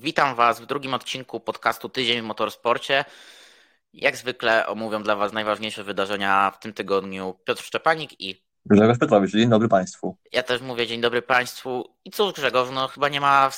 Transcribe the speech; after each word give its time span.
Witam 0.00 0.34
Was 0.34 0.60
w 0.60 0.66
drugim 0.66 0.94
odcinku 0.94 1.40
podcastu 1.40 1.88
Tydzień 1.88 2.20
w 2.20 2.24
Motorsporcie. 2.24 3.04
Jak 3.92 4.16
zwykle 4.16 4.66
omówią 4.66 5.02
dla 5.02 5.16
Was 5.16 5.32
najważniejsze 5.32 5.84
wydarzenia 5.84 6.50
w 6.50 6.58
tym 6.58 6.72
tygodniu 6.72 7.38
Piotr 7.44 7.62
Szczepanik 7.62 8.20
i 8.20 8.44
Grzegorz 8.66 8.98
Petrowicz. 8.98 9.30
Dzień 9.30 9.50
dobry 9.50 9.68
Państwu. 9.68 10.16
Ja 10.32 10.42
też 10.42 10.60
mówię 10.60 10.86
dzień 10.86 11.00
dobry 11.00 11.22
Państwu. 11.22 11.96
I 12.04 12.10
cóż 12.10 12.32
Grzegorz, 12.32 12.68
no 12.72 12.88
chyba 12.88 13.08
nie 13.08 13.20
ma 13.20 13.50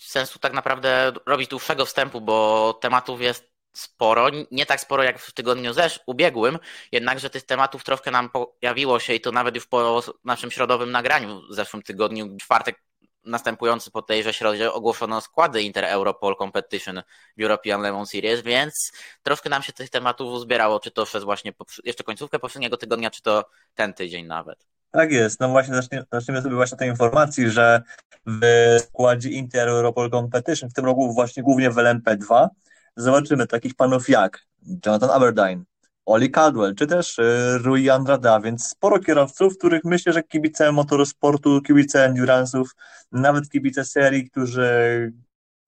sensu 0.00 0.38
tak 0.38 0.52
naprawdę 0.52 1.12
robić 1.26 1.48
dłuższego 1.48 1.86
wstępu, 1.86 2.20
bo 2.20 2.72
tematów 2.80 3.20
jest 3.20 3.56
sporo, 3.72 4.26
nie 4.50 4.66
tak 4.66 4.80
sporo 4.80 5.02
jak 5.02 5.18
w 5.18 5.34
tygodniu 5.34 5.72
zesz 5.72 6.00
ubiegłym, 6.06 6.58
jednakże 6.92 7.30
tych 7.30 7.42
tematów 7.42 7.84
troszkę 7.84 8.10
nam 8.10 8.30
pojawiło 8.30 9.00
się 9.00 9.14
i 9.14 9.20
to 9.20 9.32
nawet 9.32 9.54
już 9.54 9.66
po 9.66 10.02
naszym 10.24 10.50
środowym 10.50 10.90
nagraniu 10.90 11.42
w 11.50 11.54
zeszłym 11.54 11.82
tygodniu, 11.82 12.36
czwartek 12.40 12.85
następujący 13.26 13.90
po 13.90 14.02
tejże 14.02 14.32
środzie 14.32 14.72
ogłoszono 14.72 15.20
składy 15.20 15.62
Inter-Europol 15.62 16.36
Competition 16.38 17.02
European 17.40 17.80
Le 17.80 17.92
Mans 17.92 18.10
Series, 18.10 18.42
więc 18.42 18.92
troszkę 19.22 19.50
nam 19.50 19.62
się 19.62 19.72
tych 19.72 19.90
tematów 19.90 20.32
uzbierało, 20.32 20.80
czy 20.80 20.90
to 20.90 21.06
przez 21.06 21.24
właśnie 21.24 21.52
jeszcze 21.84 22.04
końcówkę 22.04 22.38
poprzedniego 22.38 22.76
tygodnia, 22.76 23.10
czy 23.10 23.22
to 23.22 23.44
ten 23.74 23.94
tydzień 23.94 24.26
nawet. 24.26 24.66
Tak 24.90 25.12
jest, 25.12 25.40
no 25.40 25.48
właśnie 25.48 25.74
zaczniemy 26.12 26.42
sobie 26.42 26.54
właśnie 26.54 26.78
tej 26.78 26.88
informacji, 26.88 27.50
że 27.50 27.82
w 28.26 28.40
składzie 28.80 29.30
Inter-Europol 29.30 30.10
Competition 30.10 30.70
w 30.70 30.72
tym 30.72 30.84
roku 30.84 31.14
właśnie 31.14 31.42
głównie 31.42 31.70
w 31.70 31.74
LMP2 31.74 32.48
zobaczymy 32.96 33.46
takich 33.46 33.74
panów 33.74 34.08
jak 34.08 34.46
Jonathan 34.86 35.10
Aberdeen, 35.10 35.64
Oli 36.06 36.30
Cadwell, 36.30 36.74
czy 36.74 36.86
też 36.86 37.18
y, 37.18 37.58
Rui 37.58 37.90
Andrada, 37.90 38.40
więc 38.40 38.68
sporo 38.68 38.98
kierowców, 38.98 39.58
których 39.58 39.84
myślę, 39.84 40.12
że 40.12 40.22
kibice 40.22 40.72
motorsportu, 40.72 41.62
kibice 41.62 42.12
endurance'ów, 42.12 42.64
nawet 43.12 43.50
kibice 43.50 43.84
serii, 43.84 44.30
którzy, 44.30 45.12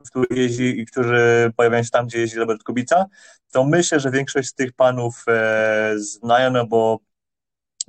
którzy 0.06 0.26
jeździ 0.30 0.80
i 0.80 0.86
którzy 0.86 1.52
pojawiają 1.56 1.82
się 1.82 1.90
tam, 1.90 2.06
gdzie 2.06 2.18
jeździ 2.18 2.38
Robert 2.38 2.62
Kubica, 2.62 3.06
to 3.52 3.64
myślę, 3.64 4.00
że 4.00 4.10
większość 4.10 4.48
z 4.48 4.54
tych 4.54 4.72
panów 4.72 5.24
e, 5.28 5.94
znają, 5.96 6.50
no 6.50 6.66
bo 6.66 6.98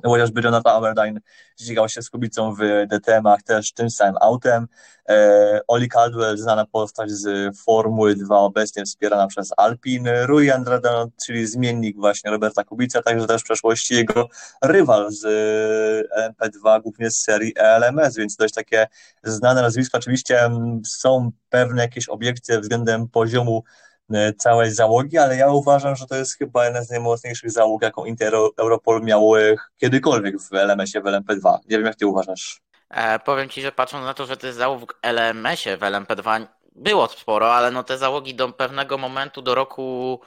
chociażby 0.04 0.42
Jonathan 0.42 0.76
Aberdeen 0.76 1.20
ścigał 1.62 1.90
się 1.90 2.02
z 2.02 2.10
Kubicą 2.10 2.56
w 2.56 2.60
DTM-ach 2.88 3.44
też 3.44 3.74
tym 3.74 3.90
samym 3.90 4.16
autem. 4.22 4.68
E, 5.10 5.60
Oli 5.68 5.90
Caldwell, 5.90 6.38
znana 6.38 6.66
postać 6.66 7.12
z 7.12 7.58
Formuły 7.58 8.16
2, 8.16 8.40
obecnie 8.40 8.86
wspierana 8.86 9.28
przez 9.28 9.50
Alpine. 9.58 10.26
Rui 10.26 10.52
Andrade, 10.52 11.06
czyli 11.26 11.48
zmiennik 11.48 11.98
właśnie 11.98 12.32
Roberta 12.32 12.64
Kubica, 12.64 13.02
także 13.02 13.28
też 13.28 13.42
w 13.42 13.46
przeszłości 13.46 13.96
jego 13.96 14.30
rywal 14.64 15.12
z 15.12 15.26
MP2, 16.40 16.82
głównie 16.82 17.12
z 17.12 17.22
serii 17.22 17.54
ELMS, 17.56 18.16
więc 18.16 18.36
dość 18.36 18.54
takie 18.54 18.88
znane 19.24 19.62
nazwiska. 19.62 19.98
Oczywiście 19.98 20.50
są 20.86 21.32
pewne 21.50 21.82
jakieś 21.82 22.10
obiekcje 22.10 22.60
względem 22.60 23.08
poziomu 23.08 23.64
E, 23.64 23.89
całej 24.38 24.72
załogi, 24.72 25.18
ale 25.18 25.38
ja 25.38 25.52
uważam, 25.52 25.96
że 25.96 26.06
to 26.06 26.16
jest 26.16 26.38
chyba 26.38 26.66
jedna 26.66 26.84
z 26.84 26.90
najmocniejszych 26.90 27.52
załóg, 27.52 27.82
jaką 27.82 28.06
Inter 28.06 28.34
Europol 28.58 29.02
miał 29.02 29.32
kiedykolwiek 29.78 30.42
w 30.42 30.54
LMS-ie 30.54 31.04
w 31.04 31.06
LMP2. 31.06 31.58
Nie 31.70 31.78
wiem, 31.78 31.86
jak 31.86 31.96
ty 31.96 32.08
uważasz. 32.08 32.62
E, 32.90 33.20
powiem 33.20 33.50
ci, 33.50 33.62
że 33.62 33.72
patrząc 33.72 34.06
na 34.06 34.14
to, 34.14 34.26
że 34.26 34.38
tych 34.38 34.54
załóg 34.54 34.94
w 34.94 35.06
LMS-ie 35.06 35.78
w 35.78 35.82
LMP2 35.82 36.46
było 36.76 37.08
sporo, 37.08 37.56
ale 37.56 37.72
no 37.72 37.84
te 37.84 37.98
załogi 37.98 38.36
do 38.36 38.50
pewnego 38.50 38.98
momentu, 38.98 39.42
do 39.42 39.56
roku 39.56 40.20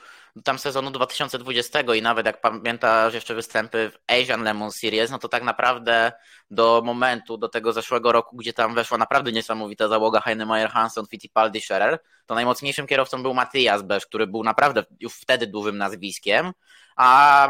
tam 0.44 0.58
sezonu 0.58 0.91
2020 0.91 1.80
i 1.94 2.02
nawet 2.02 2.27
jak 2.27 2.41
pamiętasz 2.41 3.14
jeszcze 3.14 3.34
występy 3.34 3.91
w 3.91 4.12
Asian 4.12 4.42
Lemon 4.42 4.70
Series, 4.70 5.11
no 5.11 5.19
to 5.19 5.28
tak 5.28 5.42
naprawdę 5.42 6.12
do 6.50 6.83
momentu, 6.84 7.36
do 7.36 7.48
tego 7.48 7.72
zeszłego 7.72 8.12
roku, 8.12 8.36
gdzie 8.36 8.53
tam 8.53 8.75
weszła 8.75 8.98
naprawdę 8.98 9.33
niesamowita 9.33 9.88
załoga 9.88 10.20
Heinemeyer, 10.20 10.70
Hanson, 10.70 11.06
Fittipaldi, 11.06 11.60
Scherer, 11.60 11.98
to 12.27 12.34
najmocniejszym 12.34 12.86
kierowcą 12.86 13.22
był 13.22 13.34
Matthias 13.34 13.83
Besz, 13.83 14.06
który 14.06 14.27
był 14.27 14.44
naprawdę 14.44 14.84
już 15.00 15.14
wtedy 15.14 15.47
dużym 15.47 15.78
nazwiskiem, 15.78 16.53
a 16.97 17.48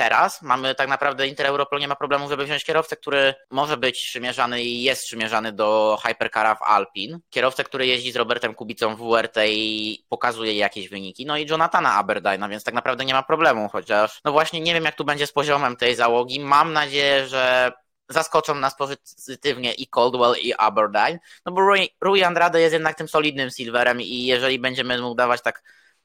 teraz 0.00 0.42
mamy 0.42 0.74
tak 0.74 0.88
naprawdę 0.88 1.28
Inter 1.28 1.46
Europol 1.46 1.80
nie 1.80 1.88
ma 1.88 1.96
problemu, 1.96 2.28
żeby 2.28 2.44
wziąć 2.44 2.64
kierowcę, 2.64 2.96
który 2.96 3.34
może 3.50 3.76
być 3.76 4.00
przymierzany 4.00 4.62
i 4.62 4.82
jest 4.82 5.04
przymierzany 5.04 5.52
do 5.52 5.98
Hypercara 6.06 6.54
w 6.54 6.62
Alpin. 6.62 7.20
Kierowcę, 7.30 7.64
który 7.64 7.86
jeździ 7.86 8.12
z 8.12 8.16
Robertem 8.16 8.54
Kubicą 8.54 8.96
w 8.96 8.98
WRT 8.98 9.36
i 9.48 10.04
pokazuje 10.08 10.54
jakieś 10.54 10.88
wyniki. 10.88 11.26
No 11.26 11.36
i 11.36 11.46
Jonathana 11.46 11.94
Aberdyna, 11.94 12.48
więc 12.48 12.64
tak 12.64 12.74
naprawdę 12.74 13.04
nie 13.04 13.14
ma 13.14 13.22
problemu, 13.22 13.68
chociaż 13.68 14.20
no 14.24 14.32
właśnie 14.32 14.60
nie 14.60 14.74
wiem 14.74 14.84
jak 14.84 14.94
tu 14.94 15.04
będzie 15.04 15.26
z 15.26 15.32
poziomem 15.32 15.76
tej 15.76 15.94
załogi. 15.94 16.40
Mam 16.40 16.72
nadzieję, 16.72 17.26
że 17.26 17.72
zaskoczą 18.08 18.54
nas 18.54 18.76
pozytywnie 18.76 19.72
i 19.72 19.86
Coldwell 19.86 20.34
i 20.42 20.54
Aberdeen, 20.54 21.18
no 21.46 21.52
bo 21.52 21.60
Rui 22.00 22.22
Andrade 22.22 22.60
jest 22.60 22.72
jednak 22.72 22.96
tym 22.96 23.08
solidnym 23.08 23.50
silverem 23.50 24.00
i 24.00 24.24
jeżeli 24.24 24.58
będziemy 24.58 25.00
mu 25.00 25.14
dawać 25.14 25.42
tak 25.42 25.62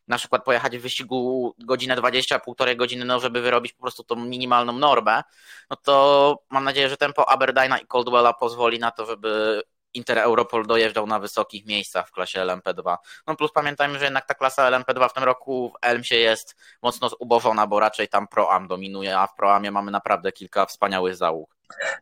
na 0.08 0.18
przykład 0.18 0.44
pojechać 0.44 0.78
w 0.78 0.82
wyścigu 0.82 1.54
godzinę 1.66 1.96
20, 1.96 2.40
półtorej 2.40 2.78
godziny, 2.78 3.06
no 3.06 3.20
żeby 3.20 3.42
wyrobić 3.42 3.74
po 3.74 3.82
prostu 3.82 4.04
tą 4.04 4.16
minimalną 4.16 4.74
normę, 4.74 5.24
no 5.70 5.76
to 5.76 6.44
mam 6.50 6.64
nadzieję, 6.64 6.90
że 6.90 6.98
tempo 6.98 7.30
Aberdyna 7.30 7.78
i 7.78 7.86
Coldwella 7.86 8.34
pozwoli 8.34 8.80
na 8.80 8.92
to, 8.92 9.06
żeby 9.06 9.62
Inter 9.96 10.20
Europol 10.20 10.68
dojeżdżał 10.68 11.08
na 11.08 11.20
wysokich 11.20 11.66
miejscach 11.66 12.08
w 12.08 12.12
klasie 12.12 12.40
LMP2. 12.40 12.98
No 13.28 13.36
plus 13.36 13.52
pamiętajmy, 13.52 14.00
że 14.00 14.06
jednak 14.06 14.26
ta 14.26 14.34
klasa 14.34 14.72
LMP2 14.72 15.10
w 15.10 15.14
tym 15.14 15.24
roku 15.24 15.70
w 15.70 15.86
Elmsie 15.86 16.16
jest 16.16 16.56
mocno 16.82 17.10
ubożona, 17.20 17.68
bo 17.68 17.80
raczej 17.80 18.08
tam 18.08 18.28
Pro-Am 18.28 18.68
dominuje, 18.68 19.20
a 19.20 19.28
w 19.28 19.36
Pro-Amie 19.36 19.72
mamy 19.72 19.92
naprawdę 19.92 20.32
kilka 20.32 20.66
wspaniałych 20.66 21.16
załóg. 21.16 21.56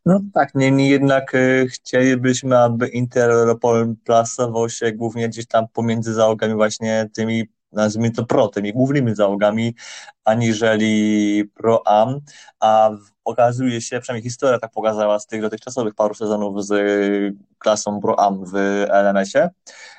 No 0.06 0.19
tak, 0.34 0.56
niemniej 0.56 0.90
jednak 0.90 1.36
y, 1.36 1.68
chcielibyśmy, 1.74 2.59
aby 2.59 2.88
Inter 2.88 3.30
Europol 3.30 3.96
plasował 4.06 4.69
się 4.69 4.92
głównie 4.92 5.30
gdzieś 5.30 5.47
tam 5.47 5.66
pomiędzy 5.74 6.13
załogami 6.13 6.53
właśnie 6.53 7.09
tymi 7.16 7.44
nazwijmy 7.73 8.11
to 8.11 8.25
pro, 8.25 8.47
tymi 8.47 8.73
głównymi 8.73 9.16
załogami, 9.16 9.75
aniżeli 10.23 11.44
pro-am, 11.53 12.19
a 12.59 12.89
okazuje 13.25 13.81
się, 13.81 14.00
przynajmniej 14.00 14.23
historia 14.29 14.59
tak 14.59 14.72
pokazała 14.72 15.19
z 15.19 15.28
tych 15.28 15.41
dotychczasowych 15.41 15.95
paru 15.95 16.13
sezonów 16.13 16.66
z 16.66 16.73
klasą 17.57 18.01
pro-am 18.01 18.45
w 18.45 18.53
LMS-ie, 18.89 19.50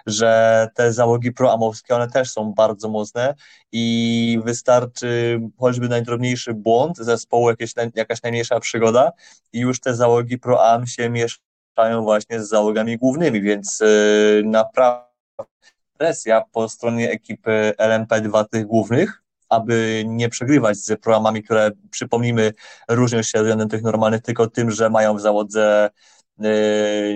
że 0.06 0.68
te 0.74 0.92
załogi 0.92 1.32
pro-amowskie, 1.32 1.94
one 1.94 2.08
też 2.08 2.30
są 2.30 2.52
bardzo 2.52 2.88
mocne 2.88 3.34
i 3.72 4.40
wystarczy 4.44 5.40
choćby 5.58 5.88
najdrobniejszy 5.88 6.54
błąd 6.54 6.96
zespołu, 6.96 7.50
jakieś, 7.50 7.74
jakaś 7.94 8.22
najmniejsza 8.22 8.60
przygoda 8.60 9.12
i 9.52 9.60
już 9.60 9.80
te 9.80 9.94
załogi 9.94 10.38
pro-am 10.38 10.86
się 10.86 11.10
mieszają 11.10 12.02
właśnie 12.02 12.42
z 12.42 12.48
załogami 12.48 12.98
głównymi, 12.98 13.42
więc 13.42 13.80
yy, 13.80 14.42
naprawdę 14.44 15.14
presja 15.98 16.42
po 16.52 16.68
stronie 16.68 17.10
ekipy 17.10 17.72
LMP2 17.78 18.44
tych 18.48 18.66
głównych, 18.66 19.22
aby 19.48 20.04
nie 20.06 20.28
przegrywać 20.28 20.76
z 20.76 21.00
programami, 21.00 21.42
które 21.42 21.70
przypomnijmy 21.90 22.52
różnią 22.88 23.22
się 23.22 23.38
względem 23.38 23.68
tych 23.68 23.82
normalnych 23.82 24.22
tylko 24.22 24.46
tym, 24.46 24.70
że 24.70 24.90
mają 24.90 25.16
w 25.16 25.20
załodze 25.20 25.90
yy, 26.38 26.48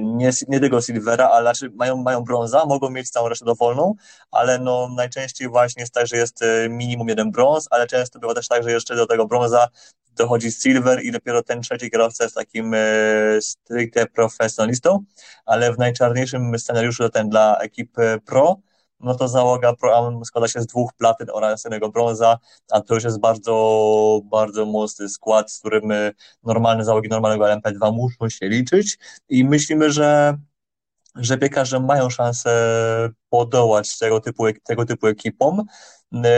nie, 0.02 0.30
nie 0.48 0.60
tego 0.60 0.80
silvera, 0.80 1.28
ale 1.28 1.42
znaczy 1.42 1.72
mają, 1.74 1.96
mają 1.96 2.20
brąza, 2.20 2.64
mogą 2.66 2.90
mieć 2.90 3.10
całą 3.10 3.28
resztę 3.28 3.44
dowolną, 3.44 3.94
ale 4.30 4.58
no 4.58 4.88
najczęściej 4.96 5.48
właśnie 5.48 5.80
jest 5.82 5.94
tak, 5.94 6.06
że 6.06 6.16
jest 6.16 6.40
yy, 6.40 6.68
minimum 6.68 7.08
jeden 7.08 7.30
brąz, 7.30 7.68
ale 7.70 7.86
często 7.86 8.18
bywa 8.18 8.34
też 8.34 8.48
tak, 8.48 8.62
że 8.62 8.72
jeszcze 8.72 8.96
do 8.96 9.06
tego 9.06 9.26
brąza 9.26 9.68
dochodzi 10.18 10.52
silver 10.52 11.02
i 11.02 11.12
dopiero 11.12 11.42
ten 11.42 11.60
trzeci 11.60 11.90
kierowca 11.90 12.24
jest 12.24 12.36
takim 12.36 12.74
e, 12.74 12.78
stricte 13.40 14.06
profesjonalistą, 14.06 15.04
ale 15.46 15.72
w 15.72 15.78
najczarniejszym 15.78 16.58
scenariuszu 16.58 17.08
ten 17.08 17.28
dla 17.28 17.58
ekipy 17.58 18.20
pro 18.26 18.56
no 19.00 19.14
to 19.14 19.28
załoga 19.28 19.74
składa 20.24 20.48
się 20.48 20.60
z 20.60 20.66
dwóch 20.66 20.92
platyn 20.92 21.26
oraz 21.32 21.64
jednego 21.64 21.88
brąza, 21.88 22.38
a 22.70 22.80
to 22.80 22.94
już 22.94 23.04
jest 23.04 23.20
bardzo, 23.20 24.20
bardzo 24.24 24.66
mocny 24.66 25.08
skład, 25.08 25.52
z 25.52 25.58
którym 25.58 25.92
normalne 26.42 26.84
załogi 26.84 27.08
normalnego 27.08 27.44
LMP2 27.44 27.92
muszą 27.92 28.28
się 28.28 28.48
liczyć 28.48 28.98
i 29.28 29.44
myślimy, 29.44 29.92
że 29.92 30.38
że 31.18 31.38
piekarze 31.38 31.80
mają 31.80 32.10
szansę 32.10 32.50
podołać 33.30 33.98
tego 33.98 34.20
typu, 34.20 34.44
tego 34.64 34.84
typu 34.84 35.06
ekipom. 35.06 35.64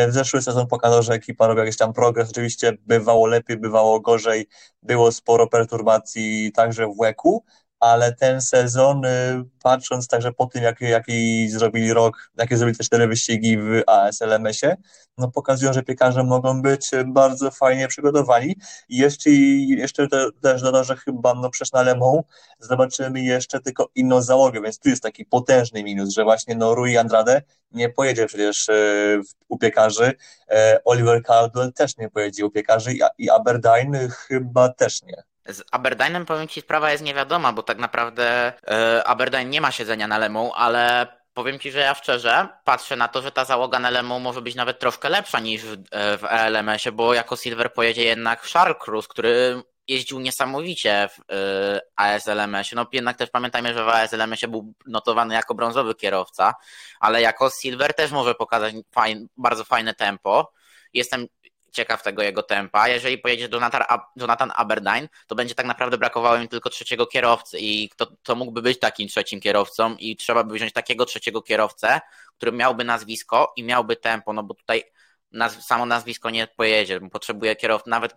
Y, 0.09 0.13
zeszły 0.13 0.43
sezon 0.43 0.67
pokazał, 0.67 1.03
że 1.03 1.13
ekipa 1.13 1.47
robi 1.47 1.61
jakiś 1.61 1.77
tam 1.77 1.93
progres. 1.93 2.31
Oczywiście 2.31 2.73
bywało 2.87 3.27
lepiej, 3.27 3.57
bywało 3.57 4.01
gorzej, 4.01 4.49
było 4.83 5.13
sporo 5.13 5.47
perturbacji 5.47 6.53
także 6.53 6.87
w 6.87 6.99
łeku, 6.99 7.45
ale 7.81 8.13
ten 8.13 8.41
sezon, 8.41 9.05
y, 9.05 9.45
patrząc 9.63 10.09
także 10.09 10.33
po 10.33 10.47
tym, 10.47 10.63
jaki, 10.63 10.85
jaki 10.85 11.49
zrobili 11.49 11.93
rok, 11.93 12.31
jakie 12.39 12.57
zrobili 12.57 12.79
te 12.79 12.85
cztery 12.85 13.07
wyścigi 13.09 13.59
w 13.59 13.83
ASLMS-ie, 13.87 14.77
no 15.19 15.31
pokazują, 15.31 15.73
że 15.73 15.83
piekarze 15.83 16.25
mogą 16.25 16.63
być 16.63 16.91
bardzo 17.07 17.51
fajnie 17.51 17.89
przygotowani. 17.89 18.57
I 18.89 18.97
jeszcze, 18.97 19.31
jeszcze 19.31 20.09
te, 20.09 20.27
też 20.43 20.63
dodam, 20.63 20.85
że 20.85 20.97
chyba 20.97 21.35
no 21.35 21.51
przecież 21.51 21.73
na 21.73 21.83
Lemą 21.83 22.23
zobaczymy 22.59 23.21
jeszcze 23.23 23.61
tylko 23.61 23.89
inną 23.95 24.23
załogę, 24.23 24.61
więc 24.61 24.79
tu 24.79 24.89
jest 24.89 25.03
taki 25.03 25.25
potężny 25.25 25.85
minus, 25.85 26.15
że 26.15 26.25
właśnie 26.25 26.55
no 26.55 26.75
Rui 26.75 26.97
Andrade 26.97 27.43
nie 27.73 27.89
pojedzie 27.89 28.27
przecież 28.27 28.69
y, 28.69 29.21
u 29.49 29.59
piekarzy, 29.59 30.13
e, 30.51 30.81
Oliver 30.85 31.23
Caldwell 31.23 31.73
też 31.73 31.97
nie 31.97 32.11
pojedzie 32.11 32.47
u 32.47 32.51
piekarzy 32.51 32.93
i 33.19 33.31
Aberdeen 33.31 34.09
chyba 34.09 34.69
też 34.69 35.03
nie. 35.03 35.30
Z 35.53 35.63
Aberdeenem 35.73 36.27
powiem 36.27 36.49
Ci, 36.49 36.61
sprawa 36.61 36.93
jest 36.93 37.05
niewiadoma, 37.05 37.53
bo 37.53 37.63
tak 37.63 37.79
naprawdę 37.79 38.53
e, 38.69 39.05
Aberdeen 39.05 39.51
nie 39.51 39.61
ma 39.61 39.71
siedzenia 39.71 40.07
na 40.07 40.19
Lemu, 40.19 40.53
ale 40.55 41.07
powiem 41.35 41.59
Ci, 41.59 41.71
że 41.71 41.79
ja 41.79 41.95
szczerze 41.95 42.49
patrzę 42.65 42.97
na 42.97 43.09
to, 43.09 43.23
że 43.23 43.33
ta 43.33 43.45
załoga 43.45 43.79
na 43.79 43.91
LMU 43.91 44.21
może 44.21 44.43
być 44.43 44.55
nawet 44.55 44.79
troszkę 44.79 45.09
lepsza 45.09 45.41
niż 45.41 45.63
w, 45.63 45.77
w 45.93 46.25
ELMS-ie, 46.29 46.93
bo 46.93 47.15
jako 47.15 47.37
Silver 47.37 47.73
pojedzie 47.73 48.05
jednak 48.05 48.47
Shark 48.47 48.85
Cruise, 48.85 49.09
który 49.09 49.63
jeździł 49.89 50.21
niesamowicie 50.21 51.09
w 51.09 51.19
y, 51.19 51.81
ASLMS-ie. 51.97 52.77
No 52.77 52.87
jednak 52.93 53.17
też 53.17 53.31
pamiętajmy, 53.31 53.75
że 53.75 53.85
w 53.85 53.89
ASLMS-ie 53.89 54.51
był 54.51 54.75
notowany 54.87 55.35
jako 55.35 55.55
brązowy 55.55 55.95
kierowca, 55.95 56.55
ale 57.01 57.23
jako 57.23 57.51
Silver 57.51 57.95
też 57.95 58.11
może 58.11 58.35
pokazać 58.35 58.75
fajn, 58.91 59.29
bardzo 59.37 59.65
fajne 59.65 59.95
tempo. 59.95 60.53
Jestem 60.95 61.27
ciekaw 61.73 62.03
tego 62.03 62.23
jego 62.23 62.43
tempa. 62.43 62.89
Jeżeli 62.89 63.19
pojedzie 63.19 63.49
Jonathan, 63.53 63.83
Jonathan 64.17 64.53
Aberdeen, 64.55 65.09
to 65.27 65.35
będzie 65.35 65.55
tak 65.55 65.67
naprawdę 65.67 65.99
brakowało 65.99 66.37
im 66.37 66.49
tylko 66.49 66.71
trzeciego 66.71 67.07
kierowcy 67.07 67.59
i 67.59 67.89
kto 67.89 68.07
to 68.23 68.35
mógłby 68.35 68.63
być 68.63 68.79
takim 68.79 69.09
trzecim 69.09 69.41
kierowcą 69.41 69.97
i 69.97 70.17
trzeba 70.17 70.45
by 70.45 70.55
wziąć 70.55 70.73
takiego 70.73 71.05
trzeciego 71.05 71.43
kierowcę, 71.43 72.01
który 72.37 72.53
miałby 72.53 72.85
nazwisko 72.85 73.53
i 73.57 73.63
miałby 73.63 73.97
tempo, 73.97 74.33
no 74.33 74.43
bo 74.43 74.55
tutaj 74.55 74.85
naz 75.33 75.67
samo 75.67 75.87
nazwisko 75.87 76.31
nie 76.31 76.47
pojedzie, 76.57 77.01
potrzebuje 77.01 77.57
kierowcy, 77.57 77.91
nawet 77.91 78.15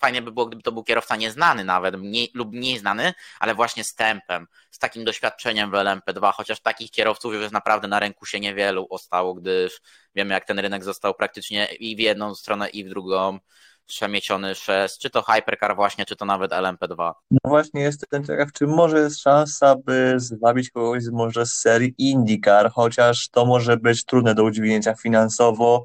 fajnie 0.00 0.22
by 0.22 0.32
było, 0.32 0.46
gdyby 0.46 0.62
to 0.62 0.72
był 0.72 0.84
kierowca 0.84 1.16
nieznany 1.16 1.64
nawet, 1.64 1.96
mniej, 1.96 2.30
lub 2.34 2.52
mniej 2.52 2.78
znany, 2.78 3.14
ale 3.40 3.54
właśnie 3.54 3.84
z 3.84 3.94
tempem, 3.94 4.46
z 4.70 4.78
takim 4.78 5.04
doświadczeniem 5.04 5.70
w 5.70 5.74
LMP2, 5.74 6.32
chociaż 6.34 6.60
takich 6.60 6.90
kierowców 6.90 7.34
już 7.34 7.50
naprawdę 7.50 7.88
na 7.88 8.00
rynku 8.00 8.26
się 8.26 8.40
niewielu 8.40 8.86
ostało, 8.90 9.34
gdyż 9.34 9.80
wiemy 10.14 10.34
jak 10.34 10.44
ten 10.44 10.58
rynek 10.58 10.84
został 10.84 11.14
praktycznie 11.14 11.66
i 11.66 11.96
w 11.96 11.98
jedną 11.98 12.34
stronę 12.34 12.68
i 12.68 12.84
w 12.84 12.88
drugą 12.88 13.38
przemieciony 13.86 14.54
przez 14.54 14.98
czy 14.98 15.10
to 15.10 15.22
Hypercar 15.22 15.76
właśnie, 15.76 16.04
czy 16.04 16.16
to 16.16 16.24
nawet 16.24 16.52
LMP2. 16.52 17.12
No 17.30 17.38
właśnie 17.44 17.80
jestem 17.80 18.24
ciekaw, 18.24 18.52
czy 18.52 18.66
może 18.66 18.98
jest 18.98 19.20
szansa, 19.20 19.76
by 19.76 20.14
zwabić 20.16 20.70
kogoś 20.70 21.02
może 21.12 21.46
z 21.46 21.52
serii 21.52 21.94
IndyCar, 21.98 22.70
chociaż 22.72 23.28
to 23.28 23.46
może 23.46 23.76
być 23.76 24.04
trudne 24.04 24.34
do 24.34 24.44
udźwignięcia 24.44 24.94
finansowo, 24.94 25.84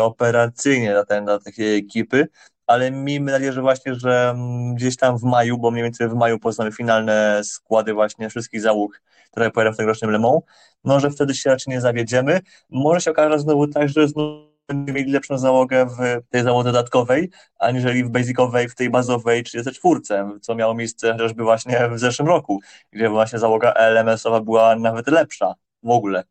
operacyjnie 0.00 0.92
dla, 0.92 1.04
ten, 1.04 1.24
dla 1.24 1.38
takiej 1.38 1.78
ekipy, 1.78 2.28
ale 2.66 2.90
miejmy 2.90 3.32
nadzieję, 3.32 3.52
że 3.52 3.62
właśnie, 3.62 3.94
że 3.94 4.30
mm, 4.30 4.74
gdzieś 4.74 4.96
tam 4.96 5.18
w 5.18 5.22
maju, 5.22 5.58
bo 5.58 5.70
mniej 5.70 5.84
więcej 5.84 6.08
w 6.08 6.14
maju 6.14 6.38
poznamy 6.38 6.72
finalne 6.72 7.40
składy 7.44 7.94
właśnie 7.94 8.30
wszystkich 8.30 8.60
załóg, 8.60 9.02
które 9.30 9.50
pojadą 9.50 9.74
w 9.74 9.76
tegorocznym 9.76 10.10
Le 10.10 10.18
Mans, 10.18 10.42
no, 10.84 11.00
że 11.00 11.10
wtedy 11.10 11.34
się 11.34 11.50
raczej 11.50 11.74
nie 11.74 11.80
zawiedziemy. 11.80 12.40
Może 12.70 13.00
się 13.00 13.10
okaże 13.10 13.38
znowu 13.38 13.68
tak, 13.68 13.88
że 13.88 14.08
znowu 14.08 14.46
będziemy 14.68 14.98
mieli 14.98 15.12
lepszą 15.12 15.38
załogę 15.38 15.86
w 15.86 16.28
tej 16.30 16.42
załodze 16.42 16.72
dodatkowej, 16.72 17.30
aniżeli 17.58 18.04
w 18.04 18.10
basicowej, 18.10 18.68
w 18.68 18.74
tej 18.74 18.90
bazowej 18.90 19.42
34, 19.42 20.00
co 20.40 20.54
miało 20.54 20.74
miejsce 20.74 21.12
chociażby 21.12 21.42
właśnie 21.42 21.88
w 21.88 21.98
zeszłym 21.98 22.28
roku, 22.28 22.60
gdzie 22.92 23.08
właśnie 23.08 23.38
załoga 23.38 23.72
LMS-owa 23.72 24.40
była 24.40 24.76
nawet 24.76 25.06
lepsza 25.06 25.54
w 25.82 25.90
ogóle. 25.90 26.24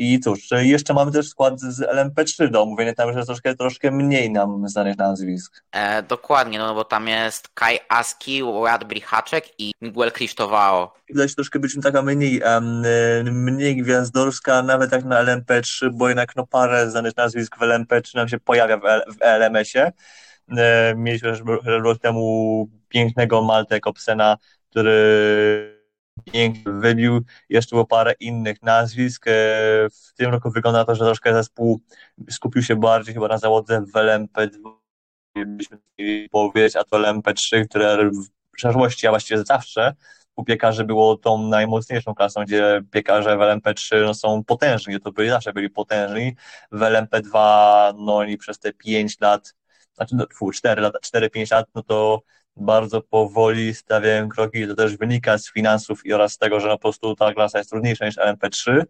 I 0.00 0.20
cóż, 0.20 0.48
jeszcze 0.50 0.94
mamy 0.94 1.12
też 1.12 1.28
skład 1.28 1.60
z 1.60 1.80
LMP3 1.80 2.50
do 2.50 2.62
omówienia, 2.62 2.94
tam 2.94 3.08
jest 3.08 3.26
troszkę, 3.26 3.54
troszkę 3.54 3.90
mniej 3.90 4.30
nam 4.30 4.68
znanych 4.68 4.98
nazwisk. 4.98 5.62
E, 5.72 6.02
dokładnie, 6.02 6.58
no 6.58 6.74
bo 6.74 6.84
tam 6.84 7.08
jest 7.08 7.48
Kai 7.54 7.78
Aski, 7.88 8.42
Ład 8.42 8.84
Brichaczek 8.84 9.44
i 9.58 9.72
Miguel 9.80 10.12
Krzysztofao. 10.12 10.94
Widać 11.08 11.34
troszkę 11.34 11.58
być 11.58 11.76
taka 11.82 12.02
mniej, 12.02 12.42
um, 12.42 12.82
mniej 13.44 13.76
gwiazdorska, 13.76 14.62
nawet 14.62 14.92
jak 14.92 15.04
na 15.04 15.24
LMP3, 15.24 15.90
bo 15.92 16.08
jednak 16.08 16.36
no, 16.36 16.46
parę 16.46 16.90
znanych 16.90 17.16
nazwisk 17.16 17.56
w 17.56 17.60
LMP3 17.60 18.14
nam 18.14 18.28
się 18.28 18.40
pojawia 18.40 18.76
w, 18.76 18.82
w 19.16 19.22
LMS-ie. 19.22 19.92
E, 20.56 20.94
mieliśmy 20.96 21.32
rok 21.64 21.98
temu 21.98 22.68
pięknego 22.88 23.42
Malte 23.42 23.80
Kopsena, 23.80 24.36
który 24.70 25.77
pięknie 26.24 26.72
wybił. 26.72 27.20
Jeszcze 27.48 27.76
było 27.76 27.86
parę 27.86 28.14
innych 28.20 28.62
nazwisk. 28.62 29.26
E, 29.26 29.30
w 29.90 30.14
tym 30.16 30.30
roku 30.30 30.50
wygląda 30.50 30.84
to, 30.84 30.94
że 30.94 31.04
troszkę 31.04 31.34
zespół 31.34 31.80
skupił 32.30 32.62
się 32.62 32.76
bardziej 32.76 33.14
chyba 33.14 33.28
na 33.28 33.38
zawodze 33.38 33.80
w 33.80 33.92
LMP2, 33.92 34.78
byśmy 35.46 35.78
powiedzieć, 36.30 36.76
a 36.76 36.84
to 36.84 36.98
LMP3, 36.98 37.64
które 37.68 38.10
w 38.10 38.50
przeszłości, 38.52 39.06
a 39.06 39.10
właściwie 39.10 39.44
zawsze 39.44 39.94
u 40.38 40.44
piekarzy 40.44 40.84
było 40.84 41.16
tą 41.16 41.48
najmocniejszą 41.48 42.14
klasą, 42.14 42.44
gdzie 42.44 42.82
piekarze 42.90 43.36
w 43.36 43.40
LMP3 43.40 44.04
no, 44.04 44.14
są 44.14 44.44
potężni, 44.44 45.00
to 45.00 45.12
byli 45.12 45.28
zawsze 45.28 45.52
byli 45.52 45.70
potężni. 45.70 46.36
W 46.72 46.80
LMP2 46.80 47.32
no 47.98 48.16
oni 48.16 48.38
przez 48.38 48.58
te 48.58 48.72
5 48.72 49.20
lat, 49.20 49.54
znaczy 49.94 50.16
no, 50.16 50.50
4 50.52 50.82
lata, 50.82 50.98
4-5 50.98 51.52
lat, 51.52 51.66
no 51.74 51.82
to 51.82 52.22
bardzo 52.60 53.02
powoli 53.02 53.74
stawiają 53.74 54.28
kroki, 54.28 54.68
to 54.68 54.74
też 54.74 54.96
wynika 54.96 55.38
z 55.38 55.52
finansów 55.52 56.06
i 56.06 56.12
oraz 56.12 56.32
z 56.32 56.38
tego, 56.38 56.60
że 56.60 56.68
no 56.68 56.74
po 56.74 56.82
prostu 56.82 57.16
ta 57.16 57.34
klasa 57.34 57.58
jest 57.58 57.70
trudniejsza 57.70 58.06
niż 58.06 58.16
LMP3, 58.16 58.82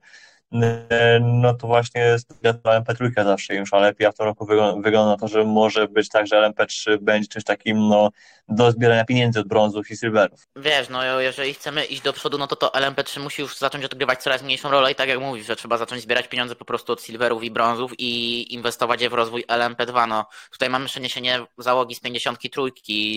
no 1.20 1.54
to 1.54 1.80
jest 1.94 2.34
LMP3 2.42 3.24
zawsze 3.24 3.54
im 3.54 3.64
lepiej, 3.72 4.06
a 4.06 4.12
w 4.12 4.14
tym 4.14 4.26
roku 4.26 4.46
wygląda 4.46 5.06
na 5.06 5.16
to, 5.16 5.28
że 5.28 5.44
może 5.44 5.88
być 5.88 6.08
tak, 6.08 6.26
że 6.26 6.36
LMP3 6.36 6.98
będzie 6.98 7.28
czymś 7.28 7.44
takim 7.44 7.88
no, 7.88 8.10
do 8.48 8.70
zbierania 8.70 9.04
pieniędzy 9.04 9.40
od 9.40 9.48
brązów 9.48 9.90
i 9.90 9.96
silverów. 9.96 10.40
Wiesz, 10.56 10.88
no 10.88 11.20
jeżeli 11.20 11.54
chcemy 11.54 11.84
iść 11.84 12.02
do 12.02 12.12
przodu, 12.12 12.38
no 12.38 12.46
to 12.46 12.56
to 12.56 12.68
LMP3 12.68 13.20
musi 13.20 13.42
już 13.42 13.58
zacząć 13.58 13.84
odgrywać 13.84 14.22
coraz 14.22 14.42
mniejszą 14.42 14.70
rolę 14.70 14.92
i 14.92 14.94
tak 14.94 15.08
jak 15.08 15.20
mówisz, 15.20 15.46
że 15.46 15.56
trzeba 15.56 15.76
zacząć 15.78 16.02
zbierać 16.02 16.28
pieniądze 16.28 16.54
po 16.54 16.64
prostu 16.64 16.92
od 16.92 17.02
silverów 17.02 17.44
i 17.44 17.50
brązów 17.50 17.92
i 17.98 18.54
inwestować 18.54 19.02
je 19.02 19.10
w 19.10 19.14
rozwój 19.14 19.44
LMP2. 19.44 20.08
No 20.08 20.26
tutaj 20.52 20.70
mamy 20.70 20.86
przeniesienie 20.86 21.40
załogi 21.58 21.94
z 21.94 22.00
53 22.00 22.60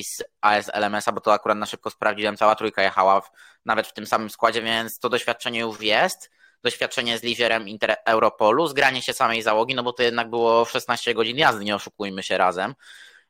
z 0.04 0.24
AS 0.42 0.72
LMS-a, 0.74 1.12
bo 1.12 1.22
to 1.22 1.34
akurat 1.34 1.58
na 1.58 1.66
szybko 1.66 1.90
sprawdziłem, 1.90 2.38
cała 2.38 2.56
trójka 2.56 2.84
jechała 2.84 3.22
w, 3.22 3.32
nawet 3.66 3.88
w 3.88 3.94
tym 3.94 4.06
samym 4.06 4.30
składzie, 4.30 4.62
więc 4.62 5.00
to 5.00 5.10
doświadczenie 5.10 5.60
już 5.60 5.82
jest 5.82 6.32
doświadczenie 6.64 7.18
z 7.18 7.24
liderem 7.24 7.68
Inter 7.68 7.96
Europolu, 8.06 8.68
zgranie 8.68 9.02
się 9.02 9.14
samej 9.14 9.42
załogi, 9.42 9.76
no 9.76 9.84
bo 9.84 9.94
to 9.94 10.04
jednak 10.04 10.30
było 10.30 10.66
16 10.66 11.14
godzin 11.14 11.38
jazdy, 11.38 11.66
nie 11.66 11.76
oszukujmy 11.76 12.24
się 12.24 12.38
razem. 12.38 12.76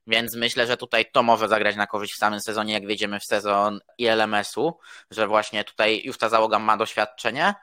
Więc 0.07 0.35
myślę, 0.35 0.67
że 0.67 0.77
tutaj 0.77 1.05
to 1.11 1.23
może 1.23 1.47
zagrać 1.47 1.75
na 1.75 1.87
korzyść 1.87 2.13
w 2.13 2.17
samym 2.17 2.39
sezonie, 2.39 2.73
jak 2.73 2.87
wejdziemy 2.87 3.19
w 3.19 3.25
sezon 3.25 3.79
ILMS-u, 3.97 4.79
że 5.11 5.27
właśnie 5.27 5.63
tutaj 5.63 6.01
już 6.03 6.17
ta 6.17 6.29
załoga 6.29 6.59
ma 6.59 6.77
doświadczenie, 6.77 7.55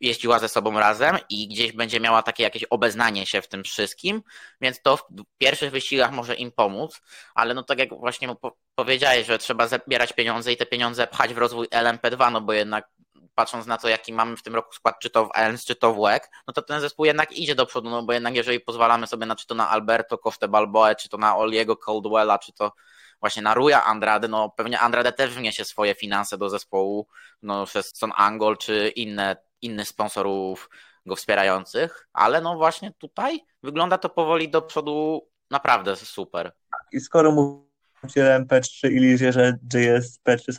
jeździła 0.00 0.38
ze 0.38 0.48
sobą 0.48 0.78
razem 0.78 1.18
i 1.28 1.48
gdzieś 1.48 1.72
będzie 1.72 2.00
miała 2.00 2.22
takie 2.22 2.42
jakieś 2.42 2.64
obeznanie 2.64 3.26
się 3.26 3.42
w 3.42 3.48
tym 3.48 3.64
wszystkim, 3.64 4.22
więc 4.60 4.82
to 4.82 4.96
w 4.96 5.04
pierwszych 5.38 5.70
wyścigach 5.70 6.12
może 6.12 6.34
im 6.34 6.52
pomóc, 6.52 7.00
ale 7.34 7.54
no 7.54 7.62
tak 7.62 7.78
jak 7.78 7.88
właśnie 7.98 8.34
powiedziałeś, 8.74 9.26
że 9.26 9.38
trzeba 9.38 9.68
zbierać 9.68 10.12
pieniądze 10.12 10.52
i 10.52 10.56
te 10.56 10.66
pieniądze 10.66 11.06
pchać 11.06 11.34
w 11.34 11.38
rozwój 11.38 11.66
LMP2, 11.66 12.32
no 12.32 12.40
bo 12.40 12.52
jednak 12.52 12.88
patrząc 13.34 13.66
na 13.66 13.78
to, 13.78 13.88
jaki 13.88 14.12
mamy 14.12 14.36
w 14.36 14.42
tym 14.42 14.54
roku 14.54 14.72
skład, 14.72 14.98
czy 15.00 15.10
to 15.10 15.26
w 15.26 15.30
ELNS, 15.34 15.64
czy 15.64 15.76
to 15.76 15.94
w 15.94 16.00
WEC, 16.00 16.22
no 16.46 16.52
to 16.52 16.62
ten 16.62 16.80
zespół 16.80 17.04
jednak 17.04 17.32
idzie 17.32 17.54
do 17.54 17.66
przodu, 17.66 17.90
no 17.90 18.02
bo 18.02 18.12
jednak 18.12 18.34
jeżeli 18.34 18.60
pozwalamy 18.60 19.06
sobie 19.06 19.26
na 19.26 19.36
czy 19.36 19.46
to 19.46 19.54
na 19.54 19.70
Alberto 19.70 20.18
Coste 20.18 20.48
Balboe, 20.48 20.94
czy 20.96 21.08
to 21.08 21.18
na 21.18 21.36
Oliego 21.36 21.76
Caldwella, 21.76 22.38
czy 22.38 22.52
to 22.52 22.72
właśnie 23.20 23.42
na 23.42 23.54
Ruja 23.54 23.84
Andrade, 23.84 24.28
no 24.28 24.50
pewnie 24.50 24.80
Andrade 24.80 25.12
też 25.12 25.34
wniesie 25.34 25.64
swoje 25.64 25.94
finanse 25.94 26.38
do 26.38 26.48
zespołu, 26.48 27.06
no 27.42 27.66
przez 27.66 27.96
Son 27.96 28.12
Angol, 28.16 28.58
czy 28.58 28.88
inne, 28.88 29.36
innych 29.62 29.88
sponsorów 29.88 30.70
go 31.06 31.16
wspierających, 31.16 32.08
ale 32.12 32.40
no 32.40 32.56
właśnie 32.56 32.92
tutaj 32.98 33.40
wygląda 33.62 33.98
to 33.98 34.08
powoli 34.08 34.48
do 34.48 34.62
przodu 34.62 35.28
naprawdę 35.50 35.96
super. 35.96 36.52
I 36.92 37.00
skoro 37.00 37.32
mówicie 37.32 38.44
MP3 38.48 38.90
i 38.90 38.98
lizie, 38.98 39.32
że 39.32 39.58
JS 39.74 40.20
P3 40.24 40.52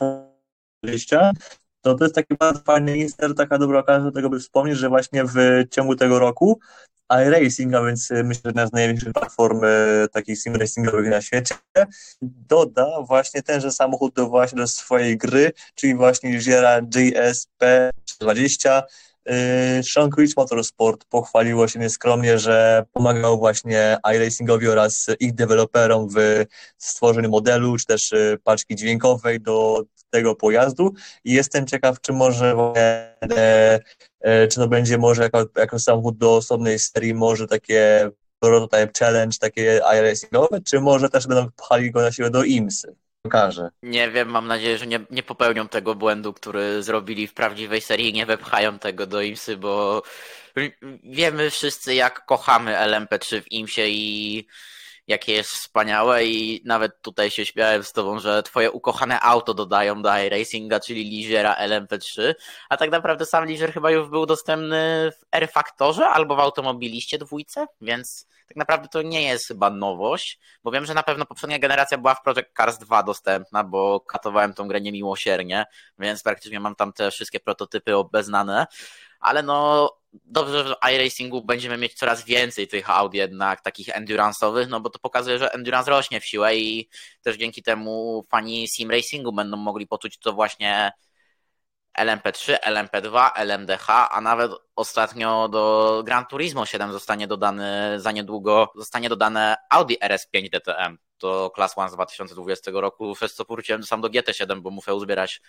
20, 0.82 1.32
to 1.86 1.94
to 1.94 2.04
jest 2.04 2.14
taki 2.14 2.34
bardzo 2.40 2.60
fajny 2.60 2.98
inster, 2.98 3.34
taka 3.34 3.58
dobra 3.58 3.78
okazja 3.78 4.04
do 4.04 4.12
tego, 4.12 4.30
by 4.30 4.40
wspomnieć, 4.40 4.78
że 4.78 4.88
właśnie 4.88 5.24
w 5.24 5.64
ciągu 5.70 5.96
tego 5.96 6.18
roku 6.18 6.60
iRacing, 7.26 7.74
a 7.74 7.82
więc 7.82 8.10
y, 8.10 8.24
myślę, 8.24 8.40
że 8.44 8.48
jedna 8.48 8.66
z 8.66 8.72
największych 8.72 9.12
platform 9.12 9.64
y, 9.64 10.06
takich 10.12 10.42
sim 10.42 10.56
racingowych 10.56 11.10
na 11.10 11.20
świecie, 11.20 11.54
doda 12.22 13.02
właśnie 13.02 13.42
tenże 13.42 13.72
samochód 13.72 14.14
do 14.14 14.28
właśnie 14.28 14.58
do 14.58 14.66
swojej 14.66 15.18
gry, 15.18 15.52
czyli 15.74 15.94
właśnie 15.94 16.30
Ligiera 16.30 16.80
GSP 16.82 17.90
20 18.20 18.82
Sean 19.82 20.10
Creech 20.10 20.36
Motorsport 20.36 21.04
pochwaliło 21.04 21.68
się 21.68 21.78
nieskromnie, 21.78 22.38
że 22.38 22.84
pomagał 22.92 23.38
właśnie 23.38 23.98
iRacingowi 24.14 24.68
oraz 24.68 25.06
ich 25.20 25.34
deweloperom 25.34 26.08
w 26.08 26.44
stworzeniu 26.78 27.30
modelu, 27.30 27.76
czy 27.76 27.86
też 27.86 28.12
y, 28.12 28.38
paczki 28.44 28.76
dźwiękowej 28.76 29.40
do 29.40 29.82
tego 30.10 30.34
pojazdu 30.34 30.94
i 31.24 31.32
jestem 31.32 31.66
ciekaw, 31.66 32.00
czy 32.00 32.12
może 32.12 32.54
e, 32.76 33.80
e, 34.20 34.48
czy 34.48 34.56
to 34.56 34.68
będzie 34.68 34.98
może 34.98 35.22
jako, 35.22 35.46
jako 35.56 35.78
samochód 35.78 36.18
do 36.18 36.36
osobnej 36.36 36.78
serii, 36.78 37.14
może 37.14 37.46
takie 37.46 38.10
prototype 38.40 38.90
challenge, 38.98 39.38
takie 39.40 39.80
iRacingowe, 39.98 40.60
czy 40.60 40.80
może 40.80 41.08
też 41.08 41.26
będą 41.26 41.50
pchali 41.50 41.90
go 41.90 42.00
na 42.00 42.12
siłę 42.12 42.30
do 42.30 42.44
IMSy. 42.44 42.96
Pokażę. 43.22 43.68
Nie 43.82 44.10
wiem, 44.10 44.28
mam 44.28 44.46
nadzieję, 44.46 44.78
że 44.78 44.86
nie, 44.86 45.00
nie 45.10 45.22
popełnią 45.22 45.68
tego 45.68 45.94
błędu, 45.94 46.32
który 46.32 46.82
zrobili 46.82 47.26
w 47.26 47.34
prawdziwej 47.34 47.80
serii 47.80 48.10
i 48.10 48.12
nie 48.12 48.26
wepchają 48.26 48.78
tego 48.78 49.06
do 49.06 49.22
IMSy, 49.22 49.56
bo 49.56 50.02
wiemy 51.04 51.50
wszyscy, 51.50 51.94
jak 51.94 52.26
kochamy 52.26 52.74
LMP3 52.74 53.42
w 53.42 53.52
IMSie 53.52 53.88
i 53.88 54.46
jakie 55.06 55.32
jest 55.32 55.50
wspaniałe 55.50 56.24
i 56.24 56.62
nawet 56.64 57.02
tutaj 57.02 57.30
się 57.30 57.46
śmiałem 57.46 57.84
z 57.84 57.92
tobą, 57.92 58.18
że 58.18 58.42
twoje 58.42 58.70
ukochane 58.70 59.20
auto 59.20 59.54
dodają 59.54 60.02
do 60.02 60.18
iRacinga, 60.18 60.80
czyli 60.80 61.04
Ligiera 61.04 61.54
LMP3, 61.54 62.34
a 62.68 62.76
tak 62.76 62.90
naprawdę 62.90 63.26
sam 63.26 63.46
Ligier 63.46 63.72
chyba 63.72 63.90
już 63.90 64.08
był 64.08 64.26
dostępny 64.26 65.12
w 65.20 65.24
R-Factorze 65.32 66.08
albo 66.08 66.36
w 66.36 66.40
Automobiliście 66.40 67.18
dwójce, 67.18 67.66
więc 67.80 68.26
tak 68.48 68.56
naprawdę 68.56 68.88
to 68.88 69.02
nie 69.02 69.22
jest 69.22 69.48
chyba 69.48 69.70
nowość, 69.70 70.40
bo 70.64 70.70
wiem, 70.70 70.86
że 70.86 70.94
na 70.94 71.02
pewno 71.02 71.26
poprzednia 71.26 71.58
generacja 71.58 71.98
była 71.98 72.14
w 72.14 72.22
Project 72.22 72.48
Cars 72.56 72.78
2 72.78 73.02
dostępna, 73.02 73.64
bo 73.64 74.00
katowałem 74.00 74.54
tą 74.54 74.68
grę 74.68 74.80
niemiłosiernie, 74.80 75.64
więc 75.98 76.22
praktycznie 76.22 76.60
mam 76.60 76.74
tam 76.74 76.92
te 76.92 77.10
wszystkie 77.10 77.40
prototypy 77.40 77.96
obeznane, 77.96 78.66
ale 79.26 79.42
no 79.42 79.90
dobrze, 80.24 80.68
że 80.68 80.74
w 80.74 80.92
iRacingu 80.94 81.44
będziemy 81.44 81.76
mieć 81.76 81.94
coraz 81.94 82.24
więcej 82.24 82.68
tych 82.68 82.90
aut 82.90 83.14
jednak 83.14 83.60
takich 83.60 83.88
endurance'owych, 83.88 84.68
no 84.68 84.80
bo 84.80 84.90
to 84.90 84.98
pokazuje, 84.98 85.38
że 85.38 85.52
endurance 85.52 85.90
rośnie 85.90 86.20
w 86.20 86.26
siłę 86.26 86.56
i 86.56 86.88
też 87.22 87.36
dzięki 87.36 87.62
temu 87.62 88.24
fani 88.30 88.68
sim 88.68 88.90
racingu 88.90 89.32
będą 89.32 89.56
mogli 89.56 89.86
poczuć 89.86 90.18
to 90.18 90.32
właśnie 90.32 90.92
LMP3, 91.98 92.56
LMP2, 92.58 93.30
LMDH, 93.34 93.86
a 94.10 94.20
nawet 94.20 94.52
ostatnio 94.76 95.48
do 95.48 96.02
Gran 96.06 96.26
Turismo 96.26 96.66
7 96.66 96.92
zostanie 96.92 97.26
dodany 97.26 98.00
za 98.00 98.12
niedługo, 98.12 98.72
zostanie 98.74 99.08
dodane 99.08 99.56
Audi 99.70 99.94
RS5 99.94 100.50
DTM. 100.50 100.98
To 101.18 101.52
Class 101.54 101.74
1 101.76 101.88
z 101.88 101.94
2020 101.94 102.70
roku, 102.74 103.14
przez 103.14 103.34
co 103.34 103.44
powróciłem 103.44 103.82
sam 103.84 104.00
do 104.00 104.08
GT7, 104.08 104.60
bo 104.60 104.70
muszę 104.70 104.94
uzbierać 104.94 105.40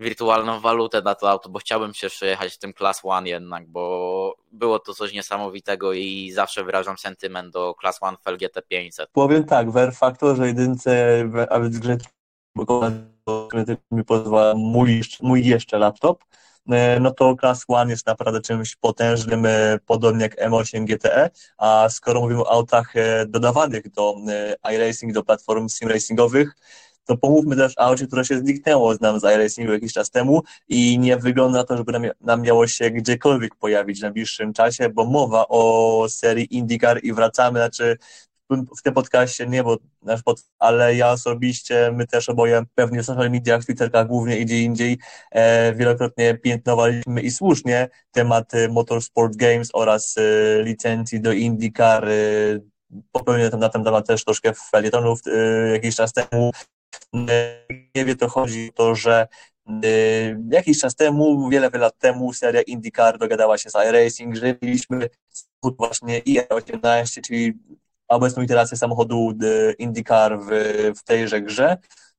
wirtualną 0.00 0.60
walutę 0.60 1.02
na 1.02 1.14
to 1.14 1.30
auto, 1.30 1.48
bo 1.48 1.58
chciałbym 1.58 1.94
się 1.94 2.08
przejechać 2.08 2.58
tym 2.58 2.74
Class 2.74 3.00
1 3.04 3.26
jednak, 3.26 3.66
bo 3.66 4.34
było 4.52 4.78
to 4.78 4.94
coś 4.94 5.12
niesamowitego 5.12 5.92
i 5.92 6.30
zawsze 6.34 6.64
wyrażam 6.64 6.98
sentyment 6.98 7.52
do 7.52 7.74
Class 7.80 7.98
1 8.02 8.16
FL 8.24 8.36
GT 8.36 8.62
500. 8.68 9.10
Powiem 9.12 9.44
tak, 9.44 9.70
w 9.70 9.76
R 9.76 9.94
Factorze 9.94 10.46
jedynce, 10.46 11.24
a 11.50 11.60
więc 11.60 11.78
grze 11.78 11.96
mi 13.90 14.04
pozwala 14.04 14.54
mój, 14.54 15.02
mój 15.20 15.46
jeszcze 15.46 15.78
laptop, 15.78 16.24
e, 16.68 17.00
no 17.00 17.10
to 17.10 17.36
Class 17.36 17.64
One 17.68 17.90
jest 17.90 18.06
naprawdę 18.06 18.40
czymś 18.40 18.76
potężnym, 18.76 19.46
e, 19.46 19.78
podobnie 19.86 20.22
jak 20.22 20.36
M8 20.36 20.84
GTE, 20.84 21.30
a 21.58 21.88
skoro 21.88 22.20
mówimy 22.20 22.40
o 22.40 22.50
autach 22.50 22.96
e, 22.96 23.26
dodawanych 23.26 23.90
do 23.90 24.14
iRacing, 24.72 25.12
do 25.12 25.22
platform 25.22 25.68
sim 25.68 25.88
racingowych, 25.88 26.54
to 27.08 27.16
pomówmy 27.16 27.56
też 27.56 27.78
o 27.78 27.80
aucie, 27.80 28.06
które 28.06 28.24
się 28.24 28.38
zniknęło 28.38 28.94
z 28.94 29.00
nam 29.00 29.20
z 29.20 29.22
iRacingu 29.22 29.72
jakiś 29.72 29.92
czas 29.92 30.10
temu 30.10 30.42
i 30.68 30.98
nie 30.98 31.16
wygląda 31.16 31.58
na 31.58 31.64
to, 31.64 31.76
żeby 31.76 31.92
nam, 31.92 32.02
nam 32.20 32.42
miało 32.42 32.66
się 32.66 32.90
gdziekolwiek 32.90 33.54
pojawić 33.54 33.98
w 33.98 34.02
najbliższym 34.02 34.52
czasie, 34.52 34.88
bo 34.88 35.04
mowa 35.04 35.44
o 35.48 36.06
serii 36.08 36.56
IndyCar 36.56 37.00
i 37.02 37.12
wracamy, 37.12 37.58
znaczy 37.58 37.96
w 38.78 38.82
tym 38.82 38.94
podcaście 38.94 39.46
nie, 39.46 39.64
bo 39.64 39.76
nasz 40.02 40.22
pod, 40.22 40.42
ale 40.58 40.94
ja 40.94 41.10
osobiście, 41.10 41.92
my 41.94 42.06
też 42.06 42.28
oboje 42.28 42.62
pewnie 42.74 43.02
w 43.02 43.06
social 43.06 43.30
mediach, 43.30 43.64
Twitterkach 43.64 44.06
głównie 44.06 44.38
i 44.38 44.44
gdzie 44.44 44.62
indziej 44.62 44.98
e, 45.30 45.74
wielokrotnie 45.74 46.34
piętnowaliśmy 46.34 47.20
i 47.20 47.30
słusznie 47.30 47.88
temat 48.12 48.52
Motorsport 48.70 49.36
Games 49.36 49.68
oraz 49.72 50.14
e, 50.18 50.22
licencji 50.62 51.20
do 51.20 51.32
IndyCar. 51.32 52.08
E, 52.08 52.12
popełniłem 53.12 53.60
na 53.60 53.68
ten 53.68 53.84
temat 53.84 54.06
też 54.06 54.24
troszkę 54.24 54.52
felietonów 54.54 55.20
e, 55.26 55.68
jakiś 55.72 55.96
czas 55.96 56.12
temu. 56.12 56.50
Nie 57.94 58.04
wie 58.04 58.16
to 58.16 58.28
chodzi 58.28 58.68
o 58.70 58.72
to, 58.72 58.94
że 58.94 59.28
e, 59.66 59.88
jakiś 60.50 60.80
czas 60.80 60.94
temu, 60.94 61.48
wiele, 61.48 61.70
wiele 61.70 61.84
lat 61.84 61.98
temu 61.98 62.32
seria 62.32 62.62
IndyCar 62.62 63.18
dogadała 63.18 63.58
się 63.58 63.70
z 63.70 63.74
iRacing, 63.74 64.36
że 64.36 64.54
mieliśmy 64.62 65.08
właśnie 65.62 66.20
IR18, 66.20 67.20
czyli 67.20 67.52
obecną 68.08 68.42
iterację 68.42 68.76
samochodu 68.76 69.34
e, 69.42 69.72
IndyCar 69.72 70.38
w, 70.40 70.48
w 70.96 71.04
tejże 71.04 71.42
grze. 71.42 71.76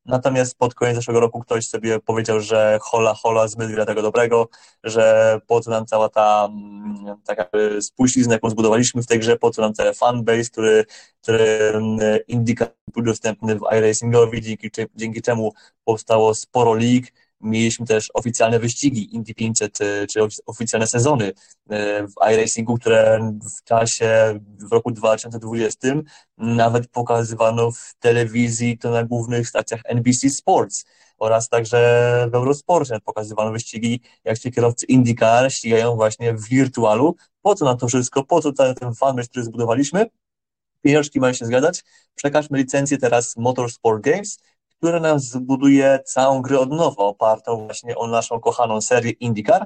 Natomiast 0.09 0.57
pod 0.57 0.73
koniec 0.75 0.95
zeszłego 0.95 1.19
roku 1.19 1.39
ktoś 1.39 1.67
sobie 1.67 1.99
powiedział, 1.99 2.39
że 2.39 2.79
hola, 2.81 3.13
hola, 3.13 3.47
zbyt 3.47 3.69
wiele 3.69 3.85
tego 3.85 4.01
dobrego, 4.01 4.49
że 4.83 5.39
po 5.47 5.61
co 5.61 5.71
nam 5.71 5.85
cała 5.85 6.09
ta 6.09 6.49
mm, 6.51 7.15
taka 7.25 7.45
spuścizna, 7.81 8.33
jaką 8.33 8.49
zbudowaliśmy 8.49 9.03
w 9.03 9.07
tej 9.07 9.19
grze, 9.19 9.37
po 9.37 9.51
co 9.51 9.61
nam 9.61 9.73
cały 9.73 9.93
fanbase, 9.93 10.49
który, 10.51 10.85
który 11.21 11.71
mm, 11.73 11.99
IndyCar 12.27 12.73
był 12.93 13.03
dostępny 13.03 13.55
w 13.55 13.61
iRacingowi, 13.77 14.41
dzięki, 14.41 14.69
dzięki 14.95 15.21
czemu 15.21 15.53
powstało 15.83 16.35
sporo 16.35 16.75
lig, 16.75 17.13
Mieliśmy 17.41 17.85
też 17.85 18.09
oficjalne 18.13 18.59
wyścigi 18.59 19.15
Indy 19.15 19.33
500, 19.33 19.81
e, 19.81 20.07
czy 20.07 20.19
oficjalne 20.45 20.87
sezony 20.87 21.31
e, 21.69 22.07
w 22.07 22.13
iRacingu, 22.33 22.77
które 22.77 23.31
w 23.59 23.63
czasie, 23.63 24.39
w 24.69 24.71
roku 24.71 24.91
2020 24.91 25.87
nawet 26.37 26.87
pokazywano 26.87 27.71
w 27.71 27.95
telewizji, 27.99 28.77
to 28.77 28.91
na 28.91 29.03
głównych 29.03 29.47
stacjach 29.47 29.81
NBC 29.85 30.29
Sports 30.29 30.85
oraz 31.17 31.49
także 31.49 32.27
w 32.31 32.35
Eurosporcie 32.35 32.99
pokazywano 33.05 33.51
wyścigi, 33.51 34.01
jak 34.23 34.39
ci 34.39 34.51
kierowcy 34.51 34.85
IndyCar 34.85 35.53
ścigają 35.53 35.95
właśnie 35.95 36.33
w 36.33 36.49
wirtualu. 36.49 37.15
Po 37.41 37.55
co 37.55 37.65
na 37.65 37.75
to 37.75 37.87
wszystko? 37.87 38.23
Po 38.23 38.41
co 38.41 38.51
ten, 38.51 38.75
ten 38.75 38.93
fanbase, 38.93 39.29
który 39.29 39.45
zbudowaliśmy? 39.45 40.05
Pieniążki 40.81 41.19
mają 41.19 41.33
się 41.33 41.45
zgadzać. 41.45 41.83
Przekażmy 42.15 42.57
licencję 42.57 42.97
teraz 42.97 43.37
Motorsport 43.37 44.03
Games, 44.03 44.39
które 44.79 44.99
nam 44.99 45.19
zbuduje 45.19 45.99
całą 46.05 46.41
grę 46.41 46.59
od 46.59 46.71
nowa, 46.71 47.03
opartą 47.03 47.65
właśnie 47.65 47.97
o 47.97 48.07
naszą 48.07 48.39
kochaną 48.39 48.81
serię 48.81 49.11
IndyCar. 49.11 49.65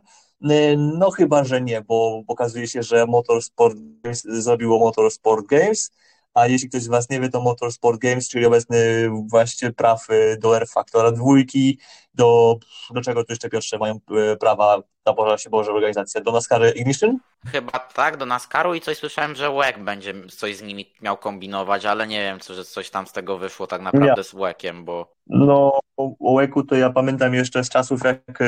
Y, 0.52 0.76
no 0.78 1.12
chyba, 1.12 1.44
że 1.44 1.62
nie, 1.62 1.82
bo 1.82 2.24
okazuje 2.28 2.68
się, 2.68 2.84
że 2.84 3.06
Motorsport 3.06 3.78
Games 4.04 4.24
zrobiło 4.24 4.80
Motorsport 4.80 5.46
Games, 5.46 5.92
a 6.34 6.48
jeśli 6.48 6.70
ktoś 6.70 6.82
z 6.82 6.88
Was 6.88 7.10
nie 7.10 7.20
wie, 7.20 7.30
to 7.30 7.42
Motorsport 7.42 8.02
Games, 8.02 8.30
czyli 8.30 8.46
obecny 8.46 9.10
właściciel 9.28 9.74
praw 9.74 10.10
y, 10.10 10.38
do 10.38 10.58
R 10.58 10.68
Factora 10.68 11.12
dwójki, 11.12 11.80
do, 12.14 12.58
do 12.90 13.02
czego 13.02 13.24
tu 13.24 13.32
jeszcze 13.32 13.50
Piotrze 13.50 13.78
mają 13.78 14.00
y, 14.34 14.38
prawa, 14.38 14.82
na 15.06 15.14
Boże 15.14 15.38
się 15.38 15.50
Boże 15.50 15.72
organizacja, 15.72 16.22
do 16.22 16.32
NASCAR 16.32 16.62
Ignition? 16.76 17.18
Chyba 17.46 17.80
tak, 17.80 18.18
do 18.18 18.26
NASCARu 18.26 18.74
i 18.74 18.82
coś 18.82 18.98
słyszałem, 18.98 19.36
że 19.36 19.52
WEC 19.52 19.76
będzie 19.80 20.14
coś 20.28 20.56
z 20.56 20.62
nimi 20.62 20.94
miał 21.02 21.18
kombinować, 21.18 21.86
ale 21.86 22.08
nie 22.08 22.22
wiem, 22.22 22.40
czy 22.40 22.54
że 22.54 22.66
coś 22.66 22.90
tam 22.90 23.08
z 23.08 23.12
tego 23.12 23.38
wyszło 23.38 23.68
tak 23.68 23.82
naprawdę 23.82 24.14
ja. 24.18 24.24
z 24.24 24.36
WECiem, 24.36 24.86
bo... 24.86 25.14
No, 25.28 25.80
o 25.98 26.36
WECu 26.38 26.64
to 26.64 26.76
ja 26.76 26.90
pamiętam 26.90 27.34
jeszcze 27.34 27.64
z 27.64 27.70
czasów, 27.70 28.02
jak 28.04 28.40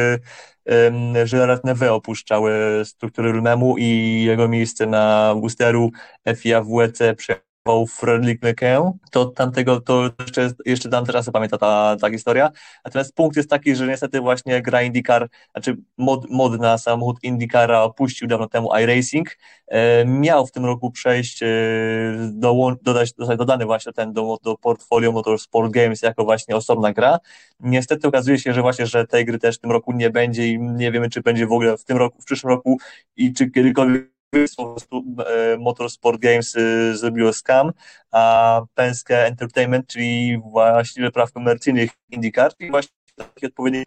um, 0.66 1.14
Gerard 1.32 1.64
Neve 1.64 1.94
opuszczał 1.94 2.44
struktury 2.84 3.32
Lumemu 3.32 3.78
i 3.78 4.24
jego 4.24 4.48
miejsce 4.48 4.86
na 4.86 5.36
Wusteru 5.36 5.92
FIA 6.36 6.62
w 6.62 6.68
WEC 6.68 7.00
Fredrik 7.88 8.44
Lekę, 8.44 8.92
to 9.12 9.26
tamtego, 9.26 9.82
to 9.82 10.10
jeszcze, 10.20 10.52
jeszcze 10.66 10.90
tam 10.90 11.06
teraz 11.06 11.30
pamięta 11.30 11.58
ta, 11.58 11.96
ta 12.02 12.10
historia. 12.10 12.52
Natomiast 12.86 13.16
punkt 13.16 13.38
jest 13.38 13.50
taki, 13.50 13.76
że 13.76 13.88
niestety 13.88 14.22
właśnie 14.22 14.62
gra 14.62 14.82
IndyCar, 14.82 15.30
znaczy 15.52 15.78
mod, 15.98 16.30
mod 16.30 16.60
na 16.60 16.78
samochód 16.78 17.24
IndyCara 17.24 17.82
opuścił 17.82 18.28
dawno 18.28 18.48
temu 18.48 18.70
iRacing. 18.76 19.38
E, 19.68 20.06
miał 20.06 20.48
w 20.48 20.52
tym 20.52 20.66
roku 20.66 20.92
przejść, 20.92 21.44
e, 21.44 21.48
do, 22.32 22.76
dodać, 22.82 23.14
zostać 23.18 23.38
dodany 23.38 23.66
właśnie 23.66 23.94
ten 23.94 24.14
do, 24.14 24.38
do 24.44 24.58
portfolio 24.58 25.12
Motorsport 25.12 25.72
Games 25.72 26.02
jako 26.02 26.24
właśnie 26.24 26.56
osobna 26.56 26.94
gra. 26.94 27.20
Niestety 27.60 28.08
okazuje 28.08 28.40
się, 28.40 28.54
że 28.54 28.62
właśnie, 28.62 28.88
że 28.88 29.08
tej 29.08 29.26
gry 29.26 29.40
też 29.40 29.58
w 29.58 29.60
tym 29.60 29.72
roku 29.72 29.92
nie 29.92 30.10
będzie 30.10 30.48
i 30.48 30.60
nie 30.60 30.92
wiemy, 30.92 31.10
czy 31.10 31.22
będzie 31.22 31.48
w 31.48 31.52
ogóle 31.52 31.78
w 31.78 31.84
tym 31.84 31.98
roku, 31.98 32.22
w 32.22 32.26
przyszłym 32.26 32.54
roku 32.54 32.78
i 33.16 33.34
czy 33.34 33.52
kiedykolwiek 33.52 34.15
po 34.58 34.66
prostu 34.66 35.04
e, 35.28 35.58
Motorsport 35.58 36.22
Games 36.22 36.56
e, 36.56 36.96
zrobiło 36.98 37.34
scam, 37.34 37.72
a 38.12 38.62
Penske 38.74 39.26
Entertainment, 39.26 39.88
czyli 39.88 40.42
właściwie 40.52 41.12
praw 41.12 41.32
komercyjnych 41.32 41.92
IndyCar, 42.10 42.56
czyli 42.58 42.72
właśnie 42.72 42.92
taki 43.16 43.46
odpowiedni 43.46 43.84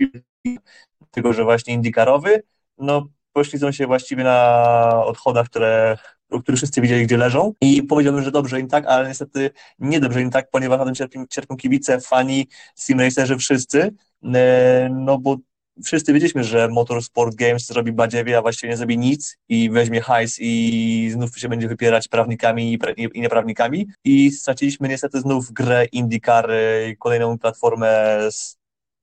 tego, 1.11 1.33
że 1.33 1.45
właśnie 1.45 1.75
IndyCarowy, 1.75 2.43
no 2.79 3.09
poślizą 3.33 3.73
się 3.73 3.87
właściwie 3.87 4.25
na 4.25 5.05
odchodach, 5.05 5.47
które 5.47 5.97
o 6.31 6.41
których 6.41 6.59
wszyscy 6.59 6.81
widzieli, 6.81 7.05
gdzie 7.05 7.17
leżą. 7.17 7.53
I 7.61 7.83
powiedziałbym, 7.83 8.25
że 8.25 8.31
dobrze 8.31 8.61
im 8.61 8.69
tak, 8.69 8.87
ale 8.87 9.09
niestety 9.09 9.51
nie 9.79 10.01
dobrze 10.01 10.23
im 10.23 10.31
tak, 10.31 10.51
ponieważ 10.51 10.79
na 10.79 10.85
tym 10.85 10.95
cierpią, 10.95 11.27
cierpią 11.31 11.57
kibice, 11.57 12.01
fani, 12.01 12.49
simracerzy, 12.77 13.37
wszyscy, 13.37 13.95
e, 14.35 14.89
no 14.93 15.19
bo 15.19 15.37
wszyscy 15.85 16.13
wiedzieliśmy, 16.13 16.45
że 16.45 16.69
Motorsport 16.69 17.35
Games 17.35 17.67
zrobi 17.67 17.93
badziewie, 17.93 18.39
a 18.39 18.43
właściwie 18.43 18.71
nie 18.71 18.77
zrobi 18.77 18.99
nic 18.99 19.37
i 19.49 19.71
weźmie 19.71 20.01
hajs 20.01 20.37
i 20.41 21.11
znów 21.13 21.39
się 21.39 21.49
będzie 21.49 21.69
wypierać 21.69 22.09
prawnikami 22.09 22.79
i 22.97 23.21
nieprawnikami 23.21 23.89
i 24.05 24.31
straciliśmy 24.31 24.89
niestety 24.89 25.21
znów 25.21 25.53
grę 25.53 25.85
IndyCar, 25.85 26.51
kolejną 26.99 27.39
platformę 27.39 28.19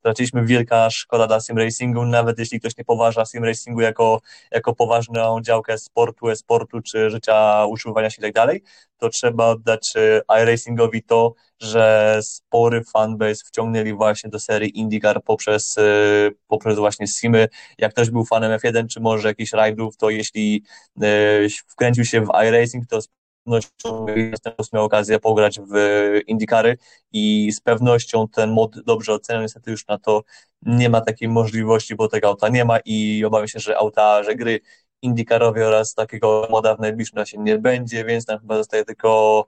straciliśmy 0.05 0.45
wielka 0.45 0.89
szkoda 0.89 1.27
dla 1.27 1.39
sim 1.39 1.57
racingu, 1.57 2.05
nawet 2.05 2.39
jeśli 2.39 2.59
ktoś 2.59 2.77
nie 2.77 2.85
poważa 2.85 3.25
sim 3.25 3.43
racingu 3.43 3.81
jako, 3.81 4.21
jako 4.51 4.75
poważną 4.75 5.41
działkę 5.41 5.77
sportu, 5.77 6.29
e-sportu 6.29 6.81
czy 6.81 7.09
życia, 7.09 7.65
usiłowania 7.65 8.09
się 8.09 8.17
i 8.19 8.21
tak 8.21 8.33
dalej, 8.33 8.63
to 8.97 9.09
trzeba 9.09 9.47
oddać 9.47 9.93
iRacingowi 10.41 11.03
to, 11.03 11.33
że 11.59 12.19
spory 12.21 12.83
fanbase 12.83 13.43
wciągnęli 13.45 13.93
właśnie 13.93 14.29
do 14.29 14.39
serii 14.39 14.79
IndyCar 14.79 15.24
poprzez, 15.24 15.77
e, 15.77 15.81
poprzez 16.47 16.77
właśnie 16.77 17.07
simy. 17.07 17.47
Jak 17.77 17.91
ktoś 17.91 18.09
był 18.09 18.25
fanem 18.25 18.59
F1 18.59 18.88
czy 18.88 19.00
może 19.00 19.27
jakichś 19.27 19.51
rajdów, 19.51 19.97
to 19.97 20.09
jeśli 20.09 20.63
e, 21.01 21.07
wkręcił 21.67 22.05
się 22.05 22.21
w 22.21 22.29
iRacing, 22.47 22.88
to 22.88 23.00
pewnością 23.45 24.05
miał 24.73 24.83
okazję 24.85 25.19
pograć 25.19 25.59
w 25.59 25.75
Indikary 26.27 26.77
i 27.11 27.51
z 27.51 27.61
pewnością 27.61 28.27
ten 28.27 28.51
mod 28.51 28.79
dobrze 28.79 29.13
oceniał. 29.13 29.41
Niestety 29.41 29.71
już 29.71 29.87
na 29.87 29.97
to 29.97 30.23
nie 30.61 30.89
ma 30.89 31.01
takiej 31.01 31.29
możliwości, 31.29 31.95
bo 31.95 32.07
tego 32.07 32.27
auta 32.27 32.49
nie 32.49 32.65
ma 32.65 32.79
i 32.85 33.25
obawiam 33.25 33.47
się, 33.47 33.59
że 33.59 33.77
auta, 33.77 34.23
że 34.23 34.35
gry 34.35 34.59
Indikarowie 35.01 35.67
oraz 35.67 35.93
takiego 35.93 36.47
moda 36.49 36.75
w 36.75 36.79
najbliższym 36.79 37.15
czasie 37.15 37.37
nie 37.37 37.57
będzie, 37.57 38.05
więc 38.05 38.25
tam 38.25 38.39
chyba 38.39 38.57
zostaje 38.57 38.85
tylko 38.85 39.45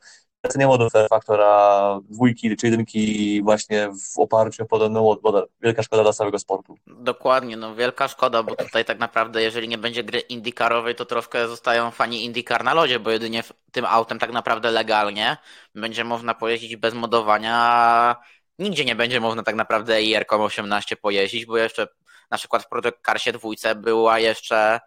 nie 0.55 0.67
modów 0.67 0.91
faktora 1.09 1.99
dwójki 2.09 2.57
czy 2.57 2.67
jedynki 2.67 3.41
właśnie 3.43 3.89
w 3.89 4.19
oparciu 4.19 4.63
o 4.63 4.65
podobną 4.65 5.03
mod, 5.03 5.21
bo 5.21 5.47
wielka 5.61 5.83
szkoda 5.83 6.03
dla 6.03 6.13
całego 6.13 6.39
sportu. 6.39 6.77
Dokładnie, 6.87 7.57
no 7.57 7.75
wielka 7.75 8.07
szkoda, 8.07 8.43
bo 8.43 8.55
tutaj 8.55 8.85
tak 8.85 8.99
naprawdę 8.99 9.41
jeżeli 9.41 9.67
nie 9.67 9.77
będzie 9.77 10.03
gry 10.03 10.19
IndyCarowej, 10.19 10.95
to 10.95 11.05
troszkę 11.05 11.47
zostają 11.47 11.91
fani 11.91 12.25
IndyCar 12.25 12.63
na 12.63 12.73
lodzie, 12.73 12.99
bo 12.99 13.11
jedynie 13.11 13.43
tym 13.71 13.85
autem 13.85 14.19
tak 14.19 14.31
naprawdę 14.31 14.71
legalnie 14.71 15.37
będzie 15.75 16.03
można 16.03 16.33
pojeździć 16.33 16.75
bez 16.75 16.93
modowania, 16.93 18.15
nigdzie 18.59 18.85
nie 18.85 18.95
będzie 18.95 19.19
można 19.19 19.43
tak 19.43 19.55
naprawdę 19.55 20.01
IR-kom 20.01 20.41
18 20.41 20.95
pojeździć, 20.95 21.45
bo 21.45 21.57
jeszcze 21.57 21.87
na 22.31 22.37
przykład 22.37 22.63
w 22.63 22.69
Project 22.69 22.97
Carsie 23.05 23.31
dwójce 23.31 23.75
była 23.75 24.19
jeszcze 24.19 24.79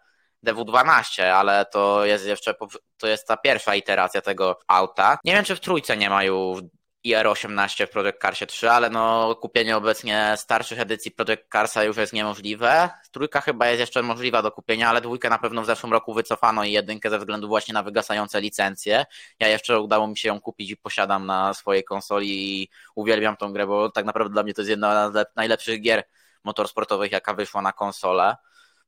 DW12, 0.45 1.23
ale 1.23 1.65
to 1.65 2.05
jest 2.05 2.25
jeszcze 2.25 2.53
to 2.97 3.07
jest 3.07 3.27
ta 3.27 3.37
pierwsza 3.37 3.75
iteracja 3.75 4.21
tego 4.21 4.59
auta. 4.67 5.17
Nie 5.23 5.33
wiem, 5.33 5.43
czy 5.43 5.55
w 5.55 5.59
trójce 5.59 5.97
nie 5.97 6.09
ma 6.09 6.23
już 6.23 6.61
IR18 7.05 7.87
w 7.87 7.89
Project 7.89 8.21
Carsie 8.21 8.45
3, 8.45 8.71
ale 8.71 8.89
no 8.89 9.35
kupienie 9.35 9.77
obecnie 9.77 10.33
starszych 10.37 10.79
edycji 10.79 11.11
Project 11.11 11.41
Carsa 11.51 11.83
już 11.83 11.97
jest 11.97 12.13
niemożliwe. 12.13 12.89
Trójka 13.11 13.41
chyba 13.41 13.67
jest 13.67 13.79
jeszcze 13.79 14.01
możliwa 14.01 14.41
do 14.41 14.51
kupienia, 14.51 14.89
ale 14.89 15.01
dwójkę 15.01 15.29
na 15.29 15.37
pewno 15.37 15.61
w 15.61 15.65
zeszłym 15.65 15.93
roku 15.93 16.13
wycofano 16.13 16.63
i 16.63 16.71
jedynkę 16.71 17.09
ze 17.09 17.19
względu 17.19 17.47
właśnie 17.47 17.73
na 17.73 17.83
wygasające 17.83 18.41
licencje. 18.41 19.05
Ja 19.39 19.47
jeszcze 19.47 19.79
udało 19.79 20.07
mi 20.07 20.17
się 20.17 20.27
ją 20.27 20.41
kupić 20.41 20.71
i 20.71 20.77
posiadam 20.77 21.25
na 21.25 21.53
swojej 21.53 21.83
konsoli 21.83 22.61
i 22.61 22.69
uwielbiam 22.95 23.37
tą 23.37 23.53
grę, 23.53 23.67
bo 23.67 23.89
tak 23.89 24.05
naprawdę 24.05 24.33
dla 24.33 24.43
mnie 24.43 24.53
to 24.53 24.61
jest 24.61 24.69
jedna 24.69 25.11
z 25.11 25.35
najlepszych 25.35 25.81
gier 25.81 26.03
motorsportowych, 26.43 27.11
jaka 27.11 27.33
wyszła 27.33 27.61
na 27.61 27.73
konsolę 27.73 28.35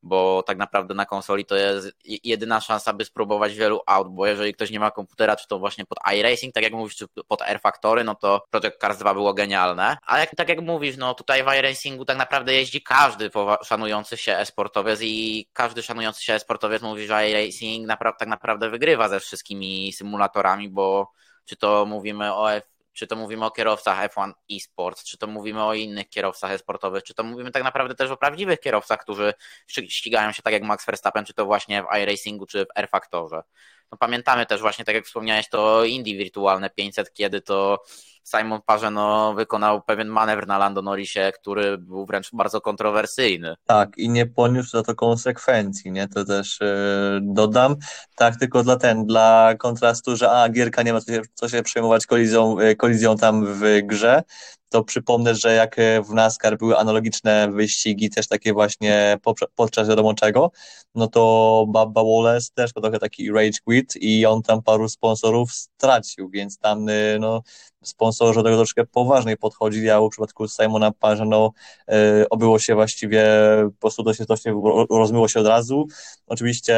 bo 0.04 0.44
tak 0.44 0.58
naprawdę 0.58 0.94
na 0.94 1.06
konsoli 1.06 1.46
to 1.46 1.56
jest 1.56 1.92
jedyna 2.24 2.62
szansa, 2.62 2.94
by 2.94 3.06
spróbować 3.06 3.56
wielu 3.56 3.82
aut, 3.86 4.08
bo 4.10 4.28
jeżeli 4.28 4.54
ktoś 4.54 4.72
nie 4.72 4.80
ma 4.80 4.92
komputera, 4.92 5.36
czy 5.36 5.48
to 5.48 5.60
właśnie 5.60 5.86
pod 5.86 5.98
iRacing, 6.18 6.54
tak 6.54 6.64
jak 6.64 6.74
mówisz, 6.74 6.96
czy 6.96 7.06
pod 7.28 7.42
Air 7.42 7.60
Factory, 7.62 8.04
no 8.04 8.16
to 8.16 8.44
Project 8.52 8.78
Cars 8.82 8.98
2 8.98 9.14
było 9.14 9.34
genialne, 9.34 9.98
ale 10.06 10.20
jak, 10.20 10.36
tak 10.36 10.50
jak 10.50 10.62
mówisz, 10.62 10.98
no 10.98 11.14
tutaj 11.14 11.44
w 11.44 11.48
iRacingu 11.60 12.06
tak 12.06 12.18
naprawdę 12.18 12.54
jeździ 12.54 12.82
każdy 12.82 13.30
szanujący 13.64 14.18
się 14.18 14.38
e-sportowiec 14.38 15.00
i 15.02 15.48
każdy 15.54 15.84
szanujący 15.84 16.24
się 16.24 16.34
e-sportowiec 16.34 16.82
mówi, 16.82 17.08
że 17.08 17.30
iRacing 17.30 17.88
napra- 17.88 18.14
tak 18.20 18.28
naprawdę 18.28 18.70
wygrywa 18.70 19.10
ze 19.10 19.20
wszystkimi 19.20 19.94
symulatorami, 19.94 20.70
bo 20.70 21.12
czy 21.46 21.56
to 21.56 21.86
mówimy 21.86 22.34
o 22.34 22.54
F 22.54 22.73
czy 22.94 23.08
to 23.08 23.16
mówimy 23.16 23.46
o 23.46 23.52
kierowcach 23.52 24.10
F1 24.10 24.32
eSports, 24.52 25.04
czy 25.04 25.18
to 25.18 25.28
mówimy 25.28 25.64
o 25.64 25.74
innych 25.74 26.10
kierowcach 26.10 26.52
e-sportowych, 26.52 27.04
czy 27.04 27.14
to 27.14 27.24
mówimy 27.24 27.52
tak 27.52 27.64
naprawdę 27.64 27.96
też 27.96 28.12
o 28.12 28.18
prawdziwych 28.18 28.60
kierowcach, 28.60 29.00
którzy 29.00 29.34
ścigają 29.68 30.32
się 30.32 30.42
tak 30.42 30.54
jak 30.54 30.64
Max 30.64 30.86
Verstappen, 30.86 31.26
czy 31.26 31.34
to 31.34 31.46
właśnie 31.46 31.84
w 31.84 31.96
iRacingu, 31.98 32.46
czy 32.46 32.66
w 32.66 32.68
R-Factorze. 32.76 33.44
No 33.92 33.98
pamiętamy 33.98 34.46
też 34.46 34.62
właśnie, 34.62 34.86
tak 34.86 34.96
jak 34.96 35.06
wspomniałeś, 35.06 35.50
to 35.50 35.84
Indie 35.84 36.18
Wirtualne 36.18 36.70
500, 36.70 37.14
kiedy 37.14 37.42
to 37.42 37.84
Simon 38.24 38.62
Parzeno 38.66 39.34
wykonał 39.34 39.82
pewien 39.82 40.08
manewr 40.08 40.48
na 40.48 40.58
Lando 40.58 40.82
Norrisie, 40.82 41.32
który 41.36 41.78
był 41.78 42.06
wręcz 42.06 42.30
bardzo 42.34 42.62
kontrowersyjny. 42.62 43.56
Tak, 43.66 43.98
i 43.98 44.10
nie 44.10 44.26
poniósł 44.26 44.70
za 44.70 44.84
to 44.84 44.96
konsekwencji, 44.96 45.92
nie? 45.92 46.08
To 46.08 46.26
też 46.26 46.60
yy, 46.62 47.20
dodam. 47.22 47.76
Tak, 48.16 48.36
tylko 48.36 48.64
dla 48.64 48.76
ten, 48.76 49.06
dla 49.06 49.54
kontrastu, 49.60 50.16
że 50.16 50.32
a, 50.32 50.50
gierka 50.50 50.84
nie 50.84 50.94
ma 50.94 51.02
co 51.02 51.12
się, 51.12 51.22
co 51.34 51.50
się 51.50 51.64
przejmować 51.64 52.06
kolizją, 52.06 52.60
yy, 52.60 52.76
kolizją 52.76 53.18
tam 53.18 53.46
w 53.46 53.80
grze, 53.84 54.24
to 54.70 54.84
przypomnę, 54.84 55.36
że 55.36 55.54
jak 55.54 55.76
w 56.10 56.14
NASCAR 56.14 56.58
były 56.58 56.78
analogiczne 56.78 57.52
wyścigi, 57.52 58.10
też 58.10 58.28
takie 58.28 58.54
właśnie 58.54 59.18
podczas 59.56 59.90
wiadomo 59.90 60.14
czego, 60.14 60.52
no 60.96 61.08
to 61.08 61.66
Baba 61.70 62.02
Wallace 62.04 62.50
też 62.54 62.74
trochę 62.74 63.00
taki 63.00 63.32
rage 63.32 63.60
quit 63.66 63.94
i 63.96 64.26
on 64.26 64.42
tam 64.42 64.64
paru 64.64 64.90
sponsorów 64.90 65.54
stracił, 65.54 66.30
więc 66.30 66.58
tam 66.58 66.86
no, 67.20 67.42
sponsorzy 67.84 68.40
do 68.40 68.44
tego 68.44 68.56
troszkę 68.58 68.86
poważniej 68.86 69.38
podchodzili, 69.38 69.90
a 69.90 70.02
w 70.02 70.10
przypadku 70.10 70.48
Simona 70.48 70.92
Parza 70.92 71.26
no, 71.26 71.52
y, 71.90 72.30
obyło 72.30 72.60
się 72.60 72.76
właściwie, 72.76 73.26
po 73.66 73.80
prostu 73.80 74.04
to 74.04 74.14
się, 74.14 74.26
to 74.26 74.38
się 74.38 74.62
rozmyło 74.90 75.28
się 75.28 75.40
od 75.40 75.48
razu. 75.48 75.88
Oczywiście 76.28 76.76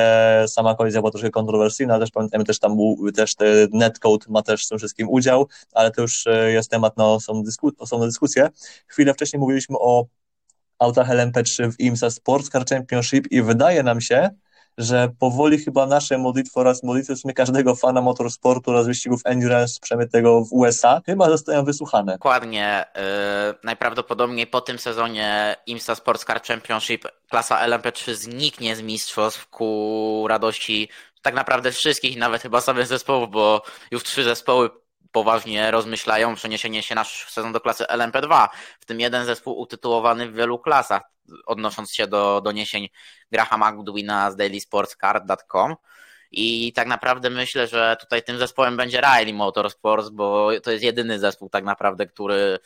sama 0.47 0.75
kolizja 0.75 1.01
była 1.01 1.11
troszkę 1.11 1.29
kontrowersyjna, 1.29 1.99
też 1.99 2.11
pamiętajmy, 2.11 2.45
też 2.45 2.59
tam 2.59 2.75
był, 2.75 3.11
też 3.15 3.35
netcode 3.73 4.25
ma 4.29 4.41
też 4.41 4.65
w 4.65 4.69
tym 4.69 4.77
wszystkim 4.77 5.09
udział, 5.09 5.47
ale 5.73 5.91
to 5.91 6.01
już 6.01 6.25
y, 6.25 6.51
jest 6.51 6.71
temat 6.71 6.97
na 6.97 7.05
osobną, 7.07 7.43
dysku, 7.43 7.71
osobną 7.77 8.05
dyskusję. 8.05 8.49
Chwilę 8.87 9.13
wcześniej 9.13 9.39
mówiliśmy 9.39 9.75
o 9.79 10.05
autach 10.79 11.09
LMP3 11.09 11.71
w 11.71 11.79
IMSA 11.79 12.09
Sports 12.09 12.49
Car 12.49 12.65
Championship 12.65 13.31
i 13.31 13.41
wydaje 13.41 13.83
nam 13.83 14.01
się, 14.01 14.29
że 14.77 15.09
powoli 15.19 15.57
chyba 15.57 15.85
nasze 15.85 16.17
modlitwy 16.17 16.59
oraz 16.59 16.83
modlitwy 16.83 17.15
w 17.15 17.19
sumie 17.19 17.33
każdego 17.33 17.75
fana 17.75 18.01
motorsportu 18.01 18.71
oraz 18.71 18.87
wyścigów 18.87 19.21
endurance, 19.25 19.79
przynajmniej 19.81 20.09
tego 20.09 20.45
w 20.45 20.53
USA, 20.53 21.01
chyba 21.05 21.29
zostają 21.29 21.63
wysłuchane. 21.63 22.11
Dokładnie. 22.11 22.85
Yy, 22.95 23.01
najprawdopodobniej 23.63 24.47
po 24.47 24.61
tym 24.61 24.79
sezonie 24.79 25.55
IMSA 25.65 25.95
Sports 25.95 26.25
Car 26.25 26.41
Championship 26.41 27.07
klasa 27.29 27.67
LMP3 27.67 28.13
zniknie 28.13 28.75
z 28.75 28.81
mistrzostw 28.81 29.49
ku 29.49 30.25
radości 30.29 30.89
tak 31.21 31.35
naprawdę 31.35 31.71
wszystkich, 31.71 32.17
nawet 32.17 32.41
chyba 32.41 32.61
samych 32.61 32.87
zespołów, 32.87 33.31
bo 33.31 33.61
już 33.91 34.03
trzy 34.03 34.23
zespoły 34.23 34.69
poważnie 35.15 35.71
rozmyślają 35.71 36.35
przeniesienie 36.35 36.83
się 36.83 36.95
nasz 36.95 37.31
sezon 37.31 37.53
do 37.53 37.61
klasy 37.61 37.83
LMP2, 37.83 38.47
w 38.79 38.85
tym 38.85 38.99
jeden 38.99 39.25
zespół 39.25 39.59
utytułowany 39.59 40.31
w 40.31 40.35
wielu 40.35 40.59
klasach, 40.59 41.01
odnosząc 41.45 41.93
się 41.93 42.07
do 42.07 42.41
doniesień 42.41 42.89
Grahama 43.31 43.71
Goodwina 43.71 44.31
z 44.31 44.35
dailysportscard.com. 44.35 45.75
I 46.31 46.73
tak 46.73 46.87
naprawdę 46.87 47.29
myślę, 47.29 47.67
że 47.67 47.97
tutaj 47.99 48.23
tym 48.23 48.37
zespołem 48.37 48.77
będzie 48.77 49.01
Riley 49.01 49.33
Motorsports, 49.33 50.09
bo 50.09 50.49
to 50.63 50.71
jest 50.71 50.83
jedyny 50.83 51.19
zespół 51.19 51.49
tak 51.49 51.63
naprawdę, 51.63 52.05
który, 52.05 52.59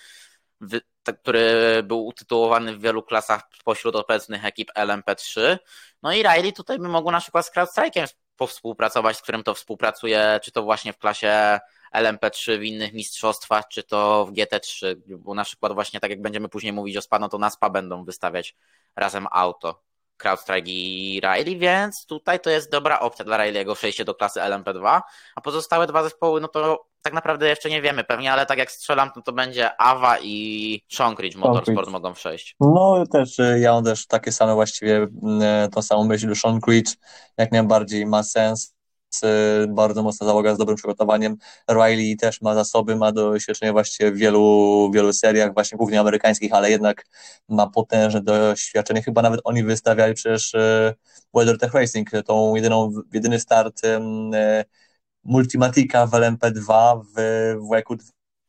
który 1.22 1.84
był 1.84 2.06
utytułowany 2.06 2.76
w 2.76 2.82
wielu 2.82 3.04
klasach 3.04 3.42
spośród 3.60 3.96
obecnych 3.96 4.46
ekip 4.46 4.72
LMP3. 4.76 5.58
No 6.04 6.14
i 6.14 6.24
Riley 6.24 6.54
tutaj 6.54 6.80
by 6.80 6.88
mogło 6.88 7.12
na 7.12 7.20
przykład 7.20 7.46
z 7.48 7.52
CrowdStrike'em 7.52 8.08
powspółpracować, 8.36 9.18
z 9.18 9.22
którym 9.22 9.44
to 9.44 9.54
współpracuje, 9.54 10.40
czy 10.44 10.52
to 10.52 10.64
właśnie 10.64 10.94
w 10.94 10.98
klasie 10.98 11.60
LMP3 11.96 12.60
w 12.60 12.64
innych 12.64 12.94
mistrzostwach, 12.94 13.68
czy 13.68 13.84
to 13.84 14.26
w 14.26 14.32
GT3, 14.32 14.96
bo 15.18 15.34
na 15.34 15.44
przykład 15.44 15.74
właśnie 15.74 16.00
tak 16.00 16.12
jak 16.12 16.22
będziemy 16.22 16.50
później 16.50 16.74
mówić 16.74 16.98
o 16.98 17.02
SPA, 17.02 17.20
no 17.20 17.30
to 17.30 17.38
na 17.38 17.50
SPA 17.50 17.70
będą 17.70 18.04
wystawiać 18.04 18.56
razem 18.96 19.28
auto. 19.32 19.90
CrowdStrike 20.20 20.72
i 20.72 21.22
Riley, 21.24 21.58
więc 21.58 22.06
tutaj 22.06 22.40
to 22.40 22.50
jest 22.50 22.72
dobra 22.72 23.00
opcja 23.00 23.26
dla 23.26 23.38
Riley'ego 23.38 23.76
przejście 23.76 24.06
do 24.06 24.16
klasy 24.16 24.40
LMP2, 24.40 25.02
a 25.36 25.42
pozostałe 25.42 25.88
dwa 25.88 26.04
zespoły, 26.04 26.42
no 26.42 26.48
to 26.48 26.86
tak 27.02 27.14
naprawdę 27.14 27.50
jeszcze 27.50 27.70
nie 27.70 27.82
wiemy 27.82 28.04
pewnie, 28.04 28.34
ale 28.34 28.46
tak 28.46 28.58
jak 28.58 28.72
strzelam, 28.72 29.12
to, 29.12 29.22
to 29.22 29.32
będzie 29.32 29.82
Ava 29.82 30.18
i 30.22 30.82
Shonkrich 30.88 31.36
Motorsport 31.36 31.90
mogą 31.90 32.14
przejść. 32.14 32.56
No 32.60 33.04
też, 33.12 33.40
y, 33.40 33.60
ja 33.60 33.74
mam 33.74 33.84
też 33.84 34.08
takie 34.08 34.32
same 34.32 34.54
właściwie, 34.54 35.04
y, 35.66 35.70
tą 35.72 35.82
samą 35.82 36.04
myśl, 36.04 36.36
Shonkrich 36.36 36.86
jak 37.38 37.52
najbardziej 37.52 38.06
ma 38.06 38.24
sens, 38.24 38.76
bardzo 39.68 40.04
mocna 40.04 40.28
załoga 40.28 40.56
z 40.56 40.58
dobrym 40.58 40.78
przygotowaniem. 40.78 41.38
Riley 41.70 42.18
też 42.18 42.42
ma 42.42 42.56
zasoby, 42.56 42.96
ma 42.96 43.12
doświadczenie 43.12 43.72
właściwie 43.72 44.12
w 44.12 44.18
wielu, 44.18 44.92
wielu 44.94 45.14
seriach, 45.14 45.54
właśnie 45.54 45.78
głównie 45.78 46.00
amerykańskich, 46.00 46.54
ale 46.54 46.72
jednak 46.72 47.06
ma 47.50 47.68
potężne 47.68 48.22
doświadczenie. 48.22 49.02
Chyba 49.02 49.22
nawet 49.22 49.42
oni 49.44 49.64
wystawiali 49.64 50.14
przecież 50.14 50.56
e, 50.56 50.94
WeatherTech 51.34 51.74
Racing, 51.74 52.10
tą 52.26 52.56
jedyną, 52.56 52.94
jedyny 53.14 53.40
start 53.40 53.86
e, 53.86 54.00
Multimatica 55.24 56.08
w 56.08 56.12
LMP2 56.12 57.02
w, 57.04 57.20
w 57.62 57.76
wieku 57.76 57.96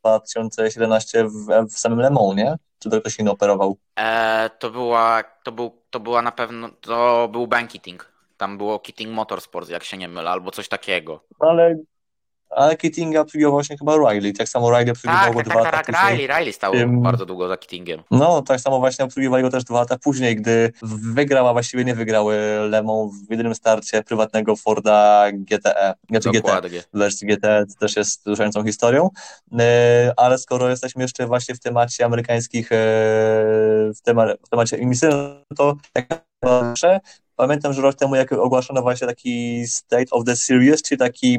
2017 0.05 1.25
w, 1.25 1.67
w 1.71 1.79
samym 1.79 1.99
Le 1.99 2.11
Mans, 2.11 2.37
nie? 2.37 2.57
Czy 2.79 2.91
to 2.91 3.01
ktoś 3.01 3.19
inny 3.19 3.31
operował? 3.31 3.77
E, 3.97 4.51
to, 4.59 4.71
była, 4.71 5.23
to, 5.45 5.53
był, 5.53 5.71
to 5.91 6.01
była 6.01 6.23
na 6.23 6.33
pewno, 6.33 6.69
to 6.81 7.29
był 7.33 7.47
bankiting. 7.47 8.10
Tam 8.41 8.59
było 8.59 8.79
Keating 8.79 9.13
Motorsports, 9.13 9.71
jak 9.71 9.85
się 9.85 9.97
nie 9.97 10.09
mylę, 10.09 10.31
albo 10.31 10.51
coś 10.51 10.69
takiego. 10.69 11.25
Ale 11.41 11.77
ale 12.51 12.77
Keatinga 12.77 13.21
obsługiwał 13.21 13.53
właśnie 13.53 13.79
chyba 13.79 13.97
Riley. 13.97 14.33
Tak 14.33 14.49
samo 14.49 14.71
Riley 14.71 14.91
obsługiwał 14.91 15.25
tak, 15.25 15.33
go 15.33 15.39
tak, 15.39 15.49
dwa 15.49 15.63
tak, 15.63 15.73
lata 15.73 15.93
tak, 15.93 16.11
Riley, 16.11 16.27
Riley 16.27 16.53
stał 16.53 16.73
tym... 16.73 17.03
bardzo 17.03 17.27
długo 17.27 17.49
za 17.49 17.57
Keatingiem. 17.57 18.03
No, 18.11 18.43
tak 18.43 18.61
samo 18.61 18.79
właśnie 18.79 19.05
obsługiwali 19.05 19.43
go 19.43 19.51
też 19.51 19.65
dwa 19.65 19.81
lata 19.81 19.99
później, 19.99 20.37
gdy 20.37 20.73
wygrał, 20.83 21.49
a 21.49 21.53
właściwie 21.53 21.85
nie 21.85 21.95
wygrały 21.95 22.37
Lemą 22.69 23.11
w 23.29 23.31
jedynym 23.31 23.55
starcie 23.55 24.03
prywatnego 24.03 24.57
Forda 24.57 25.27
GTE. 25.33 25.95
Znaczy 26.11 26.31
GT, 26.31 26.63
w 26.95 26.99
wersji 26.99 27.27
GTE 27.27 27.65
też 27.81 27.97
jest 27.97 28.21
wzruszającą 28.21 28.65
historią. 28.65 29.11
E, 29.59 30.13
ale 30.17 30.39
skoro 30.39 30.69
jesteśmy 30.69 31.03
jeszcze 31.03 31.27
właśnie 31.27 31.55
w 31.55 31.61
temacie 31.61 32.05
amerykańskich, 32.05 32.73
e, 32.73 32.77
w, 33.97 34.01
temacie, 34.03 34.35
w 34.47 34.49
temacie 34.49 34.77
emisyjnym, 34.77 35.45
to 35.57 35.77
tak 35.93 36.31
Pamiętam, 37.41 37.73
że 37.73 37.83
rok 37.83 37.95
temu, 37.95 38.15
jak 38.15 38.33
ogłoszono 38.33 38.83
właśnie 38.83 39.07
taki 39.07 39.67
State 39.67 40.11
of 40.11 40.25
the 40.25 40.37
Series, 40.37 40.83
czyli 40.83 40.99
taki 40.99 41.39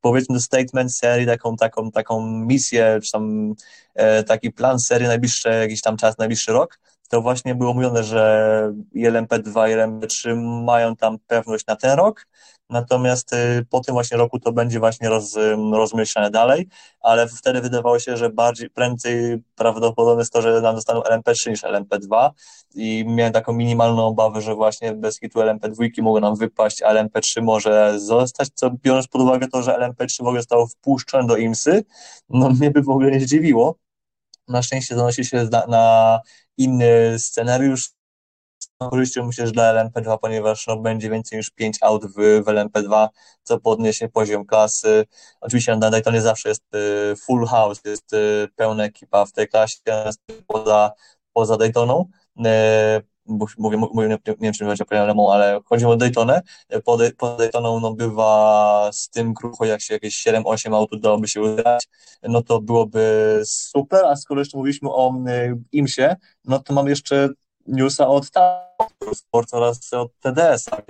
powiedzmy 0.00 0.40
statement 0.40 0.94
serii, 0.94 1.26
taką, 1.26 1.56
taką, 1.56 1.90
taką 1.90 2.26
misję, 2.26 2.98
czy 3.02 3.12
tam 3.12 3.54
e, 3.94 4.22
taki 4.24 4.50
plan 4.52 4.78
serii 4.78 5.08
najbliższy, 5.08 5.48
jakiś 5.48 5.80
tam 5.80 5.96
czas, 5.96 6.18
najbliższy 6.18 6.52
rok, 6.52 6.78
to 7.08 7.22
właśnie 7.22 7.54
było 7.54 7.74
mówione, 7.74 8.04
że 8.04 8.72
i 8.92 9.06
LMP2 9.06 9.70
i 9.70 9.74
LMP3 9.74 10.36
mają 10.64 10.96
tam 10.96 11.18
pewność 11.26 11.66
na 11.66 11.76
ten 11.76 11.96
rok, 11.96 12.26
natomiast 12.70 13.32
y, 13.32 13.66
po 13.70 13.80
tym 13.80 13.92
właśnie 13.92 14.16
roku 14.16 14.40
to 14.40 14.52
będzie 14.52 14.78
właśnie 14.78 15.08
roz, 15.08 15.38
rozmyślane 15.72 16.30
dalej, 16.30 16.68
ale 17.00 17.28
wtedy 17.28 17.60
wydawało 17.60 17.98
się, 17.98 18.16
że 18.16 18.30
bardziej, 18.30 18.70
prędzej 18.70 19.42
prawdopodobne 19.54 20.20
jest 20.20 20.32
to, 20.32 20.42
że 20.42 20.60
nam 20.60 20.74
dostaną 20.74 21.00
LMP3 21.00 21.50
niż 21.50 21.62
LMP2 21.62 22.30
i 22.74 23.04
miałem 23.08 23.32
taką 23.32 23.52
minimalną 23.52 24.06
obawę, 24.06 24.40
że 24.40 24.54
właśnie 24.54 24.92
bez 24.92 25.20
kitu 25.20 25.40
LMP2 25.40 26.02
mogą 26.02 26.20
nam 26.20 26.36
wypaść, 26.36 26.82
a 26.82 26.94
LMP3 26.94 27.42
może 27.42 28.00
zostać, 28.00 28.48
co 28.54 28.70
biorąc 28.70 29.08
pod 29.08 29.22
uwagę 29.22 29.48
to, 29.48 29.62
że 29.62 29.72
LMP3 29.72 30.16
w 30.18 30.26
ogóle 30.26 30.40
zostało 30.40 30.66
wpuszczone 30.66 31.26
do 31.26 31.36
IMSY, 31.36 31.84
no 32.28 32.50
mnie 32.50 32.70
by 32.70 32.82
w 32.82 32.88
ogóle 32.88 33.10
nie 33.10 33.20
zdziwiło. 33.20 33.76
Na 34.48 34.62
szczęście 34.62 34.94
zanosi 34.94 35.24
się 35.24 35.48
na 35.68 36.20
inny 36.56 37.18
scenariusz, 37.18 37.90
korzyścią 38.88 39.26
myślę, 39.26 39.46
że 39.46 39.52
dla 39.52 39.74
LMP2, 39.74 40.18
ponieważ 40.18 40.66
no, 40.66 40.76
będzie 40.76 41.10
więcej 41.10 41.38
niż 41.38 41.50
5 41.50 41.78
aut 41.80 42.06
w, 42.06 42.14
w 42.14 42.44
LMP2, 42.44 43.08
co 43.42 43.60
podniesie 43.60 44.08
poziom 44.08 44.46
klasy. 44.46 45.06
Oczywiście 45.40 45.76
na 45.76 45.90
Daytonie 45.90 46.20
zawsze 46.20 46.48
jest 46.48 46.62
y, 46.74 47.16
full 47.16 47.46
house, 47.46 47.80
jest 47.84 48.12
y, 48.12 48.48
pełna 48.56 48.84
ekipa 48.84 49.26
w 49.26 49.32
tej 49.32 49.48
klasie, 49.48 49.78
poza, 50.46 50.92
poza 51.32 51.56
Daytoną. 51.56 52.08
Y, 52.38 52.42
mówię, 53.58 53.76
mówię 53.76 54.08
nie, 54.08 54.18
nie 54.26 54.34
wiem, 54.40 54.52
czy 54.52 54.64
będzie 54.64 54.84
ale 55.32 55.60
chodzi 55.64 55.84
o 55.84 55.96
Daytonę. 55.96 56.42
Po, 56.84 56.98
po 57.18 57.36
Daytoną 57.36 57.80
no, 57.80 57.94
bywa 57.94 58.90
z 58.92 59.10
tym 59.10 59.34
krucho, 59.34 59.64
jak 59.64 59.80
się 59.80 59.94
jakieś 59.94 60.26
7-8 60.26 60.74
aut 60.74 60.92
udałoby 60.92 61.28
się 61.28 61.42
ugrać, 61.42 61.88
no 62.22 62.42
to 62.42 62.60
byłoby 62.60 63.40
super, 63.44 64.04
a 64.04 64.16
skoro 64.16 64.40
jeszcze 64.40 64.58
mówiliśmy 64.58 64.88
o 64.90 65.14
IMSie, 65.72 66.16
no 66.44 66.58
to 66.58 66.74
mam 66.74 66.88
jeszcze 66.88 67.28
newsa 67.66 68.08
od 68.08 68.26
Sport 69.14 69.54
oraz 69.54 69.92
od 69.92 70.10
TDS-a, 70.20 70.82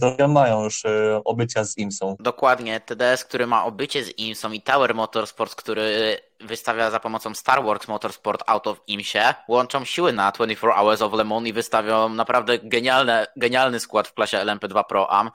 to 0.00 0.28
mają 0.28 0.64
już 0.64 0.84
e, 0.84 1.20
obycia 1.24 1.64
z 1.64 1.78
IMSą. 1.78 2.16
Dokładnie, 2.20 2.80
TDS, 2.80 3.24
który 3.24 3.46
ma 3.46 3.64
obycie 3.64 4.04
z 4.04 4.18
IMSą 4.18 4.52
i 4.52 4.60
Tower 4.60 4.94
Motorsports, 4.94 5.54
który 5.54 6.18
wystawia 6.40 6.90
za 6.90 7.00
pomocą 7.00 7.34
Star 7.34 7.64
Wars 7.64 7.88
Motorsport 7.88 8.42
Out 8.46 8.66
of 8.66 8.80
IMSie, 8.86 9.34
łączą 9.48 9.84
siły 9.84 10.12
na 10.12 10.32
24 10.32 10.72
Hours 10.72 11.02
of 11.02 11.12
Le 11.12 11.24
Mans 11.24 11.46
i 11.46 11.52
wystawią 11.52 12.08
naprawdę 12.08 12.58
genialne, 12.58 13.26
genialny 13.36 13.80
skład 13.80 14.08
w 14.08 14.14
klasie 14.14 14.38
LMP2 14.38 14.84
Pro 14.84 15.10
Am. 15.10 15.30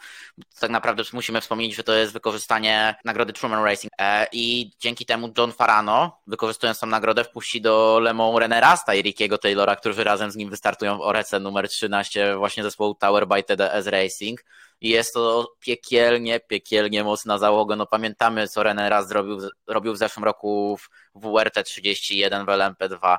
Tak 0.60 0.70
naprawdę 0.70 1.04
musimy 1.14 1.42
wspomnieć, 1.42 1.76
że 1.76 1.84
to 1.84 1.94
jest 1.94 2.14
wykorzystanie 2.14 2.96
nagrody 3.06 3.34
Truman 3.34 3.64
Racing 3.64 3.94
e, 4.00 4.28
i 4.32 4.72
dzięki 4.80 5.06
temu 5.06 5.34
John 5.38 5.52
Farano, 5.52 6.20
wykorzystując 6.28 6.80
tą 6.80 6.88
nagrodę, 6.88 7.24
wpuści 7.24 7.62
do 7.62 8.00
Le 8.00 8.14
Mans 8.14 8.36
René 8.36 8.60
Rasta 8.60 8.94
i 8.94 9.02
Rickiego 9.02 9.38
Taylora, 9.38 9.76
którzy 9.76 10.04
razem 10.04 10.32
z 10.32 10.36
nim 10.36 10.50
wystartują 10.50 10.98
w 10.98 11.02
Orece 11.02 11.40
numer 11.40 11.70
13 11.70 12.36
właśnie 12.38 12.64
zespołu 12.64 12.96
Tower 12.96 13.28
by 13.28 13.44
TDS 13.44 13.88
Racing. 13.88 14.44
I 14.84 14.90
jest 14.90 15.14
to 15.14 15.54
piekielnie, 15.60 16.40
piekielnie 16.40 17.04
mocna 17.04 17.38
załoga. 17.38 17.76
No 17.76 17.86
pamiętamy, 17.86 18.48
co 18.48 18.62
René 18.62 18.90
raz 18.90 19.08
zrobił, 19.08 19.38
robił 19.68 19.94
w 19.94 19.98
zeszłym 19.98 20.24
roku 20.24 20.78
w 21.16 21.22
WRT 21.22 21.64
31 21.64 22.46
w 22.46 22.48
LMP2. 22.48 23.18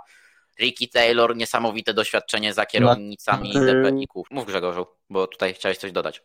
Ricky 0.61 0.89
Taylor, 0.89 1.37
niesamowite 1.37 1.95
doświadczenie 1.95 2.55
za 2.55 2.67
kierownicami 2.67 3.53
no, 3.55 3.61
DPI-ków. 3.61 4.27
Mów 4.31 4.47
Grzegorzu, 4.47 4.87
bo 5.11 5.27
tutaj 5.27 5.55
chciałeś 5.55 5.79
coś 5.79 5.93
dodać 5.93 6.23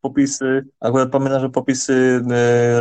popisy, 0.00 0.64
akurat 0.80 1.10
pamiętam, 1.10 1.40
że 1.40 1.50
popisy 1.50 2.22
e, 2.30 2.80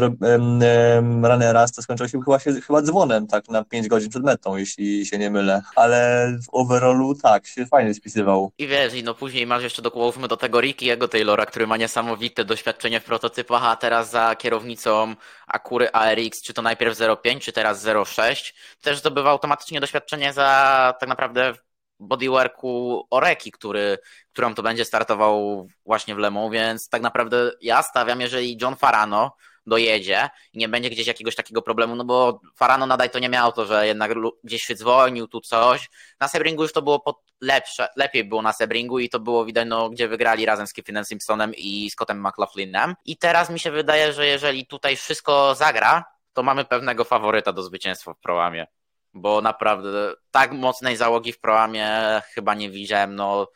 Runnera 1.29 1.67
skończyły 1.67 2.09
się 2.09 2.19
chyba, 2.25 2.39
się 2.39 2.53
chyba 2.53 2.81
dzwonem, 2.81 3.27
tak 3.27 3.49
na 3.49 3.63
5 3.63 3.87
godzin 3.87 4.09
przed 4.09 4.23
metą, 4.23 4.57
jeśli 4.57 5.05
się 5.05 5.17
nie 5.17 5.29
mylę, 5.29 5.61
ale 5.75 6.31
w 6.43 6.49
overallu 6.51 7.15
tak, 7.15 7.47
się 7.47 7.65
fajnie 7.65 7.93
spisywał. 7.93 8.51
I 8.57 8.67
wiesz, 8.67 8.93
i 8.93 9.03
no 9.03 9.15
później 9.15 9.47
masz 9.47 9.63
jeszcze 9.63 9.81
dołóżmy 9.81 10.27
do 10.27 10.37
tego 10.37 10.61
Rickiego 10.61 11.07
Taylora, 11.07 11.45
który 11.45 11.67
ma 11.67 11.77
niesamowite 11.77 12.45
doświadczenie 12.45 12.99
w 12.99 13.03
prototypach, 13.03 13.63
a 13.63 13.75
teraz 13.75 14.11
za 14.11 14.35
kierownicą 14.35 15.15
Akury 15.47 15.91
ARX, 15.91 16.41
czy 16.41 16.53
to 16.53 16.61
najpierw 16.61 16.97
0.5, 16.97 17.39
czy 17.39 17.53
teraz 17.53 17.85
0.6, 17.85 18.53
też 18.81 18.99
zdobywa 18.99 19.29
automatycznie 19.29 19.79
doświadczenie 19.79 20.33
za 20.33 20.93
tak 20.99 21.09
naprawdę 21.09 21.53
bodyworku 21.99 23.03
Oreki, 23.09 23.51
który, 23.51 23.97
którą 24.33 24.55
to 24.55 24.63
będzie 24.63 24.85
startował 24.85 25.67
właśnie 25.85 26.15
w 26.15 26.17
Lemu, 26.17 26.49
więc 26.49 26.89
tak 26.89 27.01
naprawdę 27.01 27.51
ja 27.61 27.83
stawiam, 27.83 28.21
jeżeli 28.21 28.57
John 28.61 28.75
Farano 28.75 29.35
dojedzie 29.65 30.29
i 30.53 30.57
nie 30.57 30.69
będzie 30.69 30.89
gdzieś 30.89 31.07
jakiegoś 31.07 31.35
takiego 31.35 31.61
problemu, 31.61 31.95
no 31.95 32.05
bo 32.05 32.41
Farano 32.55 32.85
nadaj 32.85 33.09
to 33.09 33.19
nie 33.19 33.29
miał 33.29 33.51
to, 33.51 33.65
że 33.65 33.87
jednak 33.87 34.11
gdzieś 34.43 34.63
się 34.63 34.75
dzwonił, 34.75 35.27
tu 35.27 35.41
coś. 35.41 35.89
Na 36.19 36.27
Sebringu 36.27 36.63
już 36.63 36.73
to 36.73 36.81
było 36.81 36.99
pod 36.99 37.17
lepsze, 37.41 37.87
lepiej 37.95 38.23
było 38.23 38.41
na 38.41 38.53
Sebringu 38.53 38.99
i 38.99 39.09
to 39.09 39.19
było 39.19 39.45
widać, 39.45 39.67
no, 39.67 39.89
gdzie 39.89 40.07
wygrali 40.07 40.45
razem 40.45 40.67
z 40.67 40.73
Kiffinem 40.73 41.05
Simpsonem 41.05 41.51
i 41.57 41.89
Scottem 41.89 42.27
McLaughlinem. 42.27 42.95
I 43.05 43.17
teraz 43.17 43.49
mi 43.49 43.59
się 43.59 43.71
wydaje, 43.71 44.13
że 44.13 44.27
jeżeli 44.27 44.65
tutaj 44.65 44.95
wszystko 44.95 45.55
zagra, 45.55 46.03
to 46.33 46.43
mamy 46.43 46.65
pewnego 46.65 47.03
faworyta 47.03 47.53
do 47.53 47.63
zwycięstwa 47.63 48.13
w 48.13 48.19
prołamie 48.19 48.67
bo 49.13 49.41
naprawdę 49.41 50.13
tak 50.31 50.51
mocnej 50.51 50.95
załogi 50.95 51.33
w 51.33 51.39
Proamie 51.39 52.21
chyba 52.33 52.53
nie 52.53 52.69
widziałem 52.69 53.15
no, 53.15 53.47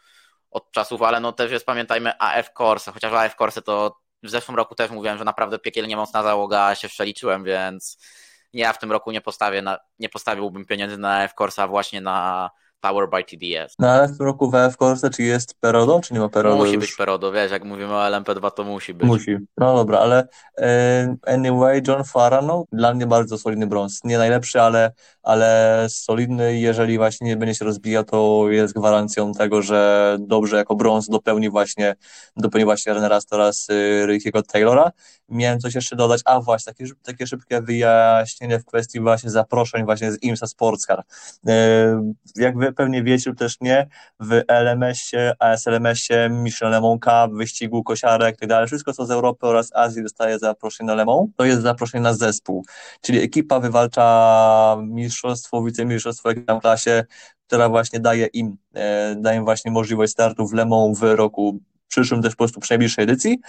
od 0.52 0.72
czasów, 0.72 1.02
ale 1.02 1.20
no 1.20 1.32
też 1.32 1.52
jest 1.52 1.66
pamiętajmy 1.66 2.20
AF 2.20 2.54
Corse, 2.54 2.92
chociaż 2.92 3.14
AF 3.14 3.36
Corse 3.36 3.62
to 3.62 3.98
w 4.24 4.30
zeszłym 4.30 4.58
roku 4.58 4.76
też 4.76 4.92
mówiłem, 4.92 5.18
że 5.18 5.24
naprawdę 5.24 5.60
piekielnie 5.60 5.98
mocna 5.98 6.24
załoga, 6.24 6.76
się 6.76 6.90
przeliczyłem, 6.90 7.44
więc 7.44 7.98
ja 8.54 8.74
w 8.74 8.80
tym 8.80 8.92
roku 8.92 9.12
nie 9.12 9.22
postawię 9.22 9.62
na, 9.62 9.80
nie 10.00 10.10
postawiłbym 10.10 10.66
pieniędzy 10.66 10.98
na 10.98 11.24
AF 11.24 11.34
Corsa 11.34 11.68
właśnie 11.68 12.02
na 12.02 12.50
Power 12.84 13.10
by 13.10 13.24
TDS. 13.24 13.76
No 13.80 13.90
ale 13.90 14.08
w 14.08 14.18
tym 14.18 14.26
roku 14.26 14.52
w 14.52 14.78
Corsa 14.78 15.10
czy 15.10 15.24
jest 15.24 15.60
Perodo, 15.60 16.02
czy 16.04 16.14
nie 16.14 16.20
ma 16.20 16.30
Perodo 16.30 16.56
Musi 16.56 16.74
już? 16.74 16.82
być 16.82 16.96
Perodo, 16.96 17.32
wiesz, 17.32 17.52
jak 17.52 17.64
mówimy 17.64 17.94
o 17.94 18.00
LMP2 18.00 18.52
to 18.52 18.64
musi 18.64 18.94
być. 18.94 19.08
Musi, 19.08 19.38
no 19.58 19.76
dobra, 19.76 20.00
ale 20.00 20.28
e, 20.58 21.16
anyway, 21.28 21.82
John 21.88 22.04
Farah, 22.04 22.46
no 22.46 22.66
dla 22.72 22.94
mnie 22.94 23.08
bardzo 23.08 23.38
solidny 23.38 23.68
brąz. 23.68 24.04
Nie 24.04 24.18
najlepszy, 24.18 24.62
ale, 24.62 24.92
ale 25.24 25.86
solidny 25.90 26.60
jeżeli 26.60 26.98
właśnie 26.98 27.28
nie 27.28 27.38
będzie 27.38 27.56
się 27.56 27.66
rozbijał, 27.66 28.04
to 28.04 28.46
jest 28.50 28.74
gwarancją 28.74 29.34
tego, 29.34 29.62
że 29.62 30.18
dobrze 30.20 30.58
jako 30.58 30.76
brąz 30.76 31.10
dopełni 31.10 31.50
właśnie, 31.50 31.96
dopełni 32.38 32.66
właśnie 32.66 32.94
Renera 32.94 33.20
oraz 33.32 33.70
y, 33.70 34.06
Rickiego 34.06 34.42
Taylora. 34.42 34.92
Miałem 35.30 35.60
coś 35.60 35.76
jeszcze 35.76 35.96
dodać, 35.96 36.22
a 36.26 36.42
właśnie, 36.42 36.74
takie, 36.74 36.86
takie 37.04 37.28
szybkie 37.28 37.62
wyjaśnienie 37.62 38.60
w 38.60 38.66
kwestii 38.66 39.00
właśnie 39.00 39.30
zaproszeń 39.30 39.86
właśnie 39.86 40.12
z 40.12 40.24
IMSA 40.24 40.48
Sportscar. 40.48 41.04
E, 41.48 42.14
jak 42.36 42.58
wy 42.58 42.73
pewnie 42.74 43.04
wiecie 43.04 43.30
lub 43.30 43.40
też 43.40 43.58
nie, 43.62 43.88
w 44.20 44.42
LMS-ie, 44.48 45.34
ASLMS-ie, 45.40 46.30
Michelin 46.30 46.74
Le 46.74 47.28
wyścigu 47.32 47.84
kosiarek 47.84 48.38
i 48.42 48.48
tak 48.48 48.68
wszystko 48.68 48.94
co 48.94 49.06
z 49.06 49.12
Europy 49.12 49.48
oraz 49.48 49.76
Azji 49.76 50.04
dostaje 50.04 50.40
zaproszenie 50.40 50.88
na 50.88 50.96
Le 50.96 51.28
to 51.38 51.46
jest 51.46 51.62
zaproszenie 51.62 52.04
na 52.04 52.14
zespół, 52.14 52.66
czyli 53.02 53.20
ekipa 53.20 53.60
wywalcza 53.60 54.78
mistrzostwo, 54.82 55.64
wicemistrzostwo 55.64 56.30
jakiejś 56.30 56.62
klasie, 56.62 57.06
która 57.48 57.70
właśnie 57.70 58.00
daje 58.00 58.26
im, 58.26 58.58
e, 58.74 59.16
daje 59.16 59.38
im 59.38 59.44
właśnie 59.44 59.72
możliwość 59.72 60.12
startu 60.12 60.48
w 60.48 60.54
Le 60.54 60.66
Mans 60.66 61.00
w 61.00 61.16
roku 61.16 61.60
przyszłym 61.94 62.22
też 62.22 62.32
po 62.32 62.38
prostu 62.38 62.60
przy 62.60 62.72
najbliższej 62.72 63.04
edycji 63.04 63.40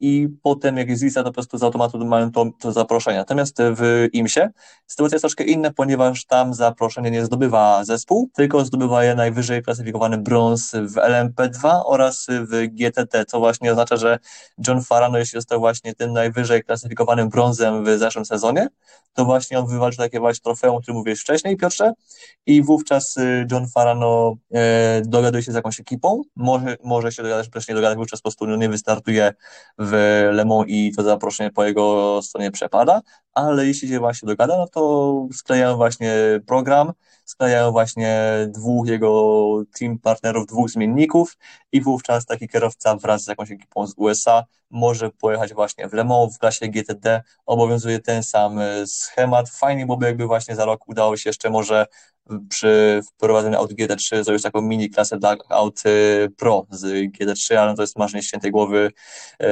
i 0.00 0.28
potem 0.42 0.76
jak 0.76 0.88
jest 0.88 1.02
lista, 1.02 1.22
to 1.22 1.28
po 1.28 1.34
prostu 1.34 1.58
z 1.58 1.62
automatu 1.62 2.04
mają 2.04 2.32
to, 2.32 2.46
to 2.60 2.72
zaproszenie. 2.72 3.18
Natomiast 3.18 3.58
w 3.60 4.08
IMSie 4.12 4.50
sytuacja 4.86 5.14
jest 5.14 5.22
troszkę 5.22 5.44
inna, 5.44 5.70
ponieważ 5.70 6.24
tam 6.24 6.54
zaproszenie 6.54 7.10
nie 7.10 7.24
zdobywa 7.24 7.84
zespół, 7.84 8.30
tylko 8.34 8.64
zdobywa 8.64 9.04
je 9.04 9.14
najwyżej 9.14 9.62
klasyfikowany 9.62 10.18
brąz 10.18 10.70
w 10.72 10.94
LMP2 10.94 11.82
oraz 11.84 12.26
w 12.30 12.66
GTT, 12.66 13.24
co 13.24 13.38
właśnie 13.38 13.70
oznacza, 13.70 13.96
że 13.96 14.18
John 14.66 14.82
Farano, 14.82 15.18
jeśli 15.18 15.36
został 15.36 15.60
właśnie 15.60 15.94
tym 15.94 16.12
najwyżej 16.12 16.64
klasyfikowanym 16.64 17.28
brązem 17.28 17.84
w 17.84 17.98
zeszłym 17.98 18.24
sezonie, 18.24 18.68
to 19.14 19.24
właśnie 19.24 19.58
on 19.58 19.66
wywalczy 19.66 19.98
takie 19.98 20.20
właśnie 20.20 20.42
trofeum, 20.42 20.76
o 20.76 20.80
którym 20.80 20.98
mówiłeś 20.98 21.20
wcześniej, 21.20 21.56
Piotrze, 21.56 21.92
i 22.46 22.62
wówczas 22.62 23.16
y, 23.16 23.46
John 23.50 23.68
Farano 23.68 24.36
e, 24.54 25.02
dogaduje 25.04 25.42
się 25.42 25.52
z 25.52 25.54
jakąś 25.54 25.80
ekipą, 25.80 26.22
może, 26.36 26.76
może 26.84 26.99
się 27.08 27.22
dogadać, 27.22 27.50
też 27.50 27.68
nie 27.68 27.74
dogadać, 27.74 27.98
wówczas 27.98 28.20
po 28.20 28.22
prostu 28.22 28.46
nie 28.46 28.68
wystartuje 28.68 29.34
w 29.78 29.92
Le 30.32 30.44
Mans 30.44 30.64
i 30.68 30.92
to 30.96 31.02
zaproszenie 31.02 31.50
po 31.50 31.64
jego 31.64 32.20
stronie 32.22 32.50
przepada, 32.50 33.00
ale 33.34 33.66
jeśli 33.66 33.88
się 33.88 33.98
właśnie 33.98 34.26
dogada, 34.26 34.56
no 34.56 34.66
to 34.68 35.26
sklejają 35.32 35.76
właśnie 35.76 36.12
program, 36.46 36.92
sklejają 37.24 37.70
właśnie 37.72 38.30
dwóch 38.48 38.88
jego 38.88 39.62
team 39.78 39.98
partnerów, 39.98 40.46
dwóch 40.46 40.70
zmienników 40.70 41.36
i 41.72 41.80
wówczas 41.80 42.26
taki 42.26 42.48
kierowca 42.48 42.96
wraz 42.96 43.24
z 43.24 43.28
jakąś 43.28 43.50
ekipą 43.50 43.86
z 43.86 43.94
USA 43.96 44.44
może 44.70 45.10
pojechać 45.10 45.54
właśnie 45.54 45.88
w 45.88 45.92
Le 45.92 46.04
Mans 46.04 46.36
w 46.36 46.38
klasie 46.38 46.68
GTD, 46.68 47.22
obowiązuje 47.46 47.98
ten 47.98 48.22
sam 48.22 48.58
schemat. 48.86 49.50
Fajnie 49.50 49.86
byłoby 49.86 50.06
jakby 50.06 50.26
właśnie 50.26 50.56
za 50.56 50.64
rok 50.64 50.88
udało 50.88 51.16
się 51.16 51.30
jeszcze 51.30 51.50
może 51.50 51.86
przy 52.48 53.00
wprowadzeniu 53.06 53.58
Audi 53.58 53.74
GT3 53.74 54.24
zrobić 54.24 54.42
taką 54.42 54.60
mini 54.60 54.90
klasę 54.90 55.18
dla 55.18 55.36
aut 55.48 55.82
Pro 56.36 56.66
z 56.70 56.84
GT3, 56.84 57.54
ale 57.54 57.74
to 57.74 57.82
jest 57.82 57.98
marzenie 57.98 58.22
świętej 58.22 58.50
głowy. 58.50 58.92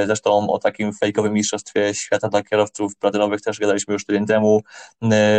Zresztą 0.06 0.50
o 0.50 0.58
takim 0.58 0.92
fejkowym 0.92 1.32
mistrzostwie 1.32 1.94
świata 1.94 2.28
dla 2.28 2.42
kierowców 2.42 2.96
platynowych 2.96 3.40
też 3.40 3.58
gadaliśmy 3.58 3.94
już 3.94 4.04
tydzień 4.04 4.26
temu. 4.26 4.62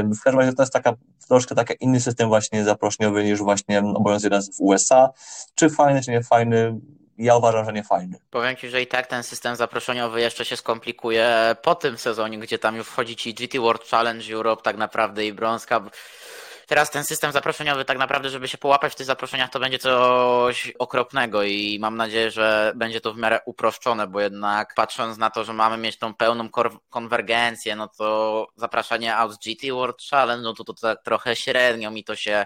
W 0.03 0.21
każdym 0.23 0.39
razie 0.39 0.53
to 0.53 0.63
jest 0.63 0.73
taka 0.73 0.93
troszkę 1.27 1.55
taki 1.55 1.73
inny 1.79 1.99
system 1.99 2.27
właśnie 2.27 2.63
zaproszeniowy 2.63 3.23
niż 3.23 3.39
właśnie 3.39 3.79
obowiązuje 3.79 4.29
nas 4.29 4.57
w 4.57 4.61
USA. 4.61 5.09
Czy 5.55 5.69
fajny, 5.69 6.01
czy 6.01 6.11
nie 6.11 6.23
fajny? 6.23 6.79
ja 7.19 7.35
uważam, 7.35 7.65
że 7.65 7.73
nie 7.73 7.83
fajny. 7.83 8.17
Powiem 8.29 8.55
Ci, 8.55 8.69
że 8.69 8.81
i 8.81 8.87
tak 8.87 9.07
ten 9.07 9.23
system 9.23 9.55
zaproszeniowy 9.55 10.21
jeszcze 10.21 10.45
się 10.45 10.57
skomplikuje 10.57 11.55
po 11.61 11.75
tym 11.75 11.97
sezonie, 11.97 12.39
gdzie 12.39 12.59
tam 12.59 12.75
już 12.75 12.87
wchodzi 12.87 13.15
Ci 13.15 13.33
GT 13.33 13.57
World 13.57 13.83
Challenge 13.83 14.33
Europe 14.33 14.61
tak 14.61 14.77
naprawdę 14.77 15.25
i 15.25 15.33
brązka. 15.33 15.81
Teraz 16.69 16.91
ten 16.91 17.03
system 17.03 17.31
zaproszeniowy 17.31 17.85
tak 17.85 17.97
naprawdę, 17.97 18.29
żeby 18.29 18.47
się 18.47 18.57
połapać 18.57 18.93
w 18.93 18.95
tych 18.95 19.05
zaproszeniach, 19.05 19.49
to 19.49 19.59
będzie 19.59 19.79
coś 19.79 20.73
okropnego 20.79 21.43
i 21.43 21.77
mam 21.81 21.97
nadzieję, 21.97 22.31
że 22.31 22.71
będzie 22.75 23.01
to 23.01 23.13
w 23.13 23.17
miarę 23.17 23.39
uproszczone, 23.45 24.07
bo 24.07 24.21
jednak 24.21 24.73
patrząc 24.75 25.17
na 25.17 25.29
to, 25.29 25.43
że 25.43 25.53
mamy 25.53 25.77
mieć 25.77 25.97
tą 25.97 26.13
pełną 26.13 26.49
konwergencję, 26.89 27.75
no 27.75 27.87
to 27.87 28.47
zapraszanie 28.55 29.15
out 29.15 29.31
GT 29.45 29.71
World 29.71 30.01
Challenge, 30.09 30.43
no 30.43 30.53
to, 30.53 30.63
to 30.63 30.73
tak 30.73 31.03
trochę 31.03 31.35
średnio 31.35 31.91
mi 31.91 32.03
to 32.03 32.15
się 32.15 32.45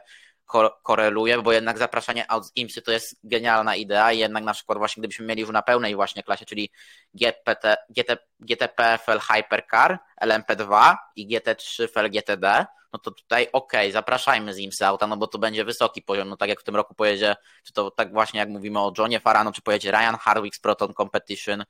koreluje, 0.83 1.41
bo 1.41 1.51
jednak 1.51 1.77
zapraszanie 1.77 2.31
out 2.31 2.45
z 2.45 2.51
IMSY 2.55 2.81
to 2.81 2.91
jest 2.91 3.19
genialna 3.23 3.75
idea 3.75 4.11
i 4.11 4.19
jednak 4.19 4.43
na 4.43 4.53
przykład 4.53 4.77
właśnie 4.77 5.01
gdybyśmy 5.01 5.25
mieli 5.25 5.41
już 5.41 5.49
na 5.49 5.61
pełnej 5.61 5.95
właśnie 5.95 6.23
klasie, 6.23 6.45
czyli 6.45 6.71
GPT, 7.13 7.77
GT, 7.89 8.17
GTP 8.39 8.97
FL 8.97 9.19
Hypercar, 9.19 9.99
LMP2 10.21 10.95
i 11.15 11.27
GT3 11.27 11.87
FL 11.87 12.09
GTD, 12.09 12.65
no 12.93 12.99
to 12.99 13.11
tutaj 13.11 13.47
okej, 13.53 13.81
okay, 13.81 13.91
zapraszajmy 13.91 14.53
z 14.53 14.57
IMSY 14.57 14.85
auta, 14.85 15.07
no 15.07 15.17
bo 15.17 15.27
to 15.27 15.39
będzie 15.39 15.65
wysoki 15.65 16.01
poziom, 16.01 16.29
no 16.29 16.37
tak 16.37 16.49
jak 16.49 16.61
w 16.61 16.63
tym 16.63 16.75
roku 16.75 16.95
pojedzie, 16.95 17.35
czy 17.63 17.73
to 17.73 17.91
tak 17.91 18.13
właśnie 18.13 18.39
jak 18.39 18.49
mówimy 18.49 18.79
o 18.79 18.93
Johnie 18.97 19.19
Farano, 19.19 19.51
czy 19.51 19.61
pojedzie 19.61 19.91
Ryan 19.91 20.15
Hardwick 20.19 20.55
z 20.55 20.59
Proton 20.59 20.93
Competition, 20.93 21.63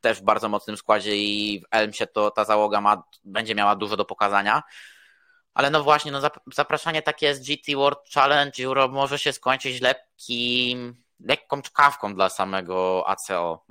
też 0.00 0.20
w 0.20 0.22
bardzo 0.22 0.48
mocnym 0.48 0.76
składzie 0.76 1.16
i 1.16 1.60
w 1.60 1.64
Elmsie 1.70 2.06
to 2.06 2.30
ta 2.30 2.44
załoga 2.44 2.80
ma, 2.80 3.02
będzie 3.24 3.54
miała 3.54 3.76
dużo 3.76 3.96
do 3.96 4.04
pokazania, 4.04 4.62
ale 5.54 5.70
no 5.70 5.82
właśnie, 5.82 6.12
no 6.12 6.20
zapraszanie 6.54 7.02
takie 7.02 7.34
z 7.34 7.40
GT 7.40 7.76
World 7.76 7.98
Challenge 8.14 8.64
Europe 8.64 8.94
może 8.94 9.18
się 9.18 9.32
skończyć 9.32 9.80
lekkim, 9.80 11.02
lekką 11.24 11.62
czkawką 11.62 12.14
dla 12.14 12.28
samego 12.28 13.04
ACO. 13.08 13.64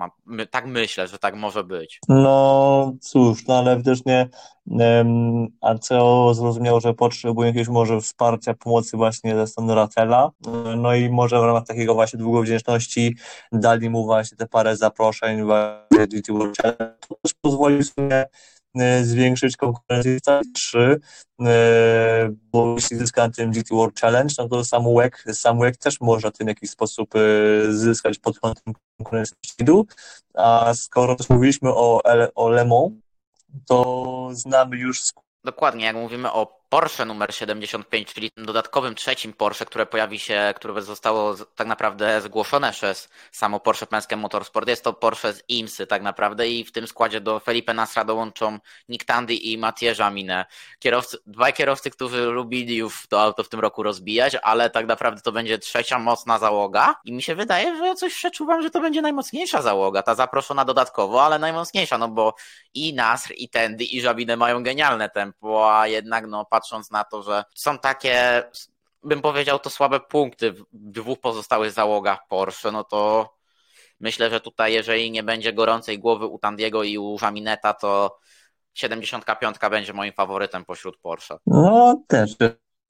tak 0.51 0.65
myślę, 0.65 1.07
że 1.07 1.17
tak 1.17 1.35
może 1.35 1.63
być. 1.63 1.99
No 2.09 2.93
cóż, 3.01 3.47
no 3.47 3.57
ale 3.57 3.77
widocznie 3.77 4.29
um, 4.65 5.47
ACO 5.61 6.33
zrozumiało, 6.33 6.79
że 6.79 6.93
potrzebuje 6.93 7.47
jakiegoś 7.47 7.67
może 7.67 8.01
wsparcia, 8.01 8.53
pomocy 8.53 8.97
właśnie 8.97 9.35
ze 9.35 9.47
strony 9.47 9.75
Ratela. 9.75 10.31
No 10.77 10.95
i 10.95 11.09
może 11.09 11.39
w 11.39 11.43
ramach 11.43 11.65
takiego 11.65 11.93
właśnie 11.93 12.19
długowdzięczności 12.19 13.15
dali 13.51 13.89
mu 13.89 14.05
właśnie 14.05 14.37
te 14.37 14.47
parę 14.47 14.77
zaproszeń 14.77 15.43
właśnie 15.43 16.07
GT 16.07 16.31
World 16.31 16.57
Challenge. 16.57 16.95
To 17.09 17.15
też 17.23 17.33
pozwoli 17.41 17.83
sobie 17.83 18.25
zwiększyć 19.03 19.57
konkurencję 19.57 20.19
w 20.23 20.53
3, 20.53 20.99
e, 21.41 22.29
bo 22.51 22.75
jeśli 22.75 22.97
zyska 22.97 23.27
na 23.27 23.33
tym 23.33 23.51
GT 23.51 23.69
World 23.71 23.99
Challenge, 23.99 24.33
no 24.37 24.47
to 24.47 24.63
sam 24.63 24.83
WEC, 24.95 25.13
sam 25.39 25.59
WEC 25.59 25.77
też 25.77 26.01
może 26.01 26.31
w 26.31 26.37
tym 26.37 26.47
jakiś 26.47 26.69
sposób 26.69 27.15
e, 27.15 27.19
zyskać 27.73 28.19
pod 28.19 28.39
kątem 28.39 28.73
konkurencji 28.97 29.37
a 30.33 30.73
skoro 30.73 31.15
też 31.15 31.29
mówiliśmy 31.29 31.69
o, 31.69 32.01
o 32.35 32.49
Le 32.49 32.65
Mans, 32.65 32.93
to 33.67 34.29
znamy 34.33 34.77
już 34.77 35.01
Dokładnie, 35.43 35.85
jak 35.85 35.95
mówimy 35.95 36.31
o 36.31 36.60
Porsche 36.71 37.05
numer 37.05 37.35
75, 37.35 38.13
czyli 38.13 38.31
tym 38.31 38.45
dodatkowym 38.45 38.95
trzecim 38.95 39.33
Porsche, 39.33 39.65
które 39.65 39.85
pojawi 39.85 40.19
się, 40.19 40.53
które 40.55 40.81
zostało 40.81 41.35
tak 41.55 41.67
naprawdę 41.67 42.21
zgłoszone 42.21 42.71
przez 42.71 43.09
samo 43.31 43.59
Porsche 43.59 43.87
Penske 43.87 44.15
Motorsport. 44.15 44.69
Jest 44.69 44.83
to 44.83 44.93
Porsche 44.93 45.33
z 45.33 45.43
IMSY 45.47 45.87
tak 45.87 46.01
naprawdę 46.01 46.49
i 46.49 46.65
w 46.65 46.71
tym 46.71 46.87
składzie 46.87 47.21
do 47.21 47.39
Felipe 47.39 47.73
Nasra 47.73 48.05
dołączą 48.05 48.59
Nick 48.89 49.05
Tandy 49.05 49.33
i 49.33 49.57
Mathieu 49.57 49.93
Jaminę. 49.99 50.45
Kierowcy, 50.79 51.17
dwaj 51.27 51.53
kierowcy, 51.53 51.91
którzy 51.91 52.25
lubili 52.25 52.75
już 52.75 53.07
to 53.07 53.21
auto 53.21 53.43
w 53.43 53.49
tym 53.49 53.59
roku 53.59 53.83
rozbijać, 53.83 54.37
ale 54.43 54.69
tak 54.69 54.87
naprawdę 54.87 55.21
to 55.21 55.31
będzie 55.31 55.59
trzecia 55.59 55.99
mocna 55.99 56.39
załoga 56.39 56.95
i 57.05 57.13
mi 57.13 57.23
się 57.23 57.35
wydaje, 57.35 57.77
że 57.77 57.95
coś 57.95 58.13
przeczuwam, 58.13 58.61
że 58.61 58.69
to 58.69 58.81
będzie 58.81 59.01
najmocniejsza 59.01 59.61
załoga, 59.61 60.03
ta 60.03 60.15
zaproszona 60.15 60.65
dodatkowo, 60.65 61.23
ale 61.23 61.39
najmocniejsza, 61.39 61.97
no 61.97 62.07
bo 62.07 62.35
i 62.73 62.93
Nasr, 62.93 63.33
i 63.37 63.49
Tandy, 63.49 63.83
i 63.83 64.01
Jaminę 64.01 64.37
mają 64.37 64.63
genialne 64.63 65.09
tempo, 65.09 65.79
a 65.79 65.87
jednak 65.87 66.27
no 66.27 66.45
patrząc 66.61 66.91
na 66.91 67.03
to, 67.03 67.23
że 67.23 67.43
są 67.55 67.77
takie, 67.77 68.43
bym 69.03 69.21
powiedział, 69.21 69.59
to 69.59 69.69
słabe 69.69 69.99
punkty 69.99 70.51
w 70.51 70.65
dwóch 70.73 71.19
pozostałych 71.19 71.71
załogach 71.71 72.27
Porsche, 72.29 72.71
no 72.71 72.83
to 72.83 73.29
myślę, 73.99 74.29
że 74.29 74.41
tutaj 74.41 74.73
jeżeli 74.73 75.11
nie 75.11 75.23
będzie 75.23 75.53
gorącej 75.53 75.99
głowy 75.99 76.25
u 76.25 76.39
Tandiego 76.39 76.83
i 76.83 76.97
u 76.97 77.17
Jamineta, 77.21 77.73
to 77.73 78.19
75 78.73 79.57
będzie 79.71 79.93
moim 79.93 80.13
faworytem 80.13 80.65
pośród 80.65 80.97
Porsche. 80.97 81.37
No 81.45 82.03
też 82.07 82.35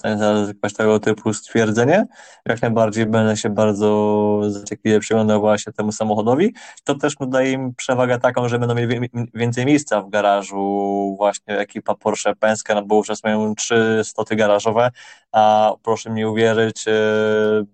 jakaś 0.03 0.73
tego 0.73 0.99
typu 0.99 1.33
stwierdzenie. 1.33 2.07
Jak 2.45 2.61
najbardziej 2.61 3.05
będę 3.05 3.37
się 3.37 3.49
bardzo 3.49 4.41
zaciekliwie 4.47 4.99
przyglądał 4.99 5.39
właśnie 5.39 5.73
temu 5.73 5.91
samochodowi. 5.91 6.53
To 6.83 6.95
też 6.95 7.15
daje 7.27 7.51
im 7.51 7.75
przewagę 7.75 8.19
taką, 8.19 8.49
że 8.49 8.59
będą 8.59 8.75
mieli 8.75 9.09
więcej 9.33 9.65
miejsca 9.65 10.01
w 10.01 10.09
garażu 10.09 11.15
właśnie 11.17 11.57
ekipa 11.57 11.95
Porsche 11.95 12.35
Penske, 12.35 12.75
no 12.75 12.81
bo 12.85 12.95
wówczas 12.95 13.23
mają 13.23 13.55
trzy 13.55 14.01
stoty 14.03 14.35
garażowe, 14.35 14.91
a 15.31 15.73
proszę 15.83 16.09
mi 16.09 16.25
uwierzyć, 16.25 16.87
e, 16.87 16.91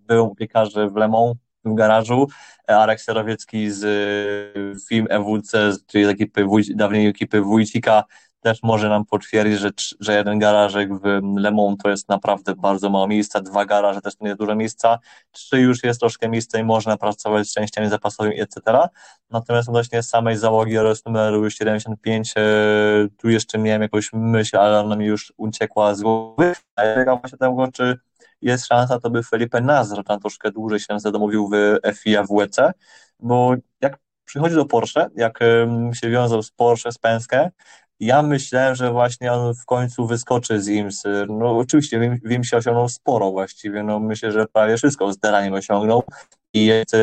był 0.07 0.35
piekarze 0.35 0.89
w 0.89 0.95
Le 0.95 1.07
Mans 1.07 1.37
w 1.65 1.75
garażu, 1.75 2.27
Arek 2.67 3.01
Serowiecki 3.01 3.71
z 3.71 3.83
e, 3.83 4.79
Film 4.89 5.07
EWC, 5.09 5.51
czyli 5.87 6.05
z 6.05 6.07
ekipy, 6.07 6.45
dawniej 6.75 7.07
ekipy 7.07 7.41
Wójcika, 7.41 8.03
też 8.47 8.63
może 8.63 8.89
nam 8.89 9.05
potwierdzić, 9.05 9.59
że, 9.59 9.69
że 9.99 10.13
jeden 10.13 10.39
garażek 10.39 10.89
w 10.93 11.03
Le 11.37 11.51
Mans 11.51 11.77
to 11.83 11.89
jest 11.89 12.09
naprawdę 12.09 12.55
bardzo 12.55 12.89
mało 12.89 13.07
miejsca, 13.07 13.41
dwa 13.41 13.65
garaże 13.65 14.01
też 14.01 14.13
nie 14.19 14.27
jest 14.27 14.39
dużo 14.39 14.55
miejsca, 14.55 14.99
trzy 15.31 15.59
już 15.59 15.83
jest 15.83 15.99
troszkę 15.99 16.29
miejsca 16.29 16.59
i 16.59 16.63
można 16.63 16.97
pracować 16.97 17.47
z 17.47 17.53
częściami 17.53 17.89
zapasowymi, 17.89 18.41
etc. 18.41 18.61
Natomiast 19.29 19.69
odnośnie 19.69 20.03
samej 20.03 20.37
załogi 20.37 20.77
oraz 20.77 21.05
numeru 21.05 21.49
75, 21.49 22.33
e, 22.37 22.41
tu 23.17 23.29
jeszcze 23.29 23.57
miałem 23.57 23.81
jakąś 23.81 24.09
myśl, 24.13 24.57
ale 24.57 24.79
ona 24.79 24.95
mi 24.95 25.05
już 25.05 25.33
uciekła 25.37 25.95
z 25.95 26.01
głowy. 26.01 26.53
A 26.75 26.83
ja 26.83 26.95
czekam 26.95 27.19
właśnie 27.19 27.37
tego, 27.37 27.67
czy 27.73 27.97
jest 28.41 28.65
szansa, 28.65 28.99
to 28.99 29.09
by 29.09 29.23
Felipe 29.23 29.61
Nazar 29.61 30.03
tam 30.03 30.19
troszkę 30.19 30.51
dłużej 30.51 30.79
się 30.79 30.99
zadomowił 30.99 31.49
w 31.49 31.79
FIA 31.97 32.23
WC, 32.23 32.73
bo 33.19 33.55
jak 33.81 34.06
przychodzi 34.27 34.55
do 34.55 34.65
Porsche, 34.65 35.09
jak 35.15 35.39
się 35.93 36.09
wiązał 36.09 36.43
z 36.43 36.51
Porsche, 36.51 36.91
z 36.91 36.97
Penske, 36.97 37.51
ja 37.99 38.21
myślałem, 38.21 38.75
że 38.75 38.91
właśnie 38.91 39.33
on 39.33 39.53
w 39.53 39.65
końcu 39.65 40.07
wyskoczy 40.07 40.61
z 40.61 40.67
IMS. 40.67 41.03
No 41.29 41.57
oczywiście 41.57 42.19
w 42.23 42.31
IMS 42.31 42.53
osiągnął 42.53 42.89
sporo 42.89 43.31
właściwie, 43.31 43.83
no 43.83 43.99
myślę, 43.99 44.31
że 44.31 44.45
prawie 44.47 44.77
wszystko 44.77 45.13
z 45.13 45.17
Deraniem 45.17 45.53
osiągnął 45.53 46.03
i 46.53 46.65
jest 46.65 46.93
e, 46.93 46.97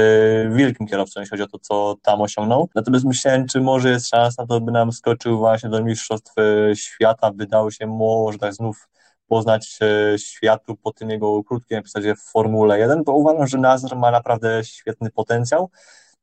wielkim 0.50 0.86
kierowcą, 0.86 1.20
jeśli 1.20 1.30
chodzi 1.30 1.42
o 1.42 1.46
to, 1.46 1.58
co 1.58 1.96
tam 2.02 2.20
osiągnął. 2.20 2.68
Natomiast 2.74 3.04
myślałem, 3.04 3.46
czy 3.48 3.60
może 3.60 3.90
jest 3.90 4.08
szansa, 4.08 4.46
to 4.46 4.60
by 4.60 4.72
nam 4.72 4.92
skoczył 4.92 5.38
właśnie 5.38 5.70
do 5.70 5.84
Mistrzostw 5.84 6.32
e, 6.38 6.76
Świata, 6.76 7.32
by 7.32 7.46
dał 7.46 7.70
się 7.70 7.86
może 7.86 8.38
tak 8.38 8.54
znów 8.54 8.88
poznać 9.28 9.78
e, 9.82 10.18
światu 10.18 10.76
po 10.76 10.92
tym 10.92 11.10
jego 11.10 11.44
krótkim 11.44 11.78
epizodzie 11.78 12.14
w 12.14 12.22
Formule 12.22 12.78
1, 12.78 13.04
bo 13.04 13.12
uważam, 13.12 13.46
że 13.46 13.58
Nazar 13.58 13.96
ma 13.96 14.10
naprawdę 14.10 14.64
świetny 14.64 15.10
potencjał. 15.10 15.70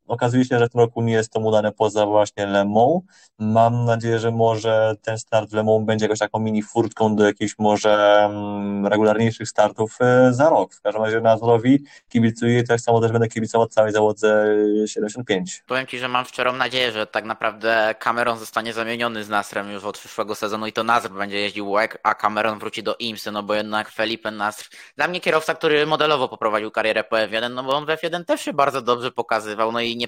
Okazuje 0.07 0.45
się, 0.45 0.59
że 0.59 0.67
w 0.67 0.69
tym 0.69 0.81
roku 0.81 1.01
nie 1.01 1.13
jest 1.13 1.33
to 1.33 1.39
mu 1.39 1.51
dane 1.51 1.71
poza 1.71 2.05
właśnie 2.05 2.45
Le 2.45 2.65
Mans. 2.65 3.01
Mam 3.39 3.85
nadzieję, 3.85 4.19
że 4.19 4.31
może 4.31 4.95
ten 5.01 5.17
start 5.17 5.49
w 5.49 5.53
Le 5.53 5.63
Mans 5.63 5.85
będzie 5.85 6.05
jakąś 6.05 6.19
taką 6.19 6.39
mini 6.39 6.63
furtką 6.63 7.15
do 7.15 7.25
jakichś 7.25 7.55
może 7.59 8.23
mm, 8.25 8.87
regularniejszych 8.87 9.49
startów 9.49 9.97
e, 10.01 10.33
za 10.33 10.49
rok. 10.49 10.73
W 10.73 10.81
każdym 10.81 11.03
razie 11.03 11.21
Nazorowi 11.21 11.83
kibicuję 12.09 12.63
tak 12.63 12.81
samo 12.81 13.01
też 13.01 13.11
będę 13.11 13.27
kibicował 13.27 13.67
całej 13.67 13.93
załodze 13.93 14.55
75. 14.85 15.63
Powiem 15.67 15.87
Ci, 15.87 15.99
że 15.99 16.07
mam 16.07 16.25
szczerą 16.25 16.53
nadzieję, 16.53 16.91
że 16.91 17.07
tak 17.07 17.25
naprawdę 17.25 17.95
Cameron 17.99 18.39
zostanie 18.39 18.73
zamieniony 18.73 19.23
z 19.23 19.29
Nasrem 19.29 19.71
już 19.71 19.83
od 19.83 19.97
przyszłego 19.97 20.35
sezonu 20.35 20.67
i 20.67 20.73
to 20.73 20.83
Nasr 20.83 21.09
będzie 21.09 21.39
jeździł 21.39 21.71
łek, 21.71 21.99
a 22.03 22.15
Cameron 22.15 22.59
wróci 22.59 22.83
do 22.83 22.95
IMSY, 22.95 23.31
no 23.31 23.43
bo 23.43 23.53
jednak 23.53 23.89
Felipe 23.89 24.31
Nasr, 24.31 24.69
dla 24.95 25.07
mnie 25.07 25.21
kierowca, 25.21 25.53
który 25.53 25.85
modelowo 25.85 26.29
poprowadził 26.29 26.71
karierę 26.71 27.03
po 27.03 27.15
F1, 27.15 27.51
no 27.51 27.63
bo 27.63 27.75
on 27.75 27.85
w 27.85 27.89
F1 27.89 28.25
też 28.25 28.41
się 28.41 28.53
bardzo 28.53 28.81
dobrze 28.81 29.11
pokazywał, 29.11 29.71
no 29.71 29.81
i 29.81 29.90
i 29.91 29.97
nie, 29.97 30.07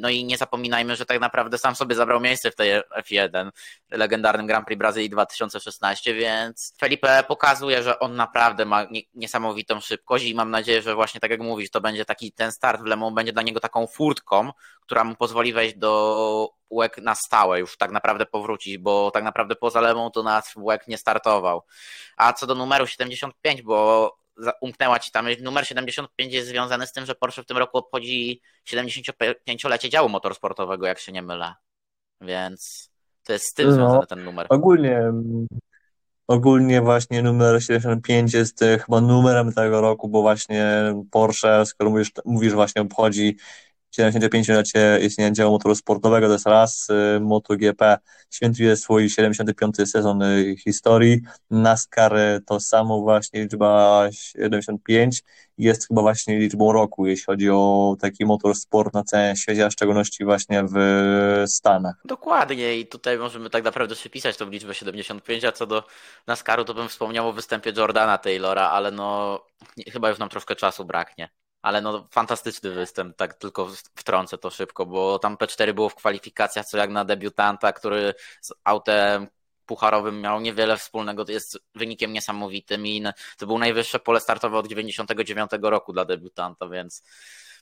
no 0.00 0.08
i 0.08 0.24
nie 0.24 0.36
zapominajmy, 0.36 0.96
że 0.96 1.06
tak 1.06 1.20
naprawdę 1.20 1.58
sam 1.58 1.74
sobie 1.74 1.94
zabrał 1.94 2.20
miejsce 2.20 2.50
w 2.50 2.56
tej 2.56 2.70
F1, 2.80 3.50
legendarnym 3.90 4.46
Grand 4.46 4.66
Prix 4.66 4.78
Brazylii 4.78 5.10
2016, 5.10 6.14
więc 6.14 6.74
Felipe 6.80 7.24
pokazuje, 7.28 7.82
że 7.82 7.98
on 7.98 8.16
naprawdę 8.16 8.64
ma 8.64 8.86
niesamowitą 9.14 9.80
szybkość 9.80 10.24
i 10.24 10.34
mam 10.34 10.50
nadzieję, 10.50 10.82
że 10.82 10.94
właśnie 10.94 11.20
tak 11.20 11.30
jak 11.30 11.40
mówisz, 11.40 11.70
to 11.70 11.80
będzie 11.80 12.04
taki 12.04 12.32
ten 12.32 12.52
start 12.52 12.82
w 12.82 12.84
Le 12.84 12.96
Mans 12.96 13.14
będzie 13.14 13.32
dla 13.32 13.42
niego 13.42 13.60
taką 13.60 13.86
furtką, 13.86 14.52
która 14.80 15.04
mu 15.04 15.14
pozwoli 15.14 15.52
wejść 15.52 15.76
do 15.76 16.50
łek 16.70 16.98
na 16.98 17.14
stałe, 17.14 17.60
już 17.60 17.76
tak 17.76 17.90
naprawdę 17.90 18.26
powrócić, 18.26 18.78
bo 18.78 19.10
tak 19.10 19.24
naprawdę 19.24 19.56
poza 19.56 19.80
lewą 19.80 20.10
to 20.10 20.22
nas 20.22 20.52
łek 20.56 20.88
nie 20.88 20.98
startował. 20.98 21.62
A 22.16 22.32
co 22.32 22.46
do 22.46 22.54
numeru 22.54 22.86
75, 22.86 23.62
bo 23.62 24.18
umknęła 24.60 24.98
ci 24.98 25.10
tam, 25.10 25.26
numer 25.42 25.66
75 25.66 26.32
jest 26.32 26.48
związany 26.48 26.86
z 26.86 26.92
tym, 26.92 27.06
że 27.06 27.14
Porsche 27.14 27.42
w 27.42 27.46
tym 27.46 27.56
roku 27.56 27.78
obchodzi 27.78 28.40
75-lecie 28.68 29.90
działu 29.90 30.08
motorsportowego, 30.08 30.86
jak 30.86 30.98
się 30.98 31.12
nie 31.12 31.22
mylę. 31.22 31.54
Więc 32.20 32.90
to 33.24 33.32
jest 33.32 33.44
z 33.46 33.54
tym 33.54 33.66
no, 33.66 33.72
związany 33.72 34.06
ten 34.06 34.24
numer. 34.24 34.46
Ogólnie 34.50 35.12
Ogólnie 36.28 36.80
właśnie 36.80 37.22
numer 37.22 37.62
75 37.62 38.34
jest 38.34 38.62
e, 38.62 38.78
chyba 38.78 39.00
numerem 39.00 39.52
tego 39.52 39.80
roku, 39.80 40.08
bo 40.08 40.22
właśnie 40.22 40.94
Porsche, 41.10 41.66
skoro 41.66 41.90
mówisz, 41.90 42.12
mówisz 42.24 42.52
właśnie 42.52 42.82
obchodzi 42.82 43.36
75-lecie 43.96 44.98
istnienia 45.02 45.30
działu 45.30 45.52
motorsportowego, 45.52 46.26
to 46.26 46.32
jest 46.32 46.46
raz, 46.46 46.88
y, 46.90 47.20
MotoGP 47.20 47.98
świętuje 48.30 48.76
swój 48.76 49.10
75. 49.10 49.76
sezon 49.86 50.22
y, 50.22 50.56
historii, 50.64 51.20
NASCAR 51.50 52.16
y, 52.16 52.40
to 52.46 52.60
samo 52.60 53.00
właśnie, 53.00 53.40
liczba 53.40 54.02
75 54.12 55.22
jest 55.58 55.88
chyba 55.88 56.02
właśnie 56.02 56.38
liczbą 56.38 56.72
roku, 56.72 57.06
jeśli 57.06 57.24
chodzi 57.24 57.50
o 57.50 57.96
taki 58.00 58.24
motorsport 58.24 58.94
na 58.94 59.04
całym 59.04 59.36
świecie, 59.36 59.66
a 59.66 59.68
w 59.68 59.72
szczególności 59.72 60.24
właśnie 60.24 60.64
w 60.74 60.76
Stanach. 61.46 61.94
Dokładnie 62.04 62.78
i 62.78 62.86
tutaj 62.86 63.18
możemy 63.18 63.50
tak 63.50 63.64
naprawdę 63.64 63.94
przypisać 63.94 64.36
tą 64.36 64.50
liczbę 64.50 64.74
75, 64.74 65.44
a 65.44 65.52
co 65.52 65.66
do 65.66 65.84
NASCARu 66.26 66.64
to 66.64 66.74
bym 66.74 66.88
wspomniał 66.88 67.28
o 67.28 67.32
występie 67.32 67.72
Jordana 67.76 68.18
Taylora, 68.18 68.68
ale 68.70 68.90
no 68.90 69.40
chyba 69.92 70.08
już 70.08 70.18
nam 70.18 70.28
troszkę 70.28 70.56
czasu 70.56 70.84
braknie. 70.84 71.28
Ale 71.62 71.80
no 71.80 72.08
fantastyczny 72.10 72.70
występ, 72.70 73.16
tak 73.16 73.34
tylko 73.34 73.68
wtrącę 73.94 74.38
to 74.38 74.50
szybko, 74.50 74.86
bo 74.86 75.18
tam 75.18 75.36
P4 75.36 75.74
było 75.74 75.88
w 75.88 75.94
kwalifikacjach, 75.94 76.66
co 76.66 76.78
jak 76.78 76.90
na 76.90 77.04
debiutanta, 77.04 77.72
który 77.72 78.14
z 78.40 78.52
autem 78.64 79.28
pucharowym 79.66 80.20
miał 80.20 80.40
niewiele 80.40 80.76
wspólnego, 80.76 81.24
to 81.24 81.32
jest 81.32 81.58
wynikiem 81.74 82.12
niesamowitym 82.12 82.86
i 82.86 83.04
to 83.38 83.46
był 83.46 83.58
najwyższe 83.58 83.98
pole 83.98 84.20
startowe 84.20 84.58
od 84.58 84.66
99 84.66 85.50
roku 85.62 85.92
dla 85.92 86.04
debiutanta, 86.04 86.68
więc 86.68 87.02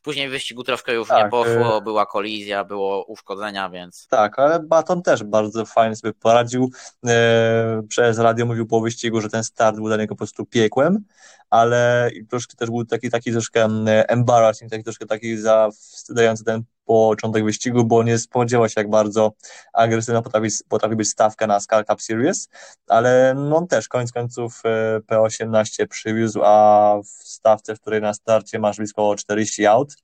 Później 0.03 0.29
w 0.29 0.31
wyścigu 0.31 0.65
troszkę 0.65 0.95
już 0.95 1.09
tak, 1.09 1.25
nie 1.25 1.31
poszło, 1.31 1.79
y- 1.79 1.83
była 1.83 2.07
kolizja, 2.07 2.65
było 2.65 3.05
uszkodzenia, 3.05 3.71
więc. 3.71 4.07
Tak, 4.11 4.39
ale 4.39 4.61
Baton 4.61 5.03
też 5.03 5.25
bardzo 5.25 5.65
fajnie 5.65 5.97
sobie 5.97 6.13
poradził. 6.13 6.71
E, 7.07 7.83
przez 7.89 8.19
radio 8.19 8.47
mówił 8.47 8.67
po 8.67 8.81
wyścigu, 8.81 9.21
że 9.21 9.29
ten 9.29 9.45
start 9.45 9.77
był 9.77 9.87
dla 9.87 9.97
niego 9.97 10.15
po 10.15 10.19
prostu 10.19 10.47
piekłem, 10.47 11.05
ale 11.51 12.11
troszkę 12.31 12.57
też 12.57 12.71
był 12.71 12.85
taki, 12.85 13.11
taki 13.11 13.33
troszkę 13.33 13.65
mm, 13.65 14.05
embarrassing, 14.09 14.71
taki 14.71 14.85
troszkę 14.85 15.07
taki 15.07 15.37
zawstydzający 15.37 16.45
ten 16.45 16.63
początek 16.87 17.45
wyścigu, 17.45 17.85
bo 17.85 18.03
nie 18.03 18.19
spodziewał 18.19 18.69
się, 18.69 18.75
jak 18.77 18.91
bardzo 18.91 19.33
agresywna 19.73 20.23
potrafi, 20.23 20.49
potrafi 20.69 20.97
być 20.97 21.09
stawka 21.09 21.47
na 21.47 21.61
Scar 21.61 21.87
Cup 21.87 22.03
Series, 22.03 22.49
ale 22.89 23.35
no 23.37 23.57
on 23.57 23.67
też 23.67 23.89
koniec 23.89 24.13
końców 24.13 24.63
e, 24.65 25.01
P18 25.01 25.87
przywiózł, 25.87 26.41
a 26.45 26.97
w 27.03 27.07
stawce, 27.07 27.77
w 27.77 27.81
której 27.81 28.01
na 28.01 28.15
starcie 28.15 28.59
masz 28.59 28.77
blisko 28.77 29.15
40 29.17 29.67
aut, 29.67 29.97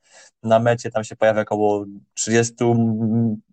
na 0.42 0.59
mecie 0.59 0.90
tam 0.90 1.05
się 1.05 1.16
pojawia 1.16 1.42
około 1.42 1.85
30, 2.14 2.55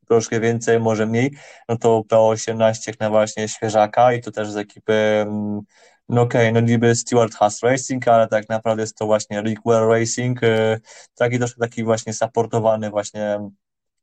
troszkę 0.08 0.40
więcej, 0.40 0.80
może 0.80 1.06
mniej, 1.06 1.32
no 1.70 1.78
to 1.78 2.04
P18 2.10 2.94
na 3.00 3.10
właśnie 3.10 3.48
świeżaka 3.48 4.14
i 4.14 4.22
to 4.22 4.32
też 4.32 4.52
z 4.52 4.58
ekipy 4.58 5.26
no 6.10 6.22
okej, 6.22 6.50
okay, 6.50 6.62
no 6.62 6.68
niby 6.68 6.96
Stewart 6.96 7.36
Haas 7.36 7.64
Racing, 7.64 8.08
ale 8.08 8.28
tak 8.28 8.50
naprawdę 8.50 8.84
jest 8.84 8.98
to 8.98 9.06
właśnie 9.06 9.42
Rickwell 9.42 9.88
Racing, 9.88 10.44
y, 10.44 10.82
taki 11.16 11.38
troszkę 11.38 11.60
taki 11.60 11.84
właśnie 11.84 12.14
supportowany 12.14 12.90
właśnie 12.90 13.40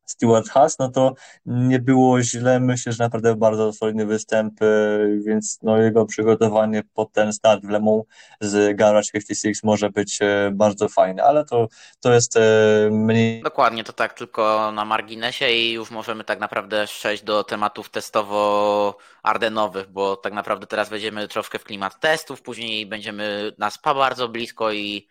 Stewart 0.06 0.48
Haas, 0.48 0.78
no 0.78 0.88
to 0.88 1.14
nie 1.46 1.78
było 1.78 2.22
źle. 2.22 2.60
Myślę, 2.60 2.92
że 2.92 3.04
naprawdę 3.04 3.36
bardzo 3.36 3.72
solidny 3.72 4.06
występ, 4.06 4.62
y, 4.62 5.20
więc 5.26 5.58
no 5.62 5.78
jego 5.78 6.06
przygotowanie 6.06 6.82
pod 6.94 7.12
ten 7.12 7.32
start 7.32 7.66
w 7.66 7.68
Le 7.68 7.80
Mans 7.80 8.04
z 8.40 8.76
Garage 8.76 9.10
56 9.12 9.62
może 9.62 9.90
być 9.90 10.22
y, 10.22 10.50
bardzo 10.52 10.88
fajne, 10.88 11.24
ale 11.24 11.44
to, 11.44 11.68
to 12.00 12.12
jest 12.12 12.38
mniej... 12.90 13.42
Dokładnie, 13.42 13.84
to 13.84 13.92
tak 13.92 14.14
tylko 14.14 14.72
na 14.72 14.84
marginesie 14.84 15.50
i 15.50 15.72
już 15.72 15.90
możemy 15.90 16.24
tak 16.24 16.40
naprawdę 16.40 16.86
przejść 16.86 17.22
do 17.22 17.44
tematów 17.44 17.90
testowo-ardenowych, 17.90 19.86
bo 19.90 20.16
tak 20.16 20.32
naprawdę 20.32 20.66
teraz 20.66 20.88
wejdziemy 20.88 21.28
troszkę 21.28 21.58
w 21.58 21.64
klimat 21.64 22.00
testów, 22.00 22.42
później 22.42 22.86
będziemy 22.86 23.52
na 23.58 23.70
SPA 23.70 23.94
bardzo 23.94 24.28
blisko 24.28 24.72
i 24.72 25.08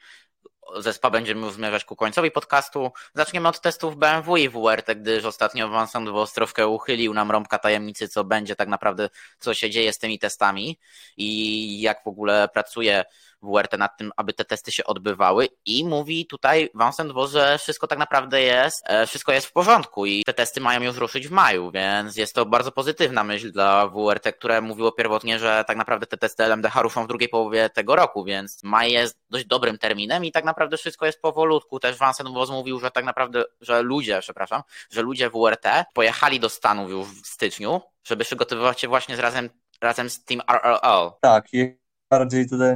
ze 0.77 0.93
SPA 0.93 1.09
będziemy 1.09 1.51
zmierzać 1.51 1.85
ku 1.85 1.95
końcowi 1.95 2.31
podcastu. 2.31 2.91
Zaczniemy 3.13 3.47
od 3.47 3.61
testów 3.61 3.97
BMW 3.97 4.37
i 4.37 4.49
WRT, 4.49 4.95
gdyż 4.95 5.25
ostatnio 5.25 5.69
Vincent 5.69 6.09
Vos 6.09 6.33
troszkę 6.33 6.67
uchylił 6.67 7.13
nam 7.13 7.31
rąbka 7.31 7.59
tajemnicy, 7.59 8.07
co 8.07 8.23
będzie 8.23 8.55
tak 8.55 8.67
naprawdę, 8.67 9.09
co 9.39 9.53
się 9.53 9.69
dzieje 9.69 9.93
z 9.93 9.97
tymi 9.97 10.19
testami 10.19 10.79
i 11.17 11.81
jak 11.81 12.03
w 12.03 12.07
ogóle 12.07 12.49
pracuje 12.53 13.05
WRT 13.45 13.77
nad 13.77 13.97
tym, 13.97 14.11
aby 14.17 14.33
te 14.33 14.45
testy 14.45 14.71
się 14.71 14.83
odbywały 14.83 15.47
i 15.65 15.85
mówi 15.85 16.25
tutaj 16.27 16.69
Vincent 16.75 17.11
Vos, 17.11 17.31
że 17.31 17.57
wszystko 17.57 17.87
tak 17.87 17.99
naprawdę 17.99 18.41
jest, 18.41 18.83
e, 18.85 19.07
wszystko 19.07 19.31
jest 19.31 19.47
w 19.47 19.51
porządku 19.51 20.05
i 20.05 20.23
te 20.23 20.33
testy 20.33 20.61
mają 20.61 20.81
już 20.81 20.97
ruszyć 20.97 21.27
w 21.27 21.31
maju, 21.31 21.71
więc 21.71 22.17
jest 22.17 22.35
to 22.35 22.45
bardzo 22.45 22.71
pozytywna 22.71 23.23
myśl 23.23 23.51
dla 23.51 23.87
WRT, 23.87 24.33
które 24.33 24.61
mówiło 24.61 24.91
pierwotnie, 24.91 25.39
że 25.39 25.63
tak 25.67 25.77
naprawdę 25.77 26.05
te 26.05 26.17
testy 26.17 26.43
LMDH 26.43 26.81
ruszą 26.81 27.03
w 27.03 27.07
drugiej 27.07 27.29
połowie 27.29 27.69
tego 27.69 27.95
roku, 27.95 28.23
więc 28.23 28.63
maj 28.63 28.91
jest 28.91 29.17
dość 29.29 29.45
dobrym 29.45 29.77
terminem 29.77 30.25
i 30.25 30.31
tak 30.31 30.45
naprawdę 30.45 30.77
wszystko 30.77 31.05
jest 31.05 31.21
powolutku. 31.21 31.79
Też 31.79 31.99
Vincent 31.99 32.29
Vos 32.29 32.49
mówił, 32.49 32.79
że 32.79 32.91
tak 32.91 33.05
naprawdę, 33.05 33.43
że 33.61 33.81
ludzie, 33.81 34.19
przepraszam, 34.21 34.61
że 34.91 35.01
ludzie 35.01 35.29
WRT 35.29 35.85
pojechali 35.93 36.39
do 36.39 36.49
Stanów 36.49 36.89
już 36.89 37.07
w 37.07 37.27
styczniu, 37.27 37.81
żeby 38.03 38.23
przygotowywać 38.23 38.81
się 38.81 38.87
właśnie 38.87 39.15
z 39.15 39.19
razem, 39.19 39.49
razem 39.81 40.09
z 40.09 40.23
Team 40.23 40.41
RLL. 40.47 41.11
Tak, 41.21 41.45
bardziej 42.09 42.49
tutaj, 42.49 42.75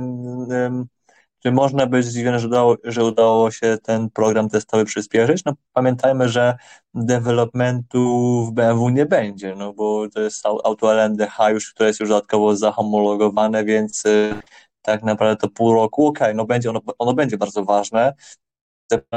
czy 1.43 1.51
można 1.51 1.87
być 1.87 2.05
zdziwiony, 2.05 2.39
że 2.39 2.47
udało, 2.47 2.75
że 2.83 3.05
udało 3.05 3.51
się 3.51 3.77
ten 3.83 4.09
program 4.09 4.49
testowy 4.49 4.85
przyspieszyć? 4.85 5.45
No 5.45 5.53
pamiętajmy, 5.73 6.29
że 6.29 6.57
developmentu 6.93 8.45
w 8.45 8.51
BMW 8.51 8.89
nie 8.89 9.05
będzie, 9.05 9.55
no 9.55 9.73
bo 9.73 10.09
to 10.09 10.21
jest 10.21 10.45
auto 10.45 10.93
LNDH 10.93 11.37
już, 11.49 11.73
które 11.73 11.89
jest 11.89 11.99
już 11.99 12.09
dodatkowo 12.09 12.55
zahomologowane, 12.55 13.65
więc 13.65 14.05
y, 14.05 14.35
tak 14.81 15.03
naprawdę 15.03 15.35
to 15.35 15.49
pół 15.49 15.73
roku, 15.73 16.07
okej, 16.07 16.27
okay, 16.27 16.33
no 16.33 16.45
będzie, 16.45 16.69
ono, 16.69 16.81
ono 16.97 17.13
będzie 17.13 17.37
bardzo 17.37 17.65
ważne. 17.65 18.13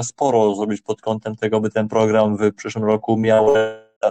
Sporo 0.02 0.54
zrobić 0.54 0.82
pod 0.82 1.00
kątem 1.00 1.36
tego, 1.36 1.60
by 1.60 1.70
ten 1.70 1.88
program 1.88 2.36
w 2.36 2.54
przyszłym 2.54 2.84
roku 2.84 3.16
miał 3.16 3.54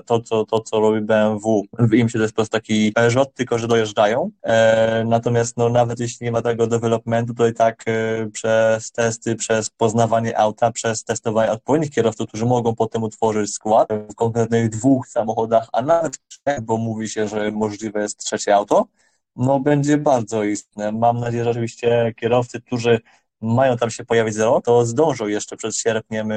to, 0.05 0.19
co, 0.19 0.45
to, 0.45 0.59
co 0.59 0.79
robi 0.79 1.01
BMW, 1.01 1.63
im 1.93 2.09
się 2.09 2.19
to 2.19 2.23
jest 2.23 2.33
po 2.33 2.35
prostu 2.35 2.51
taki 2.51 2.91
Peugeot, 2.91 3.33
tylko 3.33 3.57
że 3.57 3.67
dojeżdżają. 3.67 4.31
E, 4.43 5.03
natomiast 5.07 5.57
no, 5.57 5.69
nawet 5.69 5.99
jeśli 5.99 6.25
nie 6.25 6.31
ma 6.31 6.41
tego 6.41 6.67
developmentu, 6.67 7.33
to 7.33 7.47
i 7.47 7.53
tak 7.53 7.83
e, 7.87 8.27
przez 8.29 8.91
testy, 8.91 9.35
przez 9.35 9.69
poznawanie 9.69 10.37
auta, 10.39 10.71
przez 10.71 11.03
testowanie 11.03 11.51
odpowiednich 11.51 11.91
kierowców, 11.91 12.27
którzy 12.27 12.45
mogą 12.45 12.75
potem 12.75 13.03
utworzyć 13.03 13.53
skład 13.53 13.89
w 14.11 14.15
konkretnych 14.15 14.69
dwóch 14.69 15.07
samochodach, 15.07 15.67
a 15.73 15.81
nawet 15.81 16.17
trzech, 16.27 16.61
bo 16.61 16.77
mówi 16.77 17.09
się, 17.09 17.27
że 17.27 17.51
możliwe 17.51 18.01
jest 18.01 18.17
trzecie 18.17 18.55
auto, 18.55 18.87
no 19.35 19.59
będzie 19.59 19.97
bardzo 19.97 20.43
istotne. 20.43 20.91
Mam 20.91 21.19
nadzieję, 21.19 21.43
że 21.43 21.49
oczywiście 21.49 22.13
kierowcy, 22.17 22.61
którzy 22.61 22.99
mają 23.41 23.77
tam 23.77 23.89
się 23.89 24.05
pojawić 24.05 24.33
zero, 24.33 24.61
to 24.61 24.85
zdążą 24.85 25.27
jeszcze 25.27 25.57
przed 25.57 25.75
sierpniem 25.75 26.29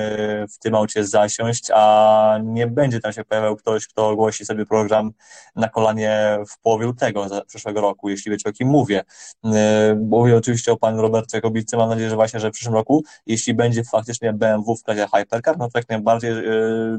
w 0.55 0.59
tym 0.59 0.75
aucie 0.75 1.05
zasiąść, 1.05 1.71
a 1.75 2.39
nie 2.45 2.67
będzie 2.67 3.01
tam 3.01 3.13
się 3.13 3.25
pojawiał 3.25 3.57
ktoś, 3.57 3.87
kto 3.87 4.09
ogłosi 4.09 4.47
sobie 4.47 4.67
program 4.67 5.13
na 5.57 5.69
kolanie 5.69 6.39
w 6.49 6.61
połowie 6.61 6.87
lutego 6.87 7.27
przyszłego 7.47 7.81
roku, 7.81 8.09
jeśli 8.09 8.31
wiecie 8.31 8.51
o 8.51 8.53
kim 8.53 8.69
mówię. 8.69 9.05
E, 9.45 9.95
mówię 9.95 10.37
oczywiście 10.37 10.73
o 10.73 10.77
panu 10.77 11.03
Robercie 11.03 11.41
Kobicy, 11.41 11.77
mam 11.77 11.89
nadzieję, 11.89 12.11
że 12.11 12.17
właśnie, 12.17 12.41
że 12.41 12.51
w 12.51 12.53
przyszłym 12.53 12.75
roku, 12.75 13.05
jeśli 13.27 13.55
będzie 13.55 13.85
faktycznie 13.85 14.33
BMW 14.33 14.77
w 14.77 14.83
klasie 14.83 15.07
Hypercar, 15.15 15.59
no 15.59 15.71
to 15.71 15.79
jak 15.79 15.89
najbardziej 15.89 16.31
e, 16.31 16.43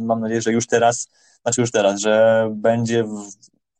mam 0.02 0.20
nadzieję, 0.20 0.42
że 0.42 0.52
już 0.52 0.68
teraz, 0.68 1.10
znaczy 1.42 1.62
już 1.62 1.72
teraz, 1.72 2.02
że 2.02 2.48
będzie 2.52 3.04
w, 3.04 3.32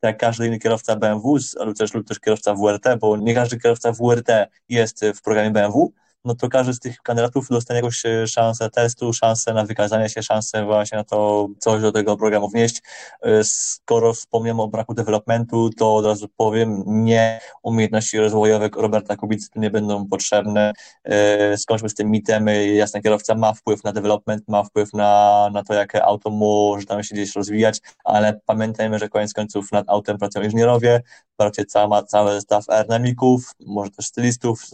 jak 0.04 0.18
każdy 0.18 0.48
inny 0.48 0.60
kierowca 0.60 0.96
BMW, 0.96 1.38
lub 1.60 1.78
też, 1.78 1.94
lub 1.94 2.08
też 2.08 2.20
kierowca 2.20 2.54
WRT, 2.54 2.98
bo 3.00 3.18
nie 3.18 3.36
każdy 3.36 3.60
kierowca 3.60 3.92
WRT 3.92 4.48
jest 4.70 5.06
w 5.16 5.22
programie 5.22 5.52
BMW, 5.52 5.94
no 6.26 6.36
to 6.36 6.50
każdy 6.50 6.74
z 6.74 6.80
tych 6.80 6.98
kandydatów 6.98 7.48
dostanie 7.50 7.78
jakąś 7.78 8.06
e, 8.06 8.28
szansę 8.28 8.70
testu, 8.70 9.14
szansę 9.14 9.54
na 9.54 9.66
wykazanie 9.66 10.10
się, 10.10 10.24
szansę 10.24 10.66
właśnie 10.66 10.98
na 10.98 11.04
to 11.04 11.48
coś 11.60 11.82
do 11.82 11.92
tego 11.92 12.18
programu 12.18 12.50
wnieść. 12.50 12.82
E, 13.22 13.44
skoro 13.44 14.14
wspomniałem 14.14 14.60
o 14.60 14.68
braku 14.68 14.94
developmentu, 14.94 15.70
to 15.70 15.96
od 15.96 16.06
razu 16.06 16.28
powiem, 16.38 16.84
nie 16.88 17.40
umiejętności 17.64 18.18
rozwojowe 18.18 18.70
Roberta 18.78 19.16
Kubicy 19.16 19.50
nie 19.56 19.70
będą 19.70 20.08
potrzebne. 20.08 20.74
E, 21.04 21.58
skończmy 21.58 21.90
z 21.90 21.94
tym 21.94 22.12
mitem, 22.12 22.48
jasny 22.74 23.02
kierowca 23.02 23.36
ma 23.36 23.54
wpływ 23.54 23.84
na 23.84 23.92
development, 23.92 24.44
ma 24.48 24.64
wpływ 24.64 24.94
na, 24.94 25.50
na 25.54 25.64
to, 25.64 25.74
jakie 25.74 26.04
auto 26.04 26.30
może 26.30 26.86
tam 26.86 27.04
się 27.04 27.16
gdzieś 27.16 27.36
rozwijać, 27.36 27.80
ale 28.04 28.40
pamiętajmy, 28.46 29.00
że 29.00 29.10
koniec 29.10 29.34
końców 29.34 29.72
nad 29.72 29.90
autem 29.90 30.18
pracują 30.18 30.46
inżynierowie, 30.46 31.02
pracuje 31.38 31.66
cała, 31.66 32.04
cały 32.04 32.32
zestaw 32.32 32.70
aerodynamików, 32.70 33.52
może 33.66 33.92
też 33.92 34.06
stylistów, 34.06 34.66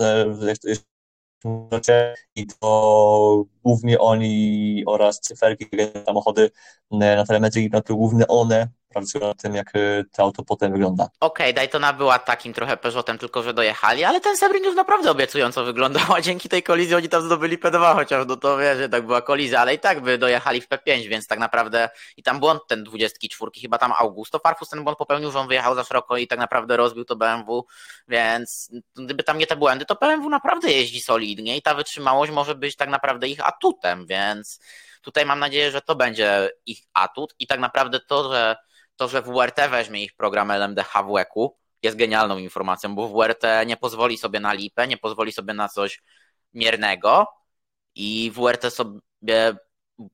i 2.35 2.47
to 2.47 3.45
głównie 3.63 3.99
oni 3.99 4.83
oraz 4.87 5.19
cyferki, 5.19 5.65
samochody 6.05 6.51
na 6.91 7.25
telemetrii, 7.25 7.69
no 7.73 7.81
to 7.81 7.95
głównie 7.95 8.27
one 8.27 8.67
pracują 8.93 9.33
tym, 9.33 9.55
jak 9.55 9.75
e, 9.75 10.03
to 10.11 10.23
auto 10.23 10.43
potem 10.43 10.71
wygląda. 10.71 11.03
Okej, 11.03 11.45
okay, 11.45 11.53
Daytona 11.53 11.93
była 11.93 12.19
takim 12.19 12.53
trochę 12.53 12.77
Peugeotem, 12.77 13.17
tylko 13.17 13.43
że 13.43 13.53
dojechali, 13.53 14.03
ale 14.03 14.21
ten 14.21 14.37
Sebring 14.37 14.65
już 14.65 14.75
naprawdę 14.75 15.11
obiecująco 15.11 15.63
wyglądał, 15.63 16.03
a 16.15 16.21
dzięki 16.21 16.49
tej 16.49 16.63
kolizji 16.63 16.95
oni 16.95 17.09
tam 17.09 17.21
zdobyli 17.21 17.57
P2, 17.57 17.95
chociaż 17.95 18.25
no 18.27 18.35
to 18.35 18.57
wiesz, 18.57 18.77
że 18.77 18.89
tak 18.89 19.05
była 19.05 19.21
kolizja, 19.21 19.59
ale 19.59 19.73
i 19.73 19.79
tak 19.79 20.01
by 20.01 20.17
dojechali 20.17 20.61
w 20.61 20.69
P5, 20.69 21.07
więc 21.07 21.27
tak 21.27 21.39
naprawdę 21.39 21.89
i 22.17 22.23
tam 22.23 22.39
błąd 22.39 22.61
ten 22.67 22.83
24, 22.83 23.51
chyba 23.61 23.77
tam 23.77 23.93
Augusto 23.99 24.39
Farfus 24.39 24.69
ten 24.69 24.83
błąd 24.83 24.97
popełnił, 24.97 25.31
że 25.31 25.39
on 25.39 25.47
wyjechał 25.47 25.75
za 25.75 25.83
szeroko 25.83 26.17
i 26.17 26.27
tak 26.27 26.39
naprawdę 26.39 26.77
rozbił 26.77 27.05
to 27.05 27.15
BMW, 27.15 27.65
więc 28.07 28.71
gdyby 28.95 29.23
tam 29.23 29.37
nie 29.37 29.47
te 29.47 29.55
błędy, 29.55 29.85
to 29.85 29.95
BMW 29.95 30.29
naprawdę 30.29 30.71
jeździ 30.71 31.01
solidnie 31.01 31.57
i 31.57 31.61
ta 31.61 31.73
wytrzymałość 31.73 32.31
może 32.31 32.55
być 32.55 32.75
tak 32.75 32.89
naprawdę 32.89 33.27
ich 33.27 33.47
atutem, 33.47 34.05
więc 34.07 34.59
tutaj 35.01 35.25
mam 35.25 35.39
nadzieję, 35.39 35.71
że 35.71 35.81
to 35.81 35.95
będzie 35.95 36.49
ich 36.65 36.79
atut 36.93 37.35
i 37.39 37.47
tak 37.47 37.59
naprawdę 37.59 37.99
to, 37.99 38.33
że 38.33 38.55
to, 39.02 39.08
że 39.08 39.22
WRT 39.22 39.70
weźmie 39.70 40.04
ich 40.04 40.14
program 40.14 40.52
LMDH 40.52 41.04
w 41.04 41.14
WEC-u, 41.14 41.58
jest 41.84 41.97
genialną 41.97 42.38
informacją, 42.38 42.95
bo 42.95 43.10
WRT 43.10 43.43
nie 43.66 43.78
pozwoli 43.78 44.18
sobie 44.18 44.39
na 44.39 44.54
lipę, 44.54 44.88
nie 44.88 44.97
pozwoli 44.97 45.32
sobie 45.32 45.54
na 45.54 45.70
coś 45.70 46.02
miernego 46.54 47.28
i 47.95 48.32
WRT 48.36 48.72
sobie 48.72 49.56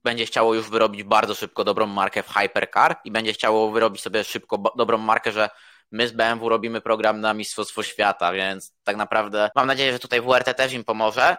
będzie 0.04 0.26
chciało 0.26 0.54
już 0.54 0.70
wyrobić 0.70 1.04
bardzo 1.04 1.36
szybko 1.36 1.64
dobrą 1.64 1.86
markę 1.86 2.24
w 2.24 2.30
Hypercar 2.30 2.96
i 3.06 3.12
będzie 3.12 3.34
chciało 3.34 3.72
wyrobić 3.72 4.02
sobie 4.02 4.24
szybko 4.24 4.64
dobrą 4.76 4.98
markę, 4.98 5.32
że 5.32 5.50
my 5.92 6.08
z 6.08 6.12
BMW 6.12 6.50
robimy 6.50 6.82
program 6.82 7.22
na 7.22 7.34
Mistrzostwo 7.34 7.84
Świata, 7.84 8.34
więc 8.34 8.74
tak 8.84 8.96
naprawdę 8.96 9.50
mam 9.56 9.68
nadzieję, 9.68 9.92
że 9.92 10.00
tutaj 10.00 10.22
WRT 10.22 10.54
też 10.54 10.74
im 10.74 10.84
pomoże. 10.84 11.38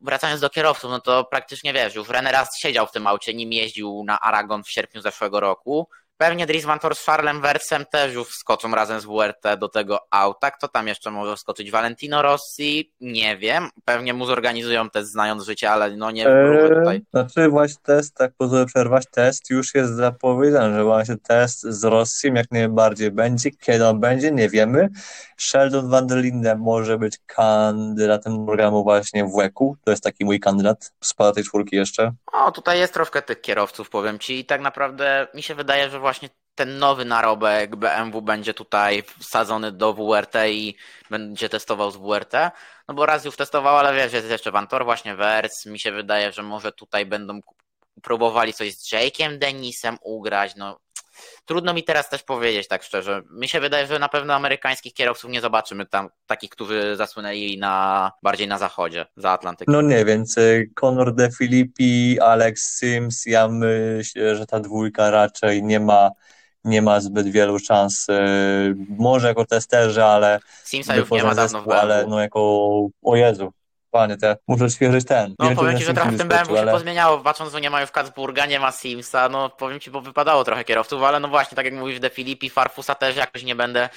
Wracając 0.00 0.40
do 0.40 0.50
kierowców, 0.50 0.90
no 0.90 1.00
to 1.00 1.24
praktycznie 1.24 1.72
wiesz, 1.72 1.94
już 1.94 2.08
René 2.08 2.30
raz 2.30 2.58
siedział 2.58 2.86
w 2.86 2.92
tym 2.92 3.06
aucie, 3.06 3.34
nim 3.34 3.52
jeździł 3.52 4.02
na 4.06 4.20
Aragon 4.20 4.64
w 4.64 4.70
sierpniu 4.70 5.00
zeszłego 5.00 5.40
roku. 5.40 5.88
Pewnie 6.18 6.46
Dries 6.46 6.64
Van 6.64 6.78
Tor 6.78 6.96
z 6.96 7.04
Charlem 7.04 7.40
Wersem 7.40 7.84
też 7.86 8.14
już 8.14 8.28
wskoczą 8.28 8.74
razem 8.74 9.00
z 9.00 9.04
WRT 9.04 9.56
do 9.58 9.68
tego 9.68 10.00
auta. 10.10 10.50
Kto 10.50 10.68
tam 10.68 10.88
jeszcze 10.88 11.10
może 11.10 11.36
wskoczyć? 11.36 11.70
Valentino 11.70 12.22
Rossi? 12.22 12.92
Nie 13.00 13.36
wiem. 13.36 13.68
Pewnie 13.84 14.14
mu 14.14 14.26
zorganizują 14.26 14.90
test 14.90 15.12
znając 15.12 15.44
życie, 15.44 15.70
ale 15.70 15.96
no 15.96 16.10
nie 16.10 16.28
eee, 16.28 16.68
tutaj. 16.68 17.02
Znaczy 17.10 17.48
właśnie 17.48 17.82
test, 17.82 18.14
tak 18.14 18.32
pozwolę 18.38 18.66
przerwać, 18.66 19.04
test 19.10 19.50
już 19.50 19.74
jest 19.74 19.92
zapowiedziany, 19.92 20.76
że 20.76 20.84
właśnie 20.84 21.16
test 21.16 21.60
z 21.62 21.84
Rossim 21.84 22.36
jak 22.36 22.50
najbardziej 22.50 23.10
będzie. 23.10 23.50
Kiedy 23.50 23.86
on 23.86 24.00
będzie, 24.00 24.30
nie 24.30 24.48
wiemy. 24.48 24.88
Sheldon 25.36 25.90
van 25.90 26.06
der 26.06 26.18
Linden 26.18 26.58
może 26.58 26.98
być 26.98 27.18
kandydatem 27.26 28.46
programu 28.46 28.82
właśnie 28.82 29.24
w 29.24 29.36
WEC-u. 29.36 29.76
To 29.84 29.90
jest 29.90 30.02
taki 30.02 30.24
mój 30.24 30.40
kandydat. 30.40 30.92
Spada 31.00 31.32
tej 31.32 31.44
czwórki 31.44 31.76
jeszcze. 31.76 32.12
O, 32.32 32.52
tutaj 32.52 32.78
jest 32.78 32.94
troszkę 32.94 33.22
tych 33.22 33.40
kierowców, 33.40 33.90
powiem 33.90 34.18
Ci. 34.18 34.38
I 34.38 34.44
tak 34.44 34.60
naprawdę 34.60 35.26
mi 35.34 35.42
się 35.42 35.54
wydaje, 35.54 35.90
że 35.90 36.00
właśnie 36.08 36.28
ten 36.54 36.78
nowy 36.78 37.04
narobek 37.04 37.76
BMW 37.76 38.22
będzie 38.22 38.54
tutaj 38.54 39.02
wsadzony 39.18 39.72
do 39.72 39.94
WRT 39.94 40.34
i 40.50 40.76
będzie 41.10 41.48
testował 41.48 41.90
z 41.90 41.96
WRT. 41.96 42.50
No 42.88 42.94
bo 42.94 43.06
raz 43.06 43.24
już 43.24 43.36
testował, 43.36 43.76
ale 43.76 43.94
wiesz, 43.94 44.12
jest 44.12 44.30
jeszcze 44.30 44.50
Vantor, 44.50 44.84
właśnie 44.84 45.16
Wers. 45.16 45.66
Mi 45.66 45.78
się 45.78 45.92
wydaje, 45.92 46.32
że 46.32 46.42
może 46.42 46.72
tutaj 46.72 47.06
będą 47.06 47.40
próbowali 48.02 48.52
coś 48.52 48.74
z 48.74 48.92
Jake'em 48.92 49.38
Denisem 49.38 49.98
ugrać. 50.02 50.56
No 50.56 50.80
trudno 51.44 51.74
mi 51.74 51.84
teraz 51.84 52.08
też 52.08 52.22
powiedzieć 52.22 52.68
tak 52.68 52.82
szczerze. 52.82 53.22
Mi 53.30 53.48
się 53.48 53.60
wydaje, 53.60 53.86
że 53.86 53.98
na 53.98 54.08
pewno 54.08 54.34
amerykańskich 54.34 54.94
kierowców 54.94 55.30
nie 55.30 55.40
zobaczymy 55.40 55.86
tam 55.86 56.08
takich, 56.26 56.50
którzy 56.50 56.96
zasłynęli 56.96 57.58
na, 57.58 58.12
bardziej 58.22 58.48
na 58.48 58.58
zachodzie, 58.58 59.06
za 59.16 59.30
Atlantykiem. 59.30 59.74
No 59.74 59.82
nie, 59.82 60.04
więc 60.04 60.38
y, 60.38 60.70
Conor 60.74 61.14
De 61.14 61.30
Filippi, 61.38 62.20
Alex 62.20 62.78
Sims, 62.78 63.26
ja 63.26 63.48
myślę, 63.48 64.36
że 64.36 64.46
ta 64.46 64.60
dwójka 64.60 65.10
raczej 65.10 65.62
nie 65.62 65.80
ma 65.80 66.10
nie 66.64 66.82
ma 66.82 67.00
zbyt 67.00 67.28
wielu 67.28 67.58
szans. 67.58 68.08
Y, 68.08 68.14
może 68.98 69.28
jako 69.28 69.44
testerzy, 69.44 70.04
ale 70.04 70.40
Simsa 70.64 70.96
już 70.96 71.10
nie 71.10 71.24
ma 71.24 71.34
dawno 71.34 71.62
w 71.62 71.70
ale 71.70 72.06
no 72.06 72.20
jako 72.20 72.40
o 73.02 73.16
Jezu, 73.16 73.52
Panie, 73.90 74.16
te, 74.16 74.36
muszę 74.48 74.70
świeżyć 74.70 75.06
ten. 75.06 75.34
No 75.38 75.54
powiem 75.54 75.78
Ci, 75.78 75.84
że 75.84 75.94
trochę 75.94 76.10
w 76.10 76.18
tym 76.18 76.28
BMW 76.28 76.54
się 76.54 76.60
ale... 76.60 76.72
pozmieniało, 76.72 77.18
patrząc, 77.18 77.52
że 77.52 77.60
nie 77.60 77.70
ma 77.70 77.80
już 77.80 77.90
Katzburga, 77.90 78.46
nie 78.46 78.60
ma 78.60 78.72
Simsa, 78.72 79.28
no 79.28 79.50
powiem 79.50 79.80
Ci, 79.80 79.90
bo 79.90 80.00
wypadało 80.00 80.44
trochę 80.44 80.64
kierowców, 80.64 81.02
ale 81.02 81.20
no 81.20 81.28
właśnie, 81.28 81.56
tak 81.56 81.64
jak 81.64 81.74
mówisz, 81.74 82.00
De 82.00 82.10
Filippi, 82.10 82.50
Farfusa 82.50 82.94
też 82.94 83.16
jakoś 83.16 83.44
nie 83.44 83.54
będę, 83.54 83.88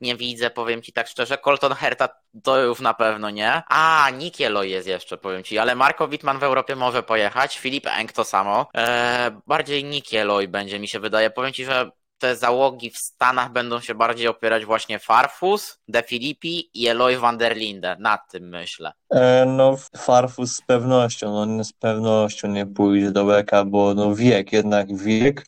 nie 0.00 0.16
widzę, 0.16 0.50
powiem 0.50 0.82
Ci 0.82 0.92
tak 0.92 1.08
szczerze, 1.08 1.38
Colton 1.38 1.72
Herta 1.72 2.08
to 2.42 2.58
już 2.62 2.80
na 2.80 2.94
pewno 2.94 3.30
nie. 3.30 3.62
A, 3.68 4.10
Nikielo 4.10 4.62
jest 4.62 4.88
jeszcze, 4.88 5.18
powiem 5.18 5.42
Ci, 5.42 5.58
ale 5.58 5.74
Marko 5.74 6.08
Wittman 6.08 6.38
w 6.38 6.42
Europie 6.42 6.76
może 6.76 7.02
pojechać, 7.02 7.58
Filip 7.58 7.86
Eng 7.86 8.12
to 8.12 8.24
samo, 8.24 8.66
eee, 8.74 9.30
bardziej 9.46 9.84
Nikieloj 9.84 10.48
będzie 10.48 10.78
mi 10.78 10.88
się 10.88 11.00
wydaje, 11.00 11.30
powiem 11.30 11.52
Ci, 11.52 11.64
że 11.64 11.90
te 12.24 12.36
załogi 12.36 12.90
w 12.90 12.98
Stanach 12.98 13.52
będą 13.52 13.80
się 13.80 13.94
bardziej 13.94 14.28
opierać 14.28 14.64
właśnie 14.64 14.98
Farfus, 14.98 15.78
De 15.88 16.02
Filippi 16.02 16.70
i 16.74 16.88
Eloy 16.88 17.18
van 17.18 17.38
der 17.38 17.56
Linde. 17.56 17.96
Nad 17.98 18.30
tym 18.30 18.48
myślę. 18.48 18.92
E, 19.10 19.44
no 19.46 19.76
Farfus 19.96 20.56
z 20.56 20.60
pewnością, 20.60 21.46
no 21.46 21.64
z 21.64 21.72
pewnością 21.72 22.48
nie 22.48 22.66
pójdzie 22.66 23.10
do 23.10 23.24
Łeka, 23.24 23.64
bo 23.64 23.94
no 23.94 24.14
wiek, 24.14 24.52
jednak 24.52 24.96
wiek. 24.96 25.46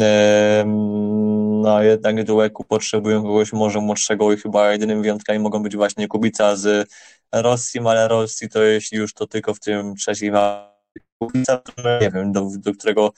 E, 0.00 0.64
no 1.62 1.82
jednak 1.82 2.24
do 2.24 2.34
Łeku 2.34 2.64
potrzebują 2.64 3.22
kogoś 3.22 3.52
może 3.52 3.80
młodszego 3.80 4.32
i 4.32 4.36
chyba 4.36 4.72
jedynymi 4.72 5.02
wyjątkami 5.02 5.38
mogą 5.38 5.62
być 5.62 5.76
właśnie 5.76 6.08
Kubica 6.08 6.56
z 6.56 6.90
Rosji, 7.32 7.80
ale 7.84 8.08
Rosji 8.08 8.48
to 8.48 8.62
jeśli 8.62 8.98
już 8.98 9.14
to 9.14 9.26
tylko 9.26 9.54
w 9.54 9.60
tym 9.60 9.96
trzecim 9.96 10.34
Kubica, 11.18 11.62
nie 12.00 12.10
wiem, 12.10 12.32
do, 12.32 12.48
do 12.58 12.72
którego 12.72 13.12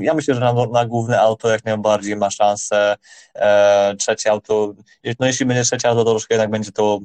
ja 0.00 0.14
myślę, 0.14 0.34
że 0.34 0.40
na, 0.40 0.52
na 0.72 0.86
główne 0.86 1.20
auto 1.20 1.48
jak 1.48 1.64
najbardziej 1.64 2.16
ma 2.16 2.30
szansę. 2.30 2.96
E, 3.34 3.94
trzecie 3.98 4.30
auto, 4.30 4.74
no 5.20 5.26
jeśli 5.26 5.46
będzie 5.46 5.62
trzecie 5.62 5.88
auto, 5.88 6.04
to 6.04 6.10
troszkę 6.10 6.34
jednak 6.34 6.50
będzie 6.50 6.72
to, 6.72 7.00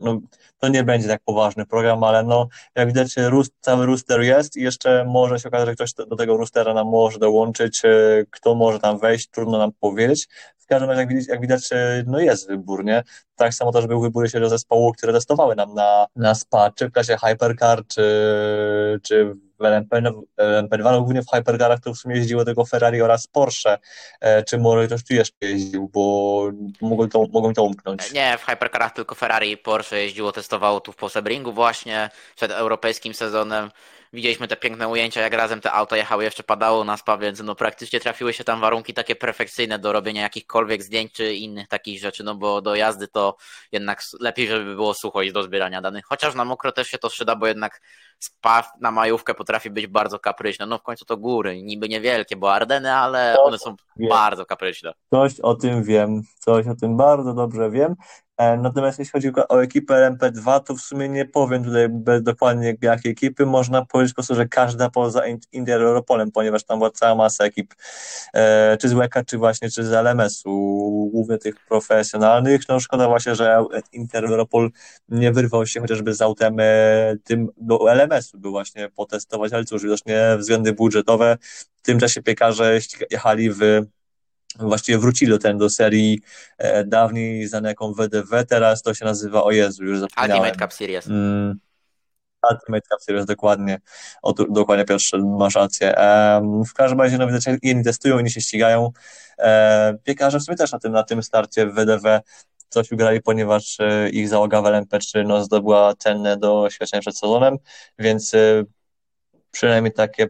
no, 0.00 0.20
to 0.58 0.68
nie 0.68 0.84
będzie 0.84 1.08
tak 1.08 1.22
poważny 1.24 1.66
program, 1.66 2.04
ale 2.04 2.22
no, 2.22 2.48
jak 2.74 2.88
widać, 2.88 3.14
cały 3.60 3.86
rooster 3.86 4.20
jest 4.20 4.56
i 4.56 4.62
jeszcze 4.62 5.04
może 5.04 5.38
się 5.38 5.48
okazać, 5.48 5.68
że 5.68 5.74
ktoś 5.74 5.92
do 5.92 6.16
tego 6.16 6.36
roostera 6.36 6.74
nam 6.74 6.86
może 6.86 7.18
dołączyć, 7.18 7.84
e, 7.84 8.24
kto 8.30 8.54
może 8.54 8.78
tam 8.78 8.98
wejść, 8.98 9.28
trudno 9.28 9.58
nam 9.58 9.72
powiedzieć. 9.80 10.28
W 10.58 10.66
każdym 10.66 10.90
razie, 10.90 11.00
jak 11.00 11.08
widać, 11.08 11.28
jak 11.28 11.40
widać 11.40 11.72
e, 11.72 12.04
no 12.06 12.20
jest 12.20 12.48
wybór, 12.48 12.84
nie? 12.84 13.02
Tak 13.38 13.54
samo 13.54 13.72
też 13.72 13.86
był 13.86 14.00
wybór 14.00 14.30
się 14.30 14.40
do 14.40 14.48
zespołu, 14.48 14.92
które 14.92 15.12
testowały 15.12 15.56
nam 15.56 15.74
na, 15.74 16.06
na 16.16 16.34
SPA, 16.34 16.70
czy 16.70 16.88
w 16.88 16.92
klasie 16.92 17.16
Hypercar, 17.24 17.86
czy, 17.86 18.02
czy 19.02 19.34
w 19.58 19.62
LMP2, 20.38 20.92
no 20.92 21.02
głównie 21.02 21.22
w 21.22 21.30
Hypercarach 21.34 21.80
to 21.80 21.94
w 21.94 21.98
sumie 21.98 22.16
jeździło 22.16 22.44
tylko 22.44 22.64
Ferrari 22.64 23.02
oraz 23.02 23.26
Porsche, 23.26 23.78
e, 24.20 24.42
czy 24.42 24.58
może 24.58 24.86
ktoś 24.86 25.04
tu 25.04 25.14
jeszcze 25.14 25.46
jeździł, 25.46 25.90
bo 25.92 26.42
mogą 26.80 27.08
to, 27.08 27.26
mogą 27.32 27.54
to 27.54 27.62
umknąć. 27.62 28.12
Nie, 28.12 28.38
w 28.38 28.44
Hypercarach 28.44 28.92
tylko 28.92 29.14
Ferrari 29.14 29.50
i 29.50 29.56
Porsche 29.56 29.96
jeździło, 29.96 30.32
testowało 30.32 30.80
tu 30.80 30.92
w 30.92 30.96
Posebringu 30.96 31.52
właśnie 31.52 32.10
przed 32.36 32.50
europejskim 32.50 33.14
sezonem. 33.14 33.70
Widzieliśmy 34.12 34.48
te 34.48 34.56
piękne 34.56 34.88
ujęcia, 34.88 35.20
jak 35.20 35.32
razem 35.32 35.60
te 35.60 35.72
auta 35.72 35.96
jechały, 35.96 36.24
jeszcze 36.24 36.42
padało 36.42 36.84
na 36.84 36.96
spa, 36.96 37.18
więc 37.18 37.42
no 37.42 37.54
praktycznie 37.54 38.00
trafiły 38.00 38.32
się 38.32 38.44
tam 38.44 38.60
warunki 38.60 38.94
takie 38.94 39.16
perfekcyjne 39.16 39.78
do 39.78 39.92
robienia 39.92 40.22
jakichkolwiek 40.22 40.82
zdjęć 40.82 41.12
czy 41.12 41.34
innych 41.34 41.68
takich 41.68 42.00
rzeczy, 42.00 42.24
no 42.24 42.34
bo 42.34 42.62
do 42.62 42.74
jazdy 42.74 43.08
to 43.08 43.36
jednak 43.72 44.02
lepiej, 44.20 44.48
żeby 44.48 44.74
było 44.74 44.94
sucho 44.94 45.22
i 45.22 45.32
do 45.32 45.42
zbierania 45.42 45.80
danych. 45.80 46.04
Chociaż 46.04 46.34
na 46.34 46.44
mokro 46.44 46.72
też 46.72 46.88
się 46.88 46.98
to 46.98 47.08
przyda, 47.08 47.36
bo 47.36 47.46
jednak 47.46 47.80
spa 48.18 48.72
na 48.80 48.90
majówkę 48.90 49.34
potrafi 49.34 49.70
być 49.70 49.86
bardzo 49.86 50.18
kapryśne. 50.18 50.66
No 50.66 50.78
w 50.78 50.82
końcu 50.82 51.04
to 51.04 51.16
góry, 51.16 51.62
niby 51.62 51.88
niewielkie, 51.88 52.36
bo 52.36 52.54
Ardeny, 52.54 52.94
ale 52.94 53.36
one 53.42 53.58
są 53.58 53.76
wiem. 53.96 54.08
bardzo 54.08 54.46
kapryśne. 54.46 54.92
Coś 55.10 55.40
o 55.40 55.54
tym 55.54 55.82
wiem, 55.82 56.22
coś 56.38 56.66
o 56.66 56.74
tym 56.74 56.96
bardzo 56.96 57.34
dobrze 57.34 57.70
wiem. 57.70 57.94
E, 58.38 58.56
natomiast 58.56 58.98
jeśli 58.98 59.12
chodzi 59.12 59.32
o 59.48 59.62
ekipę 59.62 59.94
LMP2, 59.94 60.60
to 60.60 60.74
w 60.74 60.80
sumie 60.80 61.08
nie 61.08 61.24
powiem 61.24 61.64
tutaj 61.64 61.88
dokładnie 62.20 62.76
jakiej 62.82 63.12
ekipy. 63.12 63.46
Można 63.46 63.84
powiedzieć 63.84 64.12
po 64.12 64.14
prostu, 64.14 64.34
że 64.34 64.48
każda 64.48 64.90
poza 64.90 65.22
Inter 65.52 65.82
Europolem, 65.82 66.30
ponieważ 66.30 66.64
tam 66.64 66.78
była 66.78 66.90
cała 66.90 67.14
masa 67.14 67.44
ekip, 67.44 67.74
e, 68.34 68.76
czy 68.76 68.88
z 68.88 68.92
WEKA, 68.92 69.24
czy 69.24 69.38
właśnie 69.38 69.70
czy 69.70 69.84
z 69.84 69.92
LMS-u, 69.92 70.50
głównie 71.12 71.38
tych 71.38 71.66
profesjonalnych. 71.66 72.60
No 72.68 72.80
szkoda 72.80 73.08
właśnie, 73.08 73.34
że 73.34 73.64
Inter 73.92 74.24
Europol 74.24 74.70
nie 75.08 75.32
wyrwał 75.32 75.66
się 75.66 75.80
chociażby 75.80 76.14
z 76.14 76.22
autem 76.22 76.56
e, 76.60 76.64
tym 77.24 77.48
do 77.56 77.92
LMS-u, 77.92 78.38
by 78.38 78.48
właśnie 78.48 78.88
potestować, 78.88 79.52
ale 79.52 79.64
cóż, 79.64 79.82
widocznie 79.82 80.36
względy 80.38 80.72
budżetowe. 80.72 81.38
W 81.76 81.82
tym 81.82 81.98
czasie 81.98 82.22
piekarze 82.22 82.78
jechali 83.10 83.50
w 83.50 83.82
właściwie 84.56 84.98
wrócili 84.98 85.30
do, 85.30 85.38
ten, 85.38 85.58
do 85.58 85.70
serii 85.70 86.20
e, 86.58 86.84
dawniej 86.84 87.48
znanej 87.48 87.68
jako 87.68 87.92
WDW, 87.92 88.44
teraz 88.48 88.82
to 88.82 88.94
się 88.94 89.04
nazywa, 89.04 89.44
o 89.44 89.50
Jezu, 89.50 89.84
już 89.84 89.98
zapomniałem. 89.98 90.42
Ultimate 90.42 90.66
Cup 90.66 90.72
Series. 90.78 91.06
Mm, 91.06 91.58
Ultimate 92.50 92.88
Cup 92.88 93.02
Series, 93.02 93.26
dokładnie, 93.26 93.80
o, 94.22 94.32
tu, 94.32 94.52
dokładnie 94.52 94.84
Piotrze, 94.84 95.18
masz 95.18 95.54
rację. 95.54 95.94
Um, 95.96 96.64
w 96.64 96.74
każdym 96.74 97.00
razie, 97.00 97.18
no 97.18 97.26
widać, 97.26 97.44
jedni 97.62 97.84
testują, 97.84 98.18
inni 98.18 98.30
się 98.30 98.40
ścigają. 98.40 98.92
E, 99.38 99.98
piekarze 100.04 100.40
w 100.40 100.42
sumie 100.42 100.56
też 100.56 100.72
na 100.72 100.78
tym, 100.78 100.92
na 100.92 101.02
tym 101.02 101.22
starcie 101.22 101.66
w 101.66 101.74
WDW 101.74 102.20
coś 102.68 102.92
ugrali, 102.92 103.22
ponieważ 103.22 103.80
e, 103.80 104.10
ich 104.10 104.28
załoga 104.28 104.62
w 104.62 104.64
LMP3 104.64 105.26
no, 105.26 105.44
zdobyła 105.44 105.94
cenne 105.94 106.36
doświadczenie 106.36 107.00
przed 107.00 107.18
sezonem, 107.18 107.56
więc 107.98 108.34
e, 108.34 108.64
przynajmniej 109.50 109.92
takie 109.92 110.26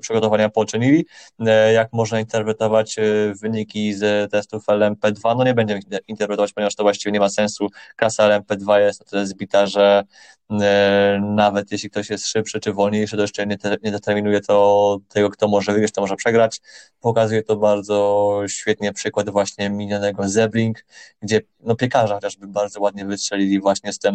przygotowania 0.00 0.48
poczynili. 0.48 1.06
E, 1.40 1.72
jak 1.72 1.92
można 1.92 2.20
interpretować 2.20 2.98
e, 2.98 3.02
wyniki 3.42 3.94
z 3.94 4.30
testów 4.30 4.66
LMP2? 4.66 5.36
No 5.36 5.44
nie 5.44 5.54
będziemy 5.54 5.80
interpretować, 6.08 6.52
ponieważ 6.52 6.74
to 6.74 6.82
właściwie 6.82 7.12
nie 7.12 7.20
ma 7.20 7.28
sensu. 7.28 7.68
Klasa 7.96 8.28
LMP2 8.28 8.76
jest 8.76 9.00
na 9.00 9.06
tyle 9.06 9.26
zbita, 9.26 9.66
że 9.66 10.04
e, 10.50 11.20
nawet 11.22 11.72
jeśli 11.72 11.90
ktoś 11.90 12.10
jest 12.10 12.26
szybszy 12.26 12.60
czy 12.60 12.72
wolniejszy, 12.72 13.16
to 13.16 13.22
jeszcze 13.22 13.46
nie, 13.46 13.56
nie 13.82 13.90
determinuje 13.90 14.40
to 14.40 14.98
tego, 15.08 15.30
kto 15.30 15.48
może 15.48 15.72
wygrać, 15.72 15.92
kto 15.92 16.00
może 16.00 16.16
przegrać. 16.16 16.60
Pokazuje 17.00 17.42
to 17.42 17.56
bardzo 17.56 18.42
świetnie 18.48 18.92
przykład 18.92 19.30
właśnie 19.30 19.70
minionego 19.70 20.28
Zebring, 20.28 20.84
gdzie 21.22 21.40
no 21.60 21.76
piekarza 21.76 22.14
chociażby 22.14 22.46
bardzo 22.46 22.80
ładnie 22.80 23.04
wystrzelili 23.04 23.60
właśnie 23.60 23.92
z 23.92 23.98
tym, 23.98 24.14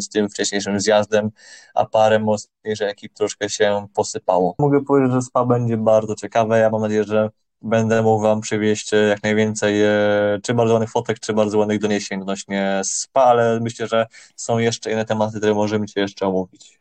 z 0.00 0.08
tym 0.08 0.28
wcześniejszym 0.28 0.80
zjazdem, 0.80 1.30
a 1.74 1.86
parę 1.86 2.18
mocniejszych 2.18 2.88
ekip 2.88 3.14
troszkę 3.14 3.48
się 3.48 3.86
posypało. 3.94 4.54
Mogę 4.58 4.84
powiedzieć, 4.84 5.12
że 5.12 5.22
SPA 5.22 5.44
będzie 5.44 5.76
bardzo 5.76 6.14
ciekawe. 6.14 6.58
Ja 6.58 6.70
mam 6.70 6.80
nadzieję, 6.80 7.04
że 7.04 7.30
będę 7.62 8.02
mógł 8.02 8.22
Wam 8.22 8.40
przywieźć 8.40 8.94
e, 8.94 8.96
jak 8.96 9.22
najwięcej 9.22 9.82
e, 9.82 9.90
czy 10.42 10.54
bardzo 10.54 10.72
ładnych 10.72 10.90
fotek, 10.90 11.20
czy 11.20 11.32
bardzo 11.32 11.58
ładnych 11.58 11.78
doniesień 11.78 12.20
odnośnie 12.20 12.80
SPA, 12.84 13.24
ale 13.24 13.60
myślę, 13.60 13.86
że 13.86 14.06
są 14.36 14.58
jeszcze 14.58 14.92
inne 14.92 15.04
tematy, 15.04 15.38
które 15.38 15.54
możemy 15.54 15.86
Cię 15.86 16.00
jeszcze 16.00 16.26
omówić. 16.26 16.78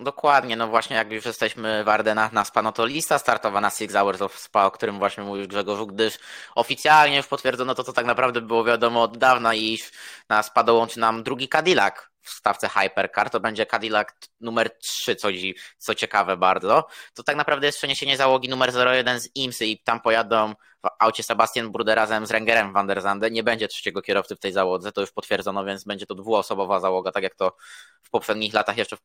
Dokładnie, 0.00 0.56
no 0.56 0.68
właśnie 0.68 0.96
jak 0.96 1.12
już 1.12 1.24
jesteśmy 1.24 1.84
w 1.84 1.88
Ardenach 1.88 2.32
na 2.32 2.44
SPA, 2.44 2.62
no 2.62 2.72
to 2.72 2.86
lista 2.86 3.18
startowa 3.18 3.60
na 3.60 3.70
Six 3.70 3.94
Hours 3.94 4.22
of 4.22 4.38
SPA, 4.38 4.66
o 4.66 4.70
którym 4.70 4.98
właśnie 4.98 5.24
mówił 5.24 5.48
Grzegorzu, 5.48 5.86
gdyż 5.86 6.18
oficjalnie 6.54 7.16
już 7.16 7.26
potwierdzono 7.26 7.74
to, 7.74 7.84
co 7.84 7.92
tak 7.92 8.06
naprawdę 8.06 8.40
było 8.40 8.64
wiadomo 8.64 9.02
od 9.02 9.18
dawna, 9.18 9.54
iż 9.54 9.90
na 10.28 10.42
SPA 10.42 10.62
dołączy 10.62 11.00
nam 11.00 11.22
drugi 11.22 11.48
Cadillac, 11.48 11.94
w 12.24 12.30
stawce 12.30 12.68
Hypercar, 12.68 13.30
to 13.30 13.40
będzie 13.40 13.66
Cadillac 13.66 14.08
numer 14.40 14.78
3, 14.78 15.16
co, 15.16 15.28
co 15.78 15.94
ciekawe 15.94 16.36
bardzo. 16.36 16.86
To 17.14 17.22
tak 17.22 17.36
naprawdę 17.36 17.66
jest 17.66 17.78
przeniesienie 17.78 18.16
załogi 18.16 18.48
numer 18.48 18.72
01 18.74 19.20
z 19.20 19.28
IMSY 19.34 19.66
i 19.66 19.78
tam 19.78 20.00
pojadą 20.00 20.54
w 20.84 20.88
aucie 20.98 21.22
Sebastian 21.22 21.72
Bruder 21.72 21.96
razem 21.96 22.26
z 22.26 22.30
Rengerem 22.30 22.72
van 22.72 22.86
der 22.86 23.02
Zande. 23.02 23.30
Nie 23.30 23.42
będzie 23.42 23.68
trzeciego 23.68 24.02
kierowcy 24.02 24.36
w 24.36 24.38
tej 24.38 24.52
załodze, 24.52 24.92
to 24.92 25.00
już 25.00 25.12
potwierdzono, 25.12 25.64
więc 25.64 25.84
będzie 25.84 26.06
to 26.06 26.14
dwuosobowa 26.14 26.80
załoga, 26.80 27.12
tak 27.12 27.22
jak 27.22 27.34
to 27.34 27.56
w 28.02 28.10
poprzednich 28.10 28.54
latach, 28.54 28.76
jeszcze 28.76 28.96
w 28.96 29.00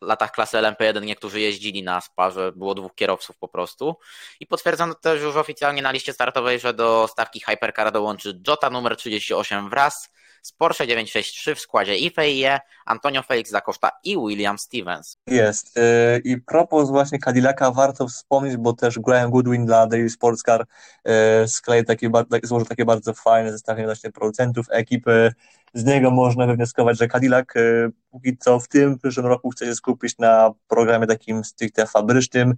latach 0.00 0.32
klasy 0.32 0.56
LMP1 0.56 1.02
niektórzy 1.02 1.40
jeździli 1.40 1.82
na 1.82 2.00
SPA, 2.00 2.30
że 2.30 2.52
było 2.52 2.74
dwóch 2.74 2.94
kierowców 2.94 3.38
po 3.38 3.48
prostu. 3.48 3.96
I 4.40 4.46
potwierdzono 4.46 4.94
też 4.94 5.22
już 5.22 5.36
oficjalnie 5.36 5.82
na 5.82 5.92
liście 5.92 6.12
startowej, 6.12 6.60
że 6.60 6.74
do 6.74 7.08
stawki 7.08 7.40
Hypercar 7.40 7.92
dołączy 7.92 8.40
Jota 8.48 8.70
numer 8.70 8.96
38 8.96 9.70
wraz 9.70 10.10
z 10.44 10.52
Porsche 10.52 10.86
963 10.86 11.54
w 11.54 11.60
składzie 11.60 11.96
i 11.96 12.10
FIE, 12.10 12.60
Antonio 12.86 13.22
Felix 13.22 13.50
da 13.50 13.60
Costa 13.60 13.90
i 14.04 14.16
William 14.16 14.58
Stevens. 14.58 15.16
Jest. 15.26 15.76
Y, 15.76 15.80
I 16.24 16.36
propos 16.40 16.90
właśnie 16.90 17.18
Cadillaca 17.18 17.70
warto 17.70 18.08
wspomnieć, 18.08 18.56
bo 18.56 18.72
też 18.72 18.98
Graham 18.98 19.30
Goodwin 19.30 19.66
dla 19.66 19.86
Daily 19.86 20.10
Sports 20.10 20.42
Car 20.42 20.62
y, 20.62 21.12
skleił 21.46 21.84
takie, 21.84 22.10
złożył 22.42 22.66
takie 22.66 22.84
bardzo 22.84 23.14
fajne 23.14 23.52
zestawienie 23.52 23.86
właśnie 23.86 24.12
producentów 24.12 24.66
ekipy. 24.70 25.32
Z 25.74 25.84
niego 25.84 26.10
można 26.10 26.46
wywnioskować, 26.46 26.98
że 26.98 27.08
Cadillac 27.08 27.56
y, 27.56 27.90
póki 28.10 28.36
co 28.38 28.60
w 28.60 28.68
tym 28.68 28.98
przyszłym 28.98 29.26
roku 29.26 29.50
chce 29.50 29.66
się 29.66 29.74
skupić 29.74 30.18
na 30.18 30.52
programie 30.68 31.06
takim 31.06 31.44
stricte 31.44 31.86
fabrycznym, 31.86 32.54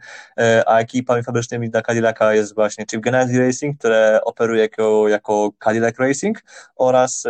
a 0.66 0.78
ekipami 0.78 1.22
fabrycznymi 1.22 1.70
dla 1.70 1.82
Cadillaca 1.82 2.34
jest 2.34 2.54
właśnie 2.54 2.86
Chip 2.86 3.00
Ganassi 3.00 3.38
Racing, 3.38 3.78
które 3.78 4.20
operuje 4.24 4.60
jako, 4.60 5.08
jako 5.08 5.50
Cadillac 5.64 5.98
Racing 5.98 6.42
oraz 6.76 7.26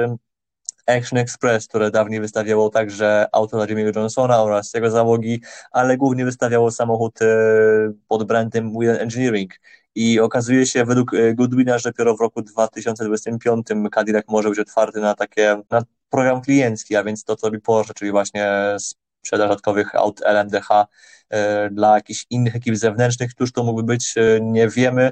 Action 0.86 1.18
Express, 1.18 1.66
które 1.68 1.90
dawniej 1.90 2.20
wystawiało 2.20 2.70
także 2.70 3.26
auto 3.32 3.56
dla 3.56 3.66
Jimmy'ego 3.66 3.96
Johnsona 3.96 4.42
oraz 4.42 4.74
jego 4.74 4.90
załogi, 4.90 5.40
ale 5.72 5.96
głównie 5.96 6.24
wystawiało 6.24 6.70
samochód 6.70 7.22
e, 7.22 7.26
pod 8.08 8.24
brandem 8.24 8.72
Wheel 8.78 8.96
Engineering. 9.00 9.54
I 9.96 10.20
okazuje 10.20 10.66
się 10.66 10.84
według 10.84 11.14
e, 11.14 11.34
Goodwina, 11.34 11.78
że 11.78 11.90
dopiero 11.90 12.16
w 12.16 12.20
roku 12.20 12.42
2025 12.42 13.66
Cadillac 13.94 14.24
może 14.28 14.48
być 14.48 14.58
otwarty 14.58 15.00
na 15.00 15.14
takie, 15.14 15.62
na 15.70 15.82
program 16.10 16.40
kliencki, 16.40 16.96
a 16.96 17.04
więc 17.04 17.24
to, 17.24 17.36
co 17.36 17.46
robi 17.46 17.60
Porsche, 17.60 17.94
czyli 17.94 18.10
właśnie 18.10 18.76
sprzedaż 19.22 19.48
dodatkowych 19.48 19.94
aut 19.94 20.20
LMDH 20.22 20.68
e, 21.30 21.70
dla 21.70 21.94
jakichś 21.94 22.26
innych 22.30 22.56
ekip 22.56 22.76
zewnętrznych, 22.76 23.30
któż 23.30 23.52
to 23.52 23.64
mógłby 23.64 23.82
być, 23.82 24.14
e, 24.16 24.40
nie 24.40 24.68
wiemy. 24.68 25.10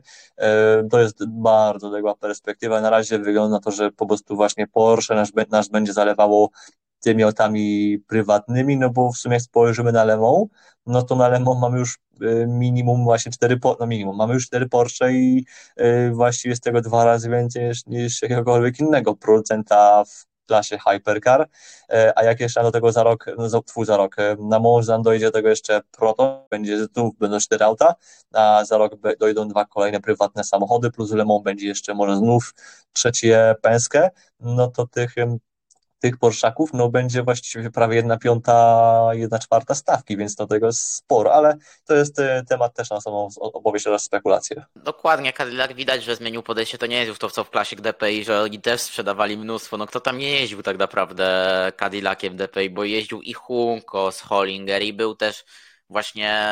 To 0.90 1.00
jest 1.00 1.26
bardzo 1.28 1.86
odległa 1.86 2.14
perspektywa. 2.14 2.80
Na 2.80 2.90
razie 2.90 3.18
wygląda 3.18 3.56
na 3.56 3.60
to, 3.60 3.70
że 3.70 3.90
po 3.90 4.06
prostu 4.06 4.36
właśnie 4.36 4.66
Porsche 4.66 5.14
nasz, 5.14 5.28
nasz 5.50 5.68
będzie 5.68 5.92
zalewało 5.92 6.50
tymi 7.04 7.22
autami 7.22 7.98
prywatnymi, 7.98 8.76
no 8.76 8.90
bo 8.90 9.12
w 9.12 9.16
sumie 9.16 9.34
jak 9.34 9.42
spojrzymy 9.42 9.92
na 9.92 10.04
Lemą, 10.04 10.48
no 10.86 11.02
to 11.02 11.16
na 11.16 11.28
Lemą 11.28 11.54
mamy 11.54 11.78
już 11.78 11.98
minimum 12.46 13.04
właśnie 13.04 13.32
cztery, 13.32 13.58
no 13.80 13.86
minimum, 13.86 14.16
mamy 14.16 14.34
już 14.34 14.46
cztery 14.46 14.68
Porsche 14.68 15.12
i 15.12 15.46
właściwie 16.12 16.56
z 16.56 16.60
tego 16.60 16.80
dwa 16.80 17.04
razy 17.04 17.30
więcej 17.30 17.68
niż, 17.68 17.86
niż 17.86 18.22
jakiegokolwiek 18.22 18.80
innego 18.80 19.14
producenta 19.14 20.04
w 20.04 20.34
klasie 20.46 20.78
Hypercar, 20.78 21.48
e, 21.88 22.18
a 22.18 22.24
jak 22.24 22.40
jeszcze 22.40 22.62
do 22.62 22.70
tego 22.70 22.92
za 22.92 23.02
rok, 23.02 23.26
no 23.38 23.48
za, 23.48 23.60
za 23.82 23.96
rok, 23.96 24.18
e, 24.18 24.36
na 24.38 24.58
Monzan 24.58 25.02
dojdzie 25.02 25.26
do 25.26 25.32
tego 25.32 25.48
jeszcze 25.48 25.80
Proto, 25.90 26.46
będzie 26.50 26.84
znów 26.84 27.16
będą 27.18 27.38
cztery 27.38 27.64
auta, 27.64 27.94
a 28.34 28.64
za 28.64 28.78
rok 28.78 28.92
dojdą 29.20 29.48
dwa 29.48 29.64
kolejne 29.64 30.00
prywatne 30.00 30.44
samochody, 30.44 30.90
plus 30.90 31.12
Le 31.12 31.24
Mans 31.24 31.42
będzie 31.42 31.66
jeszcze 31.66 31.94
może 31.94 32.16
znów 32.16 32.54
trzecie 32.92 33.54
Penske, 33.62 34.10
no 34.40 34.68
to 34.68 34.86
tych 34.86 35.14
tych 36.04 36.18
Porszaków, 36.18 36.70
no 36.72 36.88
będzie 36.88 37.22
właściwie 37.22 37.70
prawie 37.70 37.96
jedna 37.96 38.18
piąta, 38.18 39.08
jedna 39.12 39.38
czwarta 39.38 39.74
stawki, 39.74 40.16
więc 40.16 40.34
do 40.34 40.46
tego 40.46 40.66
jest 40.66 40.94
sporo, 40.94 41.34
ale 41.34 41.56
to 41.84 41.94
jest 41.94 42.18
e, 42.18 42.42
temat 42.48 42.74
też 42.74 42.90
na 42.90 43.00
samą 43.00 43.28
opowieść 43.40 43.86
oraz 43.86 44.04
spekulacje. 44.04 44.64
Dokładnie, 44.76 45.32
Cadillac 45.32 45.72
widać, 45.72 46.04
że 46.04 46.16
zmienił 46.16 46.42
podejście, 46.42 46.78
to 46.78 46.86
nie 46.86 46.96
jest 46.96 47.08
już 47.08 47.18
to 47.18 47.30
co 47.30 47.44
w 47.44 47.50
Classic 47.50 47.80
DPI, 47.80 48.24
że 48.24 48.42
oni 48.42 48.60
też 48.60 48.80
sprzedawali 48.80 49.36
mnóstwo, 49.36 49.76
no 49.76 49.86
kto 49.86 50.00
tam 50.00 50.18
nie 50.18 50.30
jeździł 50.30 50.62
tak 50.62 50.78
naprawdę 50.78 51.72
Cadillaciem 51.76 52.36
DPI, 52.36 52.70
bo 52.70 52.84
jeździł 52.84 53.22
i 53.22 53.32
Hunko 53.32 54.12
z 54.12 54.20
Hollinger 54.20 54.82
i 54.82 54.92
był 54.92 55.14
też 55.14 55.44
właśnie 55.88 56.48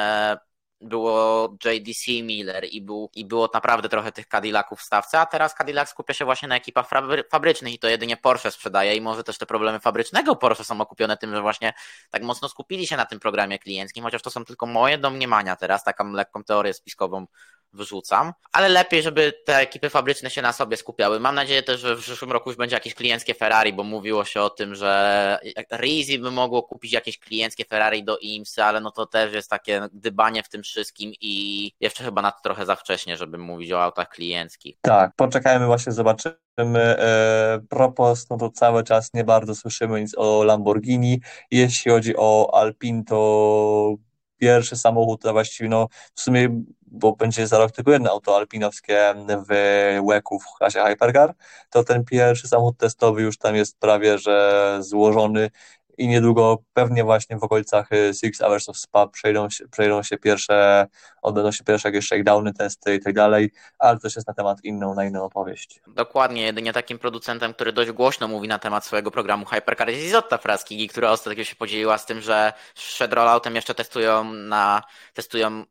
było 0.83 1.49
JDC 1.65 2.23
Miller 2.23 2.65
i, 2.65 2.83
był, 2.83 3.11
i 3.15 3.25
było 3.25 3.51
naprawdę 3.55 3.89
trochę 3.89 4.13
tych 4.13 4.29
Cadillaców 4.29 4.81
w 4.81 4.83
stawce, 4.83 5.21
a 5.21 5.27
teraz 5.27 5.55
Cadillac 5.55 5.89
skupia 5.89 6.15
się 6.15 6.25
właśnie 6.25 6.49
na 6.49 6.57
ekipach 6.57 6.89
fabrycznych 7.31 7.73
i 7.73 7.79
to 7.79 7.89
jedynie 7.89 8.17
Porsche 8.17 8.51
sprzedaje 8.51 8.97
i 8.97 9.01
może 9.01 9.25
też 9.25 9.39
te 9.39 9.47
problemy 9.47 9.81
fabrycznego 9.81 10.37
Porsche 10.37 10.65
są 10.65 10.81
okupione 10.81 11.17
tym, 11.17 11.35
że 11.35 11.43
właśnie 11.43 11.73
tak 12.11 12.23
mocno 12.23 12.49
skupili 12.49 12.87
się 12.87 12.97
na 12.97 13.07
tym 13.07 13.21
programie 13.21 13.59
klienckim, 13.59 14.05
chociaż 14.05 14.23
to 14.23 14.31
są 14.31 14.45
tylko 14.45 14.67
moje 14.67 14.99
domniemania 14.99 15.57
teraz, 15.57 15.85
taką 15.85 16.13
lekką 16.13 16.45
teorię 16.45 16.75
spiskową 16.75 17.27
wyrzucam, 17.73 18.33
ale 18.53 18.69
lepiej, 18.69 19.03
żeby 19.03 19.33
te 19.45 19.57
ekipy 19.57 19.91
fabryczne 19.91 20.31
się 20.31 20.43
na 20.43 20.53
sobie 20.53 20.77
skupiały. 20.77 21.21
Mam 21.21 21.35
nadzieję 21.35 21.63
też, 21.63 21.81
że 21.81 21.97
w 21.97 22.01
przyszłym 22.01 22.33
roku 22.33 22.51
już 22.51 22.57
będzie 22.57 22.77
jakieś 22.77 22.95
klienckie 22.95 23.35
Ferrari, 23.35 23.73
bo 23.73 23.85
mówiło 23.85 24.25
się 24.25 24.41
o 24.41 24.51
tym, 24.51 24.75
że 24.75 25.39
Rizzi 25.73 26.19
by 26.19 26.31
mogło 26.31 26.63
kupić 26.63 26.93
jakieś 26.93 27.19
klienckie 27.19 27.65
Ferrari 27.65 28.05
do 28.05 28.19
IMSY, 28.19 28.65
ale 28.65 28.81
no 28.81 28.91
to 28.91 29.07
też 29.07 29.35
jest 29.35 29.51
takie 29.51 29.89
dybanie 29.93 30.43
w 30.43 30.49
tym 30.49 30.63
wszystkim 30.63 31.13
i 31.21 31.73
jeszcze 31.81 32.05
chyba 32.05 32.23
na 32.23 32.33
to 32.33 32.39
trochę 32.43 32.67
za 32.67 32.77
wcześnie, 32.77 33.17
żeby 33.17 33.39
mówić 33.39 33.73
o 33.73 33.83
autach 33.83 34.09
klienckich. 34.09 34.77
Tak, 34.81 35.13
poczekajmy 35.17 35.67
właśnie, 35.67 35.93
zobaczymy. 35.93 36.37
E, 36.59 37.61
propos, 37.69 38.31
no 38.31 38.37
to 38.37 38.51
cały 38.51 38.85
czas 38.85 39.15
nie 39.15 39.25
bardzo 39.25 39.55
słyszymy 39.55 40.01
nic 40.01 40.15
o 40.19 40.45
Lamborghini. 40.45 41.21
Jeśli 41.51 41.91
chodzi 41.91 42.15
o 42.17 42.55
Alpine, 42.55 43.05
to 43.05 43.95
pierwszy 44.39 44.77
samochód, 44.77 45.27
a 45.27 45.33
właściwie 45.33 45.69
no 45.69 45.89
w 46.15 46.21
sumie 46.21 46.63
bo 46.93 47.17
będzie 47.17 47.47
za 47.47 47.59
rok 47.59 47.73
tylko 47.73 47.91
jedno 47.91 48.11
auto 48.11 48.37
alpinowskie 48.37 49.15
w 49.49 49.55
łeku 50.03 50.41
w 50.41 50.59
klasie 50.59 50.85
Hypercar, 50.87 51.35
to 51.71 51.85
ten 51.85 52.05
pierwszy 52.05 52.49
samochód 52.49 52.79
testowy 52.79 53.23
już 53.23 53.39
tam 53.39 53.57
jest 53.57 53.79
prawie 53.79 54.19
że 54.19 54.79
złożony 54.81 55.51
i 55.99 56.09
niedługo 56.09 56.59
pewnie 56.75 57.05
właśnie 57.05 57.39
w 57.39 57.45
okolicach 57.45 57.93
y, 57.93 58.15
Six 58.15 58.39
Hours 58.39 58.69
of 58.69 58.79
Spa 58.79 59.07
przejdą 59.07 59.51
się, 59.51 59.69
przejdą 59.69 60.03
się 60.03 60.19
pierwsze, 60.19 60.87
odbędą 61.23 61.53
się 61.53 61.65
pierwsze 61.65 61.89
jakieś 61.89 62.07
shakedowny, 62.07 62.53
testy 62.55 62.95
i 62.95 63.01
tak 63.01 63.15
dalej, 63.15 63.51
ale 63.79 63.99
to 63.99 64.07
jest 64.07 64.29
na 64.29 64.35
temat 64.35 64.65
inną, 64.65 64.95
na 64.95 65.05
inną 65.05 65.25
opowieść. 65.25 65.81
Dokładnie, 65.87 66.43
jedynie 66.43 66.73
takim 66.73 66.99
producentem, 66.99 67.55
który 67.55 67.73
dość 67.73 67.91
głośno 67.91 68.29
mówi 68.29 68.49
na 68.49 68.59
temat 68.59 68.85
swojego 68.85 69.11
programu 69.11 69.45
Hypercar 69.45 69.89
jest 69.89 70.05
Izotta 70.05 70.39
Fraskigi, 70.39 70.89
która 70.89 71.11
ostatnio 71.11 71.45
się 71.45 71.57
podzieliła 71.57 71.99
z 71.99 72.07
tym, 72.07 72.21
że 72.21 72.53
przed 72.75 73.13
rolloutem 73.13 73.55
jeszcze 73.55 73.75
testują 73.75 74.25
na, 74.25 74.83
testują 75.15 75.65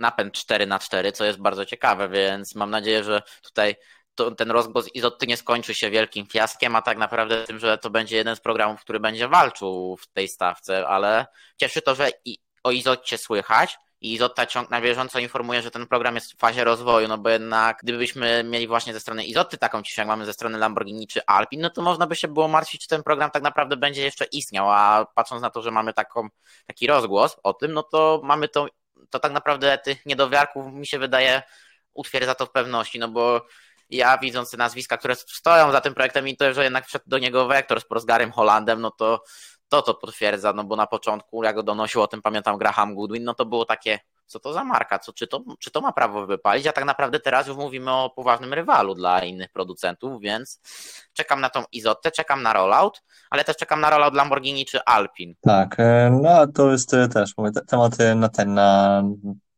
napęd 0.00 0.34
4 0.34 0.66
na 0.66 0.78
4 0.78 1.12
co 1.12 1.24
jest 1.24 1.38
bardzo 1.38 1.66
ciekawe, 1.66 2.08
więc 2.08 2.54
mam 2.54 2.70
nadzieję, 2.70 3.04
że 3.04 3.22
tutaj 3.42 3.76
to, 4.14 4.30
ten 4.30 4.50
rozgłos 4.50 4.94
Izotty 4.94 5.26
nie 5.26 5.36
skończy 5.36 5.74
się 5.74 5.90
wielkim 5.90 6.26
fiaskiem, 6.26 6.76
a 6.76 6.82
tak 6.82 6.98
naprawdę 6.98 7.44
tym, 7.44 7.58
że 7.58 7.78
to 7.78 7.90
będzie 7.90 8.16
jeden 8.16 8.36
z 8.36 8.40
programów, 8.40 8.80
który 8.80 9.00
będzie 9.00 9.28
walczył 9.28 9.96
w 9.96 10.06
tej 10.06 10.28
stawce, 10.28 10.88
ale 10.88 11.26
cieszy 11.56 11.82
to, 11.82 11.94
że 11.94 12.10
i, 12.24 12.38
o 12.64 12.70
Izotcie 12.70 13.18
słychać 13.18 13.78
i 14.00 14.12
Izotta 14.12 14.46
ciąg 14.46 14.70
na 14.70 14.80
bieżąco 14.80 15.18
informuje, 15.18 15.62
że 15.62 15.70
ten 15.70 15.86
program 15.86 16.14
jest 16.14 16.32
w 16.32 16.36
fazie 16.36 16.64
rozwoju, 16.64 17.08
no 17.08 17.18
bo 17.18 17.28
jednak 17.28 17.78
gdybyśmy 17.82 18.44
mieli 18.44 18.68
właśnie 18.68 18.92
ze 18.92 19.00
strony 19.00 19.24
Izotty 19.24 19.58
taką 19.58 19.82
ciszę, 19.82 20.00
jak 20.00 20.08
mamy 20.08 20.26
ze 20.26 20.32
strony 20.32 20.58
Lamborghini 20.58 21.06
czy 21.06 21.26
Alpin, 21.26 21.60
no 21.60 21.70
to 21.70 21.82
można 21.82 22.06
by 22.06 22.16
się 22.16 22.28
było 22.28 22.48
martwić, 22.48 22.82
czy 22.82 22.88
ten 22.88 23.02
program 23.02 23.30
tak 23.30 23.42
naprawdę 23.42 23.76
będzie 23.76 24.02
jeszcze 24.02 24.24
istniał, 24.24 24.70
a 24.70 25.06
patrząc 25.14 25.42
na 25.42 25.50
to, 25.50 25.62
że 25.62 25.70
mamy 25.70 25.92
taką, 25.92 26.28
taki 26.66 26.86
rozgłos 26.86 27.36
o 27.42 27.52
tym, 27.54 27.72
no 27.72 27.82
to 27.82 28.20
mamy 28.24 28.48
to, 28.48 28.66
to 29.10 29.18
tak 29.18 29.32
naprawdę 29.32 29.78
tych 29.78 30.06
niedowiarków 30.06 30.72
mi 30.72 30.86
się 30.86 30.98
wydaje 30.98 31.42
utwierdza 31.94 32.34
to 32.34 32.46
w 32.46 32.50
pewności, 32.50 32.98
no 32.98 33.08
bo 33.08 33.46
ja 33.90 34.18
widząc 34.18 34.50
te 34.50 34.56
nazwiska, 34.56 34.96
które 34.96 35.16
stoją 35.16 35.72
za 35.72 35.80
tym 35.80 35.94
projektem 35.94 36.28
i 36.28 36.36
to, 36.36 36.54
że 36.54 36.64
jednak 36.64 36.86
wszedł 36.86 37.04
do 37.08 37.18
niego 37.18 37.46
Vector 37.46 37.80
z 37.80 37.84
Prosgarem 37.84 38.32
Holandem, 38.32 38.80
no 38.80 38.90
to 38.90 39.22
to 39.68 39.82
to 39.82 39.94
potwierdza, 39.94 40.52
no 40.52 40.64
bo 40.64 40.76
na 40.76 40.86
początku, 40.86 41.44
jak 41.44 41.54
go 41.54 41.62
donosił 41.62 42.02
o 42.02 42.06
tym, 42.06 42.22
pamiętam 42.22 42.58
Graham 42.58 42.94
Goodwin, 42.94 43.24
no 43.24 43.34
to 43.34 43.46
było 43.46 43.64
takie, 43.64 43.98
co 44.30 44.40
to 44.40 44.52
za 44.52 44.64
marka, 44.64 44.98
co, 44.98 45.12
czy, 45.12 45.26
to, 45.26 45.44
czy 45.58 45.70
to 45.70 45.80
ma 45.80 45.92
prawo 45.92 46.26
wypalić, 46.26 46.66
a 46.66 46.72
tak 46.72 46.84
naprawdę 46.84 47.20
teraz 47.20 47.46
już 47.46 47.56
mówimy 47.56 47.90
o 47.90 48.10
poważnym 48.16 48.54
rywalu 48.54 48.94
dla 48.94 49.24
innych 49.24 49.52
producentów, 49.52 50.20
więc 50.20 50.60
czekam 51.12 51.40
na 51.40 51.50
tą 51.50 51.64
Izotę, 51.72 52.10
czekam 52.10 52.42
na 52.42 52.52
rollout, 52.52 53.02
ale 53.30 53.44
też 53.44 53.56
czekam 53.56 53.80
na 53.80 53.90
rollout 53.90 54.14
Lamborghini 54.14 54.66
czy 54.66 54.84
Alpin. 54.84 55.34
Tak, 55.40 55.74
e, 55.78 56.18
no 56.22 56.46
to 56.46 56.70
jest 56.70 56.94
e, 56.94 57.08
też 57.08 57.36
mówię, 57.36 57.50
temat 57.68 57.92
na 58.16 58.28
ten, 58.28 58.54
na 58.54 59.02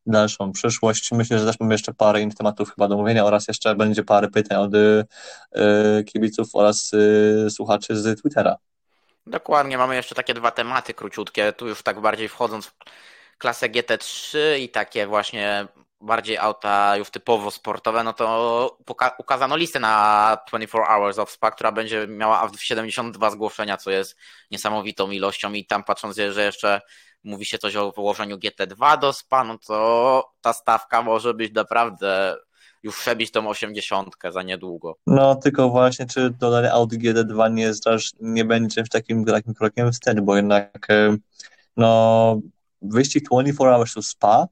dalszą 0.07 0.53
przyszłość. 0.53 1.13
Myślę, 1.13 1.39
że 1.39 1.47
też 1.47 1.61
mamy 1.61 1.75
jeszcze 1.75 1.95
parę 1.95 2.21
innych 2.21 2.35
tematów 2.35 2.75
chyba 2.75 2.89
do 2.89 2.97
mówienia 2.97 3.25
oraz 3.25 3.49
jeszcze 3.49 3.75
będzie 3.75 4.05
parę 4.05 4.29
pytań 4.29 4.59
od 4.59 4.75
y, 4.75 6.05
kibiców 6.05 6.49
oraz 6.53 6.93
y, 6.93 7.47
słuchaczy 7.51 7.97
z 7.97 8.21
Twittera. 8.21 8.57
Dokładnie, 9.27 9.79
mamy 9.79 9.97
jeszcze 9.97 10.15
takie 10.15 10.35
dwa 10.35 10.51
tematy 10.51 10.95
króciutkie, 10.95 11.53
tu 11.53 11.69
już 11.69 11.83
tak 11.83 12.01
bardziej 12.01 12.29
wchodząc 12.29 12.73
klasę 13.43 13.69
GT3 13.69 14.39
i 14.61 14.69
takie 14.69 15.07
właśnie 15.07 15.69
bardziej 16.01 16.39
auta 16.39 16.97
już 16.97 17.11
typowo 17.11 17.51
sportowe, 17.51 18.05
no 18.05 18.13
to 18.13 18.79
ukazano 19.19 19.57
listę 19.57 19.81
na 19.81 20.37
24 20.49 20.87
Hours 20.87 21.19
of 21.19 21.31
Spa, 21.31 21.51
która 21.51 21.73
będzie 21.73 22.07
miała 22.07 22.51
72 22.59 23.31
zgłoszenia, 23.31 23.77
co 23.77 23.91
jest 23.91 24.17
niesamowitą 24.51 25.11
ilością 25.11 25.53
i 25.53 25.67
tam 25.67 25.85
patrząc, 25.85 26.17
że 26.17 26.45
jeszcze 26.45 26.81
mówi 27.25 27.45
się 27.45 27.59
coś 27.59 27.77
o 27.77 27.93
wyłożeniu 27.93 28.37
GT2 28.37 28.99
do 28.99 29.13
SPA, 29.13 29.45
no 29.45 29.59
to 29.67 30.31
ta 30.41 30.53
stawka 30.53 31.03
może 31.03 31.35
być 31.35 31.53
naprawdę 31.53 32.37
już 32.83 32.99
przebić 32.99 33.31
tą 33.31 33.49
80 33.49 34.15
za 34.31 34.43
niedługo. 34.43 34.97
No 35.07 35.35
tylko 35.35 35.69
właśnie, 35.69 36.07
czy 36.07 36.31
dodanie 36.31 36.73
Audi 36.73 36.97
GT2 36.99 37.53
nie, 37.53 37.75
zdaż, 37.75 38.11
nie 38.21 38.45
będzie 38.45 38.85
takim, 38.91 39.25
takim 39.25 39.55
krokiem 39.55 39.93
wstecz, 39.93 40.21
bo 40.21 40.37
jednak 40.37 40.87
e, 40.91 41.17
no 41.77 42.41
wyścig 42.83 43.25
24 43.25 43.71
Hours 43.71 43.95
to 43.95 44.03
Spa 44.03 44.49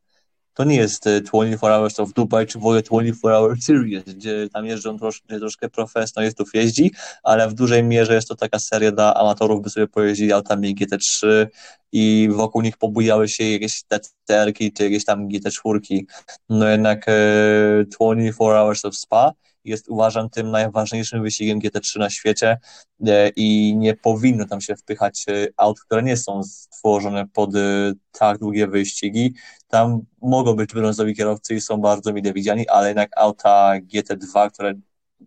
to 0.55 0.65
nie 0.65 0.77
jest 0.77 1.05
24 1.05 1.55
e, 1.55 1.59
Hours 1.59 2.01
of 2.01 2.13
Dubai, 2.13 2.47
czy 2.47 2.59
w 2.59 2.63
ogóle 2.63 2.83
24 2.83 3.35
Hour 3.37 3.61
Series, 3.61 4.05
gdzie 4.05 4.49
tam 4.53 4.67
jeżdżą 4.67 4.99
troszkę, 4.99 5.39
troszkę 5.39 5.69
profesjonalistów 5.69 6.55
jeździ, 6.55 6.93
ale 7.23 7.49
w 7.49 7.55
dużej 7.55 7.85
mierze 7.85 8.15
jest 8.15 8.29
to 8.29 8.37
taka 8.37 8.59
seria 8.59 8.93
dla 8.93 9.15
amatorów, 9.15 9.63
by 9.63 9.71
sobie 9.71 9.87
pojeździli 9.87 10.33
autami 10.33 10.77
GT3 10.77 11.47
i 11.93 12.29
wokół 12.33 12.63
nich 12.63 12.77
pobujały 12.77 13.29
się 13.29 13.45
jakieś 13.45 13.83
TTR 13.83 14.53
czy 14.77 14.85
jakieś 14.85 15.05
tam 15.05 15.29
GT4. 15.29 16.01
No 16.49 16.69
jednak 16.69 17.07
24 17.07 18.29
e, 18.29 18.33
Hours 18.33 18.85
of 18.85 18.97
Spa 18.97 19.33
jest 19.65 19.89
uważam 19.89 20.31
tym 20.31 20.51
najważniejszym 20.51 21.23
wyścigiem 21.23 21.61
GT3 21.61 21.99
na 21.99 22.11
świecie 22.11 22.59
e, 23.07 23.29
i 23.29 23.77
nie 23.77 23.97
powinno 23.97 24.47
tam 24.47 24.61
się 24.61 24.77
wpychać 24.77 25.25
e, 25.29 25.47
aut, 25.57 25.81
które 25.81 26.03
nie 26.03 26.17
są 26.17 26.43
stworzone 26.43 27.29
pod 27.29 27.57
e, 27.57 27.93
tak 28.13 28.39
długie 28.39 28.67
wyścigi. 28.67 29.35
Tam 29.69 30.01
mogą 30.23 30.55
być 30.55 30.73
brązowi 30.73 31.15
kierowcy 31.15 31.55
i 31.55 31.61
są 31.61 31.77
bardzo 31.77 32.13
mile 32.13 32.33
widziani, 32.33 32.69
ale 32.69 32.89
jednak 32.89 33.11
auta 33.17 33.73
GT2, 33.95 34.51
które 34.51 34.75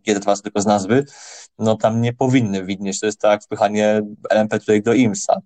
GT2 0.07 0.41
tylko 0.41 0.61
z 0.61 0.65
nazwy, 0.65 1.05
no 1.59 1.75
tam 1.75 2.01
nie 2.01 2.13
powinny 2.13 2.65
widnieć. 2.65 2.99
To 2.99 3.05
jest 3.05 3.19
tak 3.19 3.43
wpychanie 3.43 4.01
LMP 4.29 4.59
tutaj 4.59 4.81
do 4.81 4.93
IMSA 4.93 5.41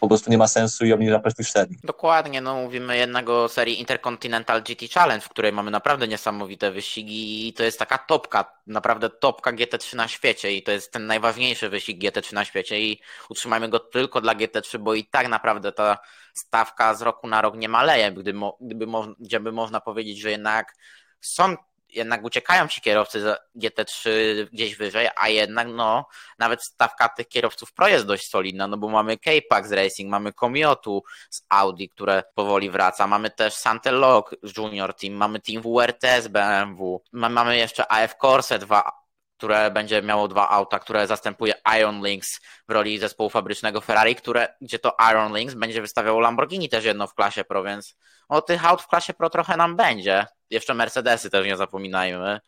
po 0.00 0.08
prostu 0.08 0.30
nie 0.30 0.38
ma 0.38 0.48
sensu 0.48 0.84
i 0.84 0.92
obniża 0.92 1.18
prestiż 1.18 1.50
serii. 1.50 1.78
Dokładnie, 1.84 2.40
no 2.40 2.54
mówimy 2.54 2.96
jednak 2.96 3.28
o 3.28 3.48
serii 3.48 3.80
Intercontinental 3.80 4.62
GT 4.62 4.88
Challenge, 4.94 5.26
w 5.26 5.28
której 5.28 5.52
mamy 5.52 5.70
naprawdę 5.70 6.08
niesamowite 6.08 6.70
wyścigi 6.70 7.48
i 7.48 7.52
to 7.52 7.62
jest 7.62 7.78
taka 7.78 7.98
topka, 7.98 8.52
naprawdę 8.66 9.10
topka 9.10 9.52
GT3 9.52 9.96
na 9.96 10.08
świecie 10.08 10.52
i 10.52 10.62
to 10.62 10.72
jest 10.72 10.92
ten 10.92 11.06
najważniejszy 11.06 11.68
wyścig 11.68 12.02
GT3 12.02 12.34
na 12.34 12.44
świecie 12.44 12.80
i 12.80 13.00
utrzymajmy 13.28 13.68
go 13.68 13.78
tylko 13.78 14.20
dla 14.20 14.34
GT3, 14.34 14.78
bo 14.78 14.94
i 14.94 15.04
tak 15.04 15.28
naprawdę 15.28 15.72
ta 15.72 15.98
stawka 16.34 16.94
z 16.94 17.02
roku 17.02 17.28
na 17.28 17.42
rok 17.42 17.56
nie 17.56 17.68
maleje, 17.68 18.12
gdyby, 18.12 18.40
gdyby, 18.60 18.86
gdzie 19.18 19.40
by 19.40 19.52
można 19.52 19.80
powiedzieć, 19.80 20.18
że 20.18 20.30
jednak 20.30 20.74
są 21.20 21.56
jednak 21.92 22.24
uciekają 22.24 22.68
ci 22.68 22.80
kierowcy 22.80 23.20
za 23.20 23.38
GT3 23.56 24.10
gdzieś 24.52 24.76
wyżej, 24.76 25.08
a 25.16 25.28
jednak 25.28 25.68
no 25.68 26.06
nawet 26.38 26.64
stawka 26.64 27.08
tych 27.08 27.28
kierowców 27.28 27.72
Pro 27.72 27.88
jest 27.88 28.06
dość 28.06 28.28
solidna, 28.28 28.66
no 28.66 28.76
bo 28.76 28.88
mamy 28.88 29.18
K-Pax 29.18 29.70
Racing, 29.72 30.10
mamy 30.10 30.32
Komiotu 30.32 31.02
z 31.30 31.42
Audi, 31.48 31.88
które 31.88 32.22
powoli 32.34 32.70
wraca, 32.70 33.06
mamy 33.06 33.30
też 33.30 33.54
Santelog 33.54 34.36
Junior 34.56 34.94
Team, 34.94 35.14
mamy 35.14 35.40
Team 35.40 35.62
WRT 35.62 36.22
z 36.22 36.28
BMW, 36.28 37.02
mamy 37.12 37.56
jeszcze 37.56 37.92
AF 37.92 38.14
Corse 38.14 38.58
2 38.58 38.99
które 39.40 39.70
będzie 39.70 40.02
miało 40.02 40.28
dwa 40.28 40.48
auta, 40.48 40.78
które 40.78 41.06
zastępuje 41.06 41.54
Iron 41.78 42.06
Links 42.06 42.40
w 42.68 42.72
roli 42.72 42.98
zespołu 42.98 43.30
fabrycznego 43.30 43.80
Ferrari, 43.80 44.14
które, 44.14 44.54
gdzie 44.60 44.78
to 44.78 44.96
Iron 45.10 45.36
Links 45.36 45.54
będzie 45.54 45.80
wystawiało 45.80 46.20
Lamborghini 46.20 46.68
też 46.68 46.84
jedno 46.84 47.06
w 47.06 47.14
klasie 47.14 47.44
Pro, 47.44 47.62
więc 47.62 47.96
o 48.28 48.42
tych 48.42 48.64
aut 48.64 48.82
w 48.82 48.86
klasie 48.86 49.14
Pro 49.14 49.30
trochę 49.30 49.56
nam 49.56 49.76
będzie. 49.76 50.26
Jeszcze 50.50 50.74
Mercedesy 50.74 51.30
też 51.30 51.46
nie 51.46 51.56
zapominajmy, 51.56 52.40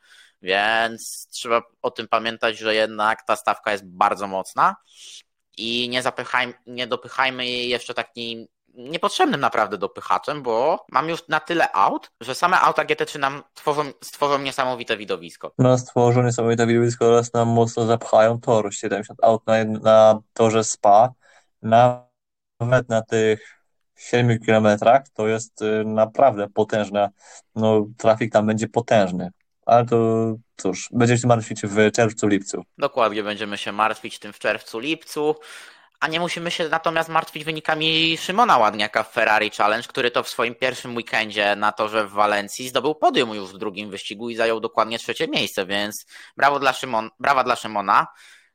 więc 0.42 1.28
trzeba 1.30 1.62
o 1.82 1.90
tym 1.90 2.08
pamiętać, 2.08 2.58
że 2.58 2.74
jednak 2.74 3.22
ta 3.26 3.36
stawka 3.36 3.72
jest 3.72 3.86
bardzo 3.86 4.26
mocna 4.26 4.76
i 5.56 5.88
nie 5.88 6.02
nie 6.66 6.86
dopychajmy 6.86 7.46
jej 7.46 7.68
jeszcze 7.68 7.94
takim 7.94 8.46
niepotrzebnym 8.74 9.40
naprawdę 9.40 9.78
dopychaczem, 9.78 10.42
bo 10.42 10.86
mam 10.92 11.08
już 11.08 11.28
na 11.28 11.40
tyle 11.40 11.72
aut, 11.72 12.10
że 12.20 12.34
same 12.34 12.60
auta 12.60 12.84
GT3 12.84 13.18
nam 13.18 13.42
tworzą, 13.54 13.82
stworzą 14.00 14.38
niesamowite 14.38 14.96
widowisko. 14.96 15.52
No, 15.58 15.78
stworzą 15.78 16.22
niesamowite 16.22 16.66
widowisko 16.66 17.06
oraz 17.06 17.32
nam 17.32 17.48
mocno 17.48 17.86
zapchają 17.86 18.40
tor. 18.40 18.74
70 18.74 19.24
aut 19.24 19.46
na, 19.46 19.64
na 19.64 20.20
torze 20.32 20.64
SPA, 20.64 21.12
nawet 21.62 22.88
na 22.88 23.02
tych 23.02 23.62
7 23.96 24.38
kilometrach, 24.38 25.02
to 25.14 25.28
jest 25.28 25.62
y, 25.62 25.84
naprawdę 25.84 26.48
potężna, 26.48 27.08
no 27.54 27.86
trafik 27.98 28.32
tam 28.32 28.46
będzie 28.46 28.68
potężny. 28.68 29.30
Ale 29.66 29.86
to 29.86 29.96
cóż, 30.56 30.88
będziemy 30.92 31.18
się 31.18 31.28
martwić 31.28 31.62
w 31.62 31.90
czerwcu, 31.92 32.26
lipcu. 32.26 32.62
Dokładnie, 32.78 33.22
będziemy 33.22 33.58
się 33.58 33.72
martwić 33.72 34.18
tym 34.18 34.32
w 34.32 34.38
czerwcu, 34.38 34.78
lipcu. 34.78 35.34
A 36.02 36.08
nie 36.08 36.20
musimy 36.20 36.50
się 36.50 36.68
natomiast 36.68 37.08
martwić 37.08 37.44
wynikami 37.44 38.16
Szymona 38.16 38.58
Ładniaka 38.58 39.02
w 39.02 39.12
Ferrari 39.12 39.50
Challenge, 39.50 39.88
który 39.88 40.10
to 40.10 40.22
w 40.22 40.28
swoim 40.28 40.54
pierwszym 40.54 40.96
weekendzie 40.96 41.56
na 41.56 41.72
torze 41.72 42.06
w 42.06 42.10
Walencji 42.10 42.68
zdobył 42.68 42.94
podium 42.94 43.34
już 43.34 43.52
w 43.52 43.58
drugim 43.58 43.90
wyścigu 43.90 44.30
i 44.30 44.36
zajął 44.36 44.60
dokładnie 44.60 44.98
trzecie 44.98 45.28
miejsce, 45.28 45.66
więc 45.66 46.06
brawo 46.36 46.60
dla 46.60 46.72
Szymon, 46.72 47.10
brawa 47.18 47.44
dla 47.44 47.56
Szymona. 47.56 48.06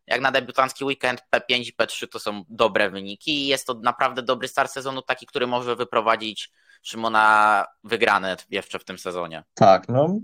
Jak 0.07 0.21
na 0.21 0.31
debiutancki 0.31 0.85
weekend 0.85 1.23
P5 1.35 1.55
i 1.55 1.73
P3 1.81 2.07
to 2.07 2.19
są 2.19 2.43
dobre 2.49 2.89
wyniki 2.89 3.31
i 3.31 3.47
jest 3.47 3.67
to 3.67 3.73
naprawdę 3.73 4.23
dobry 4.23 4.47
start 4.47 4.71
sezonu, 4.71 5.01
taki, 5.01 5.25
który 5.25 5.47
może 5.47 5.75
wyprowadzić 5.75 6.51
Szymona 6.83 7.65
wygrane 7.83 8.37
jeszcze 8.49 8.79
w 8.79 8.85
tym 8.85 8.97
sezonie. 8.97 9.43
Tak, 9.53 9.89
no 9.89 10.19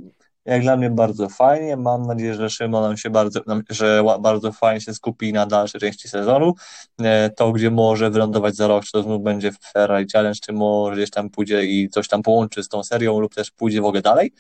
Jak 0.45 0.61
dla 0.61 0.77
mnie 0.77 0.89
bardzo 0.89 1.29
fajnie. 1.29 1.77
Mam 1.77 2.07
nadzieję, 2.07 2.33
że 2.33 2.49
Szymon 2.49 2.83
nam 2.83 2.97
się 2.97 3.09
bardzo, 3.09 3.41
że 3.69 4.03
bardzo 4.21 4.51
fajnie 4.51 4.81
się 4.81 4.93
skupi 4.93 5.33
na 5.33 5.45
dalszej 5.45 5.81
części 5.81 6.07
sezonu. 6.07 6.53
E, 7.01 7.29
to, 7.29 7.51
gdzie 7.51 7.71
może 7.71 8.09
wylądować 8.09 8.55
za 8.55 8.67
rok, 8.67 8.85
czy 8.85 8.91
to 8.91 9.03
znów 9.03 9.23
będzie 9.23 9.51
w 9.51 9.57
Ferrari 9.59 10.05
Challenge, 10.13 10.39
czy 10.45 10.53
może 10.53 10.95
gdzieś 10.95 11.09
tam 11.09 11.29
pójdzie 11.29 11.65
i 11.65 11.89
coś 11.89 12.07
tam 12.07 12.21
połączy 12.23 12.63
z 12.63 12.67
tą 12.67 12.83
serią, 12.83 13.19
lub 13.19 13.35
też 13.35 13.51
pójdzie 13.51 13.81
w 13.81 13.85
ogóle 13.85 14.01
dalej 14.01 14.33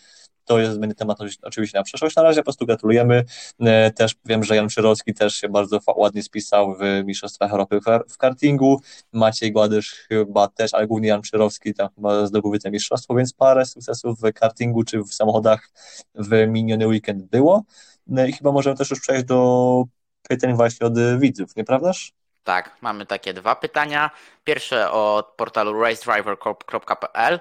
to 0.45 0.59
jest 0.59 0.79
będzie 0.79 0.95
temat 0.95 1.17
oczywiście 1.41 1.77
na 1.77 1.83
przyszłość. 1.83 2.15
Na 2.15 2.23
razie 2.23 2.39
po 2.39 2.43
prostu 2.43 2.65
gratulujemy. 2.65 3.23
E, 3.59 3.91
też 3.91 4.15
wiem, 4.25 4.43
że 4.43 4.55
Jan 4.55 4.67
Przyrowski 4.67 5.13
też 5.13 5.35
się 5.35 5.49
bardzo 5.49 5.79
ładnie 5.95 6.23
spisał 6.23 6.75
w 6.75 7.05
Mistrzostwach 7.05 7.51
Europy 7.51 7.79
w 8.09 8.17
kartingu. 8.17 8.81
Maciej 9.13 9.51
Gładysz 9.51 9.91
chyba 9.91 10.47
też, 10.47 10.73
ale 10.73 10.87
głównie 10.87 11.07
Jan 11.07 11.21
Przyrowski 11.21 11.73
tam 11.73 11.89
chyba 11.95 12.27
zdobył 12.27 12.59
te 12.59 12.71
mistrzostwo, 12.71 13.15
więc 13.15 13.33
parę 13.33 13.65
sukcesów 13.65 14.19
w 14.19 14.33
kartingu 14.33 14.83
czy 14.83 15.03
w 15.03 15.13
samochodach 15.13 15.69
w 16.15 16.47
miniony 16.47 16.87
weekend 16.87 17.23
było. 17.23 17.63
No 18.07 18.25
i 18.25 18.33
chyba 18.33 18.51
możemy 18.51 18.75
też 18.75 18.89
już 18.89 18.99
przejść 18.99 19.23
do 19.25 19.83
pytań 20.29 20.55
właśnie 20.55 20.87
od 20.87 20.93
widzów, 21.19 21.55
nieprawdaż? 21.55 22.13
Tak, 22.43 22.77
mamy 22.81 23.05
takie 23.05 23.33
dwa 23.33 23.55
pytania. 23.55 24.11
Pierwsze 24.43 24.91
od 24.91 25.25
portalu 25.25 25.81
racedriver.pl 25.81 27.39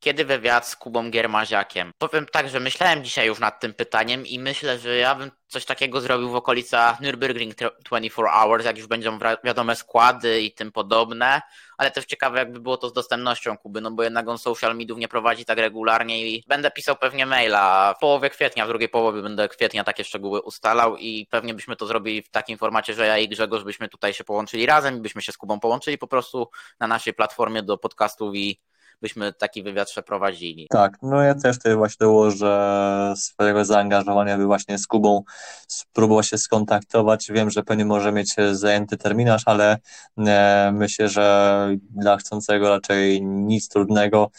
kiedy 0.00 0.24
wywiad 0.24 0.68
z 0.68 0.76
Kubą 0.76 1.10
Giermaziakiem? 1.10 1.92
Powiem 1.98 2.26
tak, 2.32 2.48
że 2.48 2.60
myślałem 2.60 3.04
dzisiaj 3.04 3.26
już 3.26 3.38
nad 3.38 3.60
tym 3.60 3.74
pytaniem 3.74 4.26
i 4.26 4.38
myślę, 4.38 4.78
że 4.78 4.96
ja 4.96 5.14
bym 5.14 5.30
coś 5.46 5.64
takiego 5.64 6.00
zrobił 6.00 6.30
w 6.30 6.34
okolicach 6.34 7.00
Nürburgring 7.00 7.54
24 7.84 8.28
Hours, 8.28 8.64
jak 8.64 8.78
już 8.78 8.86
będą 8.86 9.18
wiadome 9.44 9.76
składy 9.76 10.40
i 10.40 10.52
tym 10.52 10.72
podobne, 10.72 11.40
ale 11.78 11.90
też 11.90 12.04
ciekawe 12.04 12.38
jakby 12.38 12.60
było 12.60 12.76
to 12.76 12.88
z 12.88 12.92
dostępnością 12.92 13.58
Kuby, 13.58 13.80
no 13.80 13.90
bo 13.90 14.02
jednak 14.02 14.28
on 14.28 14.38
social 14.38 14.76
mediów 14.76 14.98
nie 14.98 15.08
prowadzi 15.08 15.44
tak 15.44 15.58
regularnie 15.58 16.26
i 16.26 16.44
będę 16.48 16.70
pisał 16.70 16.96
pewnie 16.96 17.26
maila 17.26 17.94
w 17.94 18.00
połowie 18.00 18.30
kwietnia, 18.30 18.64
w 18.64 18.68
drugiej 18.68 18.88
połowie 18.88 19.22
będę 19.22 19.48
kwietnia 19.48 19.84
takie 19.84 20.04
szczegóły 20.04 20.42
ustalał 20.42 20.96
i 20.96 21.26
pewnie 21.30 21.54
byśmy 21.54 21.76
to 21.76 21.86
zrobili 21.86 22.22
w 22.22 22.30
takim 22.30 22.58
formacie, 22.58 22.94
że 22.94 23.06
ja 23.06 23.18
i 23.18 23.28
Grzegorz 23.28 23.64
byśmy 23.64 23.88
tutaj 23.88 24.14
się 24.14 24.24
połączyli 24.24 24.66
razem 24.66 24.96
i 24.96 25.00
byśmy 25.00 25.22
się 25.22 25.32
z 25.32 25.36
Kubą 25.36 25.60
połączyli 25.60 25.98
po 25.98 26.06
prostu 26.06 26.50
na 26.80 26.86
naszej 26.86 27.14
platformie 27.14 27.62
do 27.62 27.78
podcastów 27.78 28.34
i 28.34 28.60
byśmy 29.02 29.32
taki 29.32 29.62
wywiad 29.62 29.88
przeprowadzili. 29.88 30.66
Tak, 30.70 30.96
no 31.02 31.22
ja 31.22 31.34
też 31.34 31.56
tutaj 31.56 31.76
właśnie 31.76 31.96
dołożę 32.06 33.14
swojego 33.16 33.64
zaangażowania, 33.64 34.38
by 34.38 34.46
właśnie 34.46 34.78
z 34.78 34.86
Kubą 34.86 35.22
spróbować 35.68 36.28
się 36.28 36.38
skontaktować. 36.38 37.28
Wiem, 37.30 37.50
że 37.50 37.62
pewnie 37.62 37.84
może 37.84 38.12
mieć 38.12 38.34
zajęty 38.52 38.96
terminarz, 38.96 39.42
ale 39.46 39.78
e, 40.18 40.72
myślę, 40.74 41.08
że 41.08 41.76
dla 41.90 42.16
chcącego 42.16 42.68
raczej 42.68 43.22
nic 43.22 43.68
trudnego, 43.68 44.30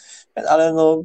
ale 0.48 0.72
no 0.72 1.02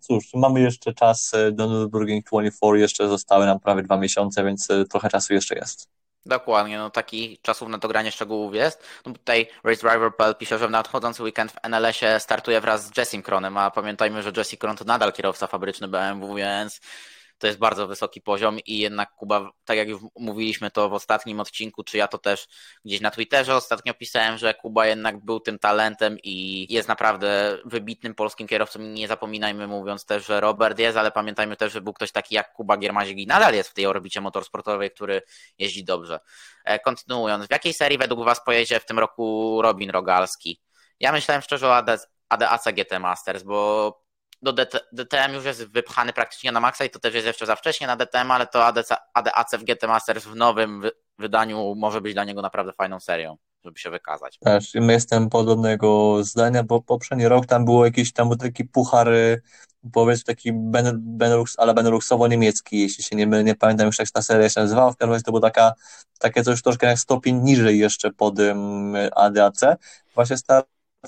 cóż, 0.00 0.24
mamy 0.34 0.60
jeszcze 0.60 0.94
czas 0.94 1.32
do 1.52 1.68
Nürburgring 1.68 2.22
24, 2.22 2.80
jeszcze 2.80 3.08
zostały 3.08 3.46
nam 3.46 3.60
prawie 3.60 3.82
dwa 3.82 3.96
miesiące, 3.96 4.44
więc 4.44 4.70
e, 4.70 4.84
trochę 4.84 5.08
czasu 5.08 5.34
jeszcze 5.34 5.54
jest. 5.54 5.95
Dokładnie, 6.26 6.78
no 6.78 6.90
taki 6.90 7.38
czasów 7.42 7.68
na 7.68 7.78
dogranie 7.78 8.12
szczegółów 8.12 8.54
jest. 8.54 8.84
No 9.06 9.12
tutaj 9.12 9.48
RaceDriver.pl 9.64 10.34
pisze, 10.34 10.58
że 10.58 10.68
w 10.68 10.70
nadchodzący 10.70 11.22
weekend 11.22 11.52
w 11.52 11.56
NLS-ie 11.62 12.20
startuje 12.20 12.60
wraz 12.60 12.86
z 12.86 12.96
Jessim 12.96 13.22
Kronem, 13.22 13.56
a 13.56 13.70
pamiętajmy, 13.70 14.22
że 14.22 14.32
Jesse 14.36 14.56
Kron 14.56 14.76
to 14.76 14.84
nadal 14.84 15.12
kierowca 15.12 15.46
fabryczny 15.46 15.88
BMW, 15.88 16.34
więc 16.34 16.80
to 17.38 17.46
jest 17.46 17.58
bardzo 17.58 17.86
wysoki 17.86 18.20
poziom 18.20 18.58
i 18.66 18.78
jednak 18.78 19.10
Kuba, 19.10 19.50
tak 19.64 19.76
jak 19.76 19.88
już 19.88 20.02
mówiliśmy 20.18 20.70
to 20.70 20.88
w 20.88 20.92
ostatnim 20.92 21.40
odcinku, 21.40 21.84
czy 21.84 21.98
ja 21.98 22.08
to 22.08 22.18
też 22.18 22.48
gdzieś 22.84 23.00
na 23.00 23.10
Twitterze 23.10 23.56
ostatnio 23.56 23.94
pisałem, 23.94 24.38
że 24.38 24.54
Kuba 24.54 24.86
jednak 24.86 25.24
był 25.24 25.40
tym 25.40 25.58
talentem 25.58 26.18
i 26.22 26.66
jest 26.74 26.88
naprawdę 26.88 27.58
wybitnym 27.64 28.14
polskim 28.14 28.46
kierowcą 28.46 28.80
nie 28.80 29.08
zapominajmy 29.08 29.66
mówiąc 29.66 30.04
też, 30.04 30.26
że 30.26 30.40
Robert 30.40 30.78
jest, 30.78 30.98
ale 30.98 31.10
pamiętajmy 31.10 31.56
też, 31.56 31.72
że 31.72 31.80
był 31.80 31.92
ktoś 31.92 32.12
taki 32.12 32.34
jak 32.34 32.52
Kuba 32.52 32.76
Giermazik 32.76 33.18
i 33.18 33.26
nadal 33.26 33.54
jest 33.54 33.70
w 33.70 33.74
tej 33.74 33.86
orbicie 33.86 34.20
motorsportowej, 34.20 34.90
który 34.90 35.22
jeździ 35.58 35.84
dobrze. 35.84 36.20
E, 36.64 36.78
kontynuując, 36.78 37.46
w 37.46 37.50
jakiej 37.50 37.74
serii 37.74 37.98
według 37.98 38.24
Was 38.24 38.44
pojedzie 38.44 38.80
w 38.80 38.86
tym 38.86 38.98
roku 38.98 39.58
Robin 39.62 39.90
Rogalski? 39.90 40.60
Ja 41.00 41.12
myślałem 41.12 41.42
szczerze 41.42 41.68
o 41.68 41.76
ADAC 42.28 42.64
GT 42.72 43.00
Masters, 43.00 43.42
bo 43.42 44.05
do 44.42 44.52
DTM 44.92 45.34
już 45.34 45.44
jest 45.44 45.64
wypchany 45.64 46.12
praktycznie 46.12 46.52
na 46.52 46.60
maksa 46.60 46.84
i 46.84 46.90
to 46.90 46.98
też 46.98 47.14
jest 47.14 47.26
jeszcze 47.26 47.46
za 47.46 47.56
wcześnie 47.56 47.86
na 47.86 47.96
DTM, 47.96 48.30
ale 48.30 48.46
to 48.46 48.66
ADC, 48.66 48.96
ADAC 49.14 49.54
w 49.54 49.64
GT 49.64 49.86
Masters 49.86 50.24
w 50.24 50.36
nowym 50.36 50.82
wydaniu 51.18 51.74
może 51.74 52.00
być 52.00 52.14
dla 52.14 52.24
niego 52.24 52.42
naprawdę 52.42 52.72
fajną 52.72 53.00
serią, 53.00 53.36
żeby 53.64 53.78
się 53.78 53.90
wykazać. 53.90 54.38
Też, 54.38 54.74
jestem 54.74 55.28
podobnego 55.28 56.18
zdania, 56.24 56.62
bo 56.62 56.82
poprzedni 56.82 57.28
rok 57.28 57.46
tam 57.46 57.64
było 57.64 57.84
jakiś 57.84 58.12
tam 58.12 58.28
był 58.28 58.36
taki 58.36 58.64
puchar 58.64 59.08
powiedzmy 59.92 60.24
taki 60.24 60.52
Benelux, 60.92 61.54
ale 61.58 61.74
Beneluxowo-niemiecki, 61.74 62.80
jeśli 62.80 63.04
się 63.04 63.16
nie, 63.16 63.26
nie 63.26 63.54
pamiętam 63.54 63.86
już 63.86 63.98
jak 63.98 64.10
ta 64.10 64.22
seria 64.22 64.48
się 64.48 64.60
nazywała, 64.60 64.92
w 64.92 64.96
każdym 64.96 65.12
razie 65.12 65.24
to 65.24 65.30
było 65.30 65.40
taka, 65.40 65.72
takie 66.18 66.42
coś 66.42 66.62
troszkę 66.62 66.86
jak 66.86 66.98
stopień 66.98 67.36
niżej 67.36 67.78
jeszcze 67.78 68.10
pod 68.10 68.38
um, 68.38 68.94
ADAC. 69.14 69.60
Właśnie 70.14 70.36
stara 70.36 70.62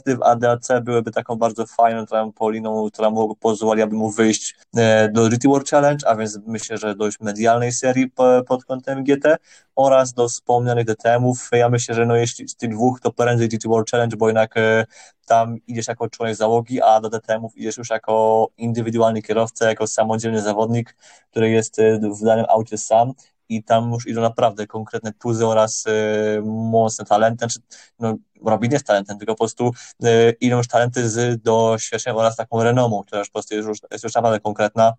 w 0.06 0.22
ADAC 0.22 0.68
byłyby 0.82 1.10
taką 1.10 1.36
bardzo 1.36 1.66
fajną 1.66 2.06
trampoliną, 2.06 2.90
która 2.90 3.10
pozwoliłaby 3.40 3.96
mu 3.96 4.10
wyjść 4.10 4.56
e, 4.76 5.08
do 5.08 5.28
GT 5.28 5.48
World 5.48 5.70
Challenge, 5.70 6.08
a 6.08 6.16
więc 6.16 6.38
myślę, 6.46 6.78
że 6.78 6.94
dość 6.94 7.20
medialnej 7.20 7.72
serii 7.72 8.10
pod 8.46 8.64
kątem 8.64 9.04
GT 9.04 9.36
oraz 9.76 10.12
do 10.12 10.28
wspomnianych 10.28 10.84
DTM-ów. 10.84 11.48
Ja 11.52 11.68
myślę, 11.68 11.94
że 11.94 12.06
no 12.06 12.16
jeśli 12.16 12.48
z 12.48 12.56
tych 12.56 12.70
dwóch 12.70 13.00
to 13.00 13.12
prędzej 13.12 13.48
GT 13.48 13.68
World 13.68 13.90
Challenge, 13.90 14.16
bo 14.16 14.26
jednak 14.28 14.56
e, 14.56 14.84
tam 15.26 15.56
idziesz 15.66 15.88
jako 15.88 16.08
członek 16.08 16.36
załogi, 16.36 16.82
a 16.82 17.00
do 17.00 17.08
DTM-ów 17.10 17.56
idziesz 17.56 17.76
już 17.76 17.90
jako 17.90 18.48
indywidualny 18.56 19.22
kierowca, 19.22 19.68
jako 19.68 19.86
samodzielny 19.86 20.42
zawodnik, 20.42 20.96
który 21.30 21.50
jest 21.50 21.78
e, 21.78 21.98
w 21.98 22.24
danym 22.24 22.44
aucie 22.48 22.78
sam 22.78 23.12
i 23.48 23.62
tam 23.64 23.92
już 23.92 24.06
idą 24.06 24.20
naprawdę 24.20 24.66
konkretne 24.66 25.12
tuzy 25.12 25.46
oraz 25.46 25.86
y, 25.86 26.42
mocne 26.44 27.04
talenty. 27.04 27.38
Znaczy, 27.38 27.60
no, 27.98 28.16
Robin 28.44 28.72
jest 28.72 28.86
talentem, 28.86 29.18
tylko 29.18 29.34
po 29.34 29.38
prostu 29.38 29.72
y, 30.04 30.36
idą 30.40 30.56
już 30.56 30.68
talenty 30.68 31.10
z 31.10 31.42
doświadczeniem 31.42 32.16
oraz 32.16 32.36
taką 32.36 32.62
renomą, 32.62 33.02
która 33.02 33.18
już 33.18 33.28
po 33.28 33.32
prostu 33.32 33.54
jest 33.54 33.68
już, 33.68 33.78
jest 33.92 34.04
już 34.04 34.14
naprawdę 34.14 34.40
konkretna 34.40 34.92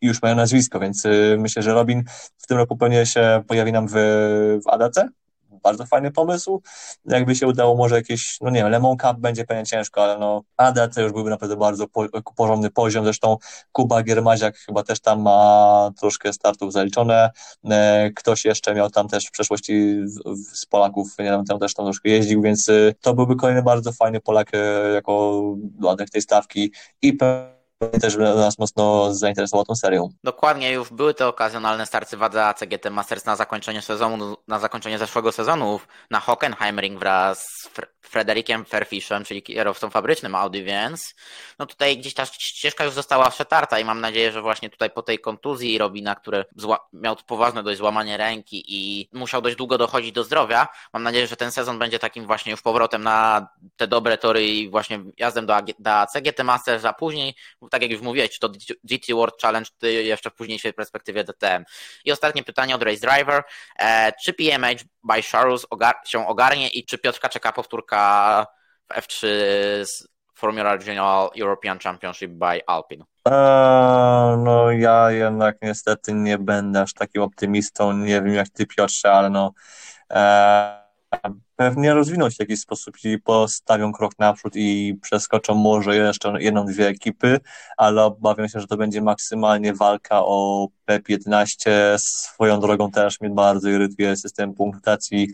i 0.00 0.06
już 0.06 0.22
mają 0.22 0.36
nazwisko, 0.36 0.80
więc 0.80 1.04
y, 1.04 1.36
myślę, 1.38 1.62
że 1.62 1.74
Robin 1.74 2.04
w 2.38 2.46
tym 2.46 2.56
roku 2.56 2.76
pewnie 2.76 3.06
się 3.06 3.42
pojawi 3.46 3.72
nam 3.72 3.88
w, 3.88 3.92
w 4.64 4.68
ADC, 4.68 5.08
bardzo 5.62 5.86
fajny 5.86 6.10
pomysł. 6.10 6.62
Jakby 7.04 7.34
się 7.34 7.46
udało 7.46 7.76
może 7.76 7.96
jakieś, 7.96 8.38
no 8.40 8.50
nie 8.50 8.60
wiem, 8.60 8.70
Lemon 8.70 8.96
Cup 8.96 9.18
będzie 9.18 9.44
pewnie 9.44 9.66
ciężko, 9.66 10.04
ale 10.04 10.18
no 10.18 10.42
ADC 10.56 11.02
już 11.02 11.12
byłby 11.12 11.30
naprawdę 11.30 11.56
bardzo 11.56 11.88
po, 11.88 12.06
porządny 12.36 12.70
poziom. 12.70 13.04
Zresztą 13.04 13.36
Kuba 13.72 14.02
Giermaziak 14.02 14.56
chyba 14.56 14.82
też 14.82 15.00
tam 15.00 15.22
ma 15.22 15.90
troszkę 16.00 16.32
startów 16.32 16.72
zaliczone. 16.72 17.30
E, 17.70 18.10
ktoś 18.10 18.44
jeszcze 18.44 18.74
miał 18.74 18.90
tam 18.90 19.08
też 19.08 19.26
w 19.26 19.30
przeszłości 19.30 19.98
z 20.52 20.66
Polaków, 20.66 21.18
nie 21.18 21.24
wiem, 21.24 21.44
tam 21.44 21.58
też 21.58 21.74
tam 21.74 21.86
troszkę 21.86 22.08
jeździł, 22.08 22.42
więc 22.42 22.68
y, 22.68 22.94
to 23.00 23.14
byłby 23.14 23.36
kolejny 23.36 23.62
bardzo 23.62 23.92
fajny 23.92 24.20
Polak 24.20 24.50
e, 24.54 24.58
jako 24.94 25.42
dodatek 25.56 26.10
tej 26.10 26.22
stawki 26.22 26.72
i 27.02 27.16
też 28.00 28.16
nas 28.16 28.58
mocno 28.58 29.14
zainteresował 29.14 29.64
tą 29.64 29.74
serią. 29.74 30.08
Dokładnie, 30.24 30.72
już 30.72 30.90
były 30.90 31.14
te 31.14 31.26
okazjonalne 31.26 31.86
starcy 31.86 32.16
wadze 32.16 32.46
ACGT 32.46 32.90
Masters 32.90 33.24
na 33.24 33.36
zakończenie 33.36 33.82
sezonu, 33.82 34.36
na 34.48 34.58
zakończenie 34.58 34.98
zeszłego 34.98 35.32
sezonu 35.32 35.80
na 36.10 36.20
Hockenheimring 36.20 36.98
wraz 36.98 37.42
z 37.42 37.68
Frederikiem 38.08 38.64
Fairfishem, 38.64 39.24
czyli 39.24 39.42
kierowcą 39.42 39.90
fabrycznym 39.90 40.34
Audi, 40.34 40.62
więc 40.62 41.14
no 41.58 41.66
tutaj 41.66 41.98
gdzieś 41.98 42.14
ta 42.14 42.26
ścieżka 42.26 42.84
już 42.84 42.94
została 42.94 43.30
przetarta 43.30 43.78
i 43.78 43.84
mam 43.84 44.00
nadzieję, 44.00 44.32
że 44.32 44.42
właśnie 44.42 44.70
tutaj 44.70 44.90
po 44.90 45.02
tej 45.02 45.18
kontuzji 45.18 45.78
Robina, 45.78 46.14
który 46.14 46.44
miał 46.92 47.16
poważne 47.16 47.62
dość 47.62 47.78
złamanie 47.78 48.16
ręki 48.16 48.64
i 48.68 49.08
musiał 49.12 49.42
dość 49.42 49.56
długo 49.56 49.78
dochodzić 49.78 50.12
do 50.12 50.24
zdrowia, 50.24 50.68
mam 50.92 51.02
nadzieję, 51.02 51.26
że 51.26 51.36
ten 51.36 51.52
sezon 51.52 51.78
będzie 51.78 51.98
takim 51.98 52.26
właśnie 52.26 52.50
już 52.50 52.62
powrotem 52.62 53.02
na 53.02 53.48
te 53.76 53.86
dobre 53.86 54.18
tory 54.18 54.46
i 54.46 54.70
właśnie 54.70 55.00
jazdem 55.18 55.46
do, 55.46 55.54
do 55.78 55.90
CGT 56.12 56.44
Masters, 56.44 56.84
a 56.84 56.92
później, 56.92 57.34
tak 57.70 57.82
jak 57.82 57.90
już 57.90 58.00
mówiłeś, 58.00 58.30
czy 58.30 58.40
to 58.40 58.48
GT 58.84 59.12
World 59.12 59.42
Challenge, 59.42 59.70
czy 59.80 59.92
jeszcze 59.92 60.30
w 60.30 60.34
późniejszej 60.34 60.72
perspektywie 60.72 61.24
DTM. 61.24 61.64
I 62.04 62.12
ostatnie 62.12 62.44
pytanie 62.44 62.74
od 62.74 62.82
Race 62.82 63.00
Driver. 63.00 63.42
E, 63.78 64.12
czy 64.24 64.32
PMH 64.32 64.84
by 65.04 65.22
Charles 65.22 65.66
się 66.04 66.26
ogarnie 66.26 66.68
i 66.68 66.84
czy 66.84 66.98
Piotrka 66.98 67.28
czeka 67.28 67.52
powtórka 67.52 67.97
w 68.88 68.94
F3 68.94 69.26
z 69.84 70.08
Formula 70.34 70.76
Regional 70.76 71.30
European 71.40 71.78
Championship 71.78 72.30
by 72.30 72.60
Alpine? 72.66 73.04
Eee, 73.24 74.36
no 74.36 74.70
ja 74.70 75.10
jednak 75.10 75.56
niestety 75.62 76.14
nie 76.14 76.38
będę 76.38 76.80
aż 76.80 76.94
takim 76.94 77.22
optymistą, 77.22 77.92
nie 77.92 78.22
wiem 78.22 78.34
jak 78.34 78.48
ty 78.48 78.66
Piotrze, 78.66 79.12
ale 79.12 79.30
no 79.30 79.52
eee, 80.10 80.78
pewnie 81.58 81.94
rozwiną 81.94 82.30
się 82.30 82.36
w 82.36 82.40
jakiś 82.40 82.60
sposób 82.60 82.94
i 83.04 83.18
postawią 83.18 83.92
krok 83.92 84.18
naprzód 84.18 84.52
i 84.56 84.98
przeskoczą 85.02 85.54
może 85.54 85.96
jeszcze 85.96 86.34
jedną, 86.38 86.66
dwie 86.66 86.88
ekipy, 86.88 87.40
ale 87.76 88.04
obawiam 88.04 88.48
się, 88.48 88.60
że 88.60 88.66
to 88.66 88.76
będzie 88.76 89.02
maksymalnie 89.02 89.74
walka 89.74 90.24
o 90.24 90.68
PEP 90.84 91.08
11. 91.08 91.96
Swoją 91.98 92.60
drogą 92.60 92.90
też 92.90 93.20
mnie 93.20 93.30
bardzo 93.30 93.68
irytuje 93.68 94.16
system 94.16 94.54
punktacji 94.54 95.28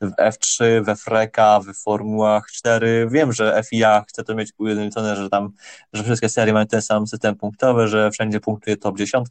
w 0.00 0.10
F3, 0.10 0.84
we 0.84 0.96
Freka, 0.96 1.60
w 1.60 1.74
Formułach 1.82 2.46
4. 2.50 3.08
Wiem, 3.10 3.32
że 3.32 3.62
FIA 3.70 4.04
chce 4.08 4.24
to 4.24 4.34
mieć 4.34 4.52
ujednolicone, 4.58 5.16
że 5.16 5.30
tam, 5.30 5.52
że 5.92 6.04
wszystkie 6.04 6.28
serie 6.28 6.52
mają 6.52 6.66
ten 6.66 6.82
sam 6.82 7.06
system 7.06 7.36
punktowy, 7.36 7.88
że 7.88 8.10
wszędzie 8.10 8.40
punktuje 8.40 8.76
top 8.76 8.98
10 8.98 9.26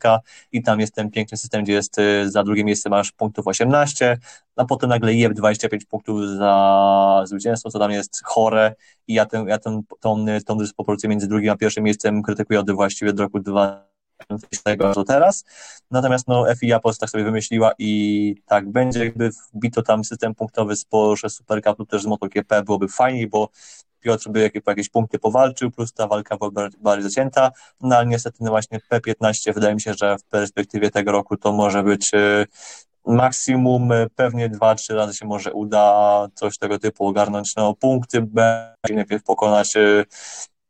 i 0.52 0.64
tam 0.64 0.80
jest 0.80 0.96
ten 0.96 1.12
piękny 1.12 1.38
system, 1.38 1.64
gdzie 1.64 1.74
jest 1.74 2.00
y, 2.00 2.32
za 2.32 2.44
drugie 2.44 2.64
miejsce 2.64 2.90
masz 2.90 3.12
punktów 3.12 3.48
18, 3.48 4.18
a 4.56 4.66
potem 4.66 4.90
nagle 4.90 5.14
jeb 5.14 5.34
25 5.34 5.86
punktów 5.86 6.22
za 6.40 7.24
zwycięstwo, 7.26 7.70
co 7.70 7.80
tam 7.80 7.92
jest 7.92 8.24
chore 8.24 8.76
i 9.08 9.14
ja, 9.14 9.26
ten, 9.26 9.48
ja 9.48 9.58
ten, 9.58 9.82
tą, 10.00 10.26
tą 10.46 10.58
dysproporcję 10.58 11.10
między 11.10 11.28
drugim 11.28 11.50
a 11.50 11.58
pierwszym 11.58 11.84
miejscem 11.84 12.24
krytykuję 12.24 12.60
od 12.60 12.72
właściwie 12.72 13.12
od 13.12 13.20
roku 13.20 13.40
2000 13.40 14.64
tego 14.64 14.94
do 14.94 15.04
teraz. 15.04 15.46
Natomiast 15.92 16.28
no, 16.28 16.46
FIA 16.56 16.80
po 16.80 16.94
tak 16.94 17.10
sobie 17.10 17.24
wymyśliła 17.24 17.72
i 17.80 18.36
tak 18.46 18.72
będzie, 18.72 19.06
jakby 19.06 19.30
wbito 19.54 19.82
tam 19.82 20.04
system 20.04 20.36
punktowy 20.36 20.76
z 20.76 20.86
Porsche 20.86 21.30
Super 21.30 21.64
Cup 21.64 21.80
lub 21.80 21.90
też 21.90 22.04
z 22.04 22.06
MotoGP, 22.06 22.64
byłoby 22.64 22.88
fajniej, 22.88 23.28
bo 23.28 23.50
Piotr 24.00 24.30
by 24.30 24.40
jakieś, 24.40 24.62
jakieś 24.68 24.90
punkty 24.90 25.20
powalczył, 25.20 25.72
plus 25.72 25.94
ta 25.94 26.08
walka 26.08 26.38
była 26.38 26.70
bardziej 26.80 27.12
zacięta, 27.12 27.52
no 27.82 27.96
ale 27.96 28.06
niestety 28.06 28.38
no 28.42 28.50
właśnie 28.50 28.80
P15 28.92 29.54
wydaje 29.54 29.76
mi 29.76 29.82
się, 29.82 29.94
że 29.94 30.18
w 30.18 30.24
perspektywie 30.24 30.92
tego 30.92 31.12
roku 31.12 31.38
to 31.38 31.52
może 31.52 31.84
być 31.84 32.14
y, 32.14 32.46
maksimum 33.16 33.92
y, 33.92 34.08
pewnie 34.16 34.50
dwa, 34.50 34.76
trzy 34.76 34.96
razy 34.96 35.14
się 35.14 35.26
może 35.26 35.54
uda 35.54 36.28
coś 36.34 36.58
tego 36.58 36.80
typu 36.80 37.08
ogarnąć. 37.08 37.56
No 37.56 37.74
punkty 37.74 38.22
B, 38.22 38.68
najpierw 38.90 39.24
pokonać 39.24 39.76
y, 39.76 40.06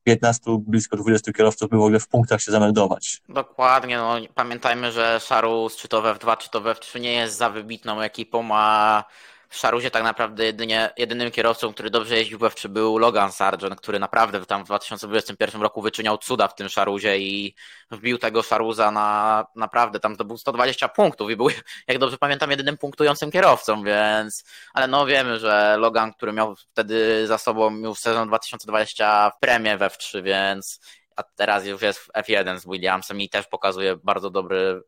15, 0.03 0.41
blisko 0.59 0.97
20 0.97 1.33
kierowców 1.33 1.69
by 1.69 1.77
w 1.77 1.81
ogóle 1.81 1.99
w 1.99 2.07
punktach 2.07 2.41
się 2.41 2.51
zameldować. 2.51 3.21
Dokładnie, 3.29 3.97
no 3.97 4.15
pamiętajmy, 4.35 4.91
że 4.91 5.19
Szarus 5.19 5.75
czy 5.75 5.87
to 5.87 6.01
w 6.01 6.05
F2, 6.05 6.37
czy 6.37 6.49
to 6.49 6.61
w 6.61 6.63
F3 6.63 6.99
nie 6.99 7.13
jest 7.13 7.37
za 7.37 7.49
wybitną 7.49 8.01
ekipą, 8.01 8.49
a 8.51 9.03
w 9.49 9.57
Szaruzie 9.57 9.91
tak 9.91 10.03
naprawdę 10.03 10.45
jedynie, 10.45 10.89
jedynym 10.97 11.31
kierowcą, 11.31 11.73
który 11.73 11.89
dobrze 11.89 12.15
jeździł 12.15 12.39
w 12.39 12.41
F3 12.41 12.67
był 12.67 12.97
Logan 12.97 13.31
Sargent, 13.31 13.75
który 13.75 13.99
naprawdę 13.99 14.45
tam 14.45 14.63
w 14.63 14.65
2021 14.65 15.61
roku 15.61 15.81
wyczyniał 15.81 16.17
cuda 16.17 16.47
w 16.47 16.55
tym 16.55 16.69
Szaruzie 16.69 17.17
i 17.17 17.55
wbił 17.91 18.17
tego 18.17 18.43
Szaruza 18.43 18.91
na 18.91 19.45
naprawdę 19.55 19.99
tam 19.99 20.15
zdobył 20.15 20.37
120 20.37 20.87
punktów 20.87 21.31
i 21.31 21.35
był, 21.35 21.47
jak 21.87 21.97
dobrze 21.97 22.17
pamiętam, 22.17 22.51
jedynym 22.51 22.77
punktującym 22.77 23.31
kierowcą, 23.31 23.83
więc 23.83 24.43
ale 24.73 24.87
no 24.87 25.05
wiemy, 25.05 25.39
że 25.39 25.75
Logan, 25.79 26.13
który 26.13 26.33
miał 26.33 26.55
wtedy 26.55 27.27
za 27.27 27.37
sobą 27.37 27.77
już 27.77 27.99
sezon 27.99 28.27
2020 28.27 29.29
w 29.29 29.39
premię 29.39 29.77
w 29.77 29.81
F3, 29.81 30.23
więc 30.23 30.79
a 31.15 31.23
teraz 31.23 31.65
już 31.65 31.81
jest 31.81 31.99
w 31.99 32.07
F1 32.07 32.59
z 32.59 32.65
Williamsem 32.65 33.21
i 33.21 33.29
też 33.29 33.47
pokazuje 33.47 33.95
bardzo 33.95 34.29
dobry 34.29 34.81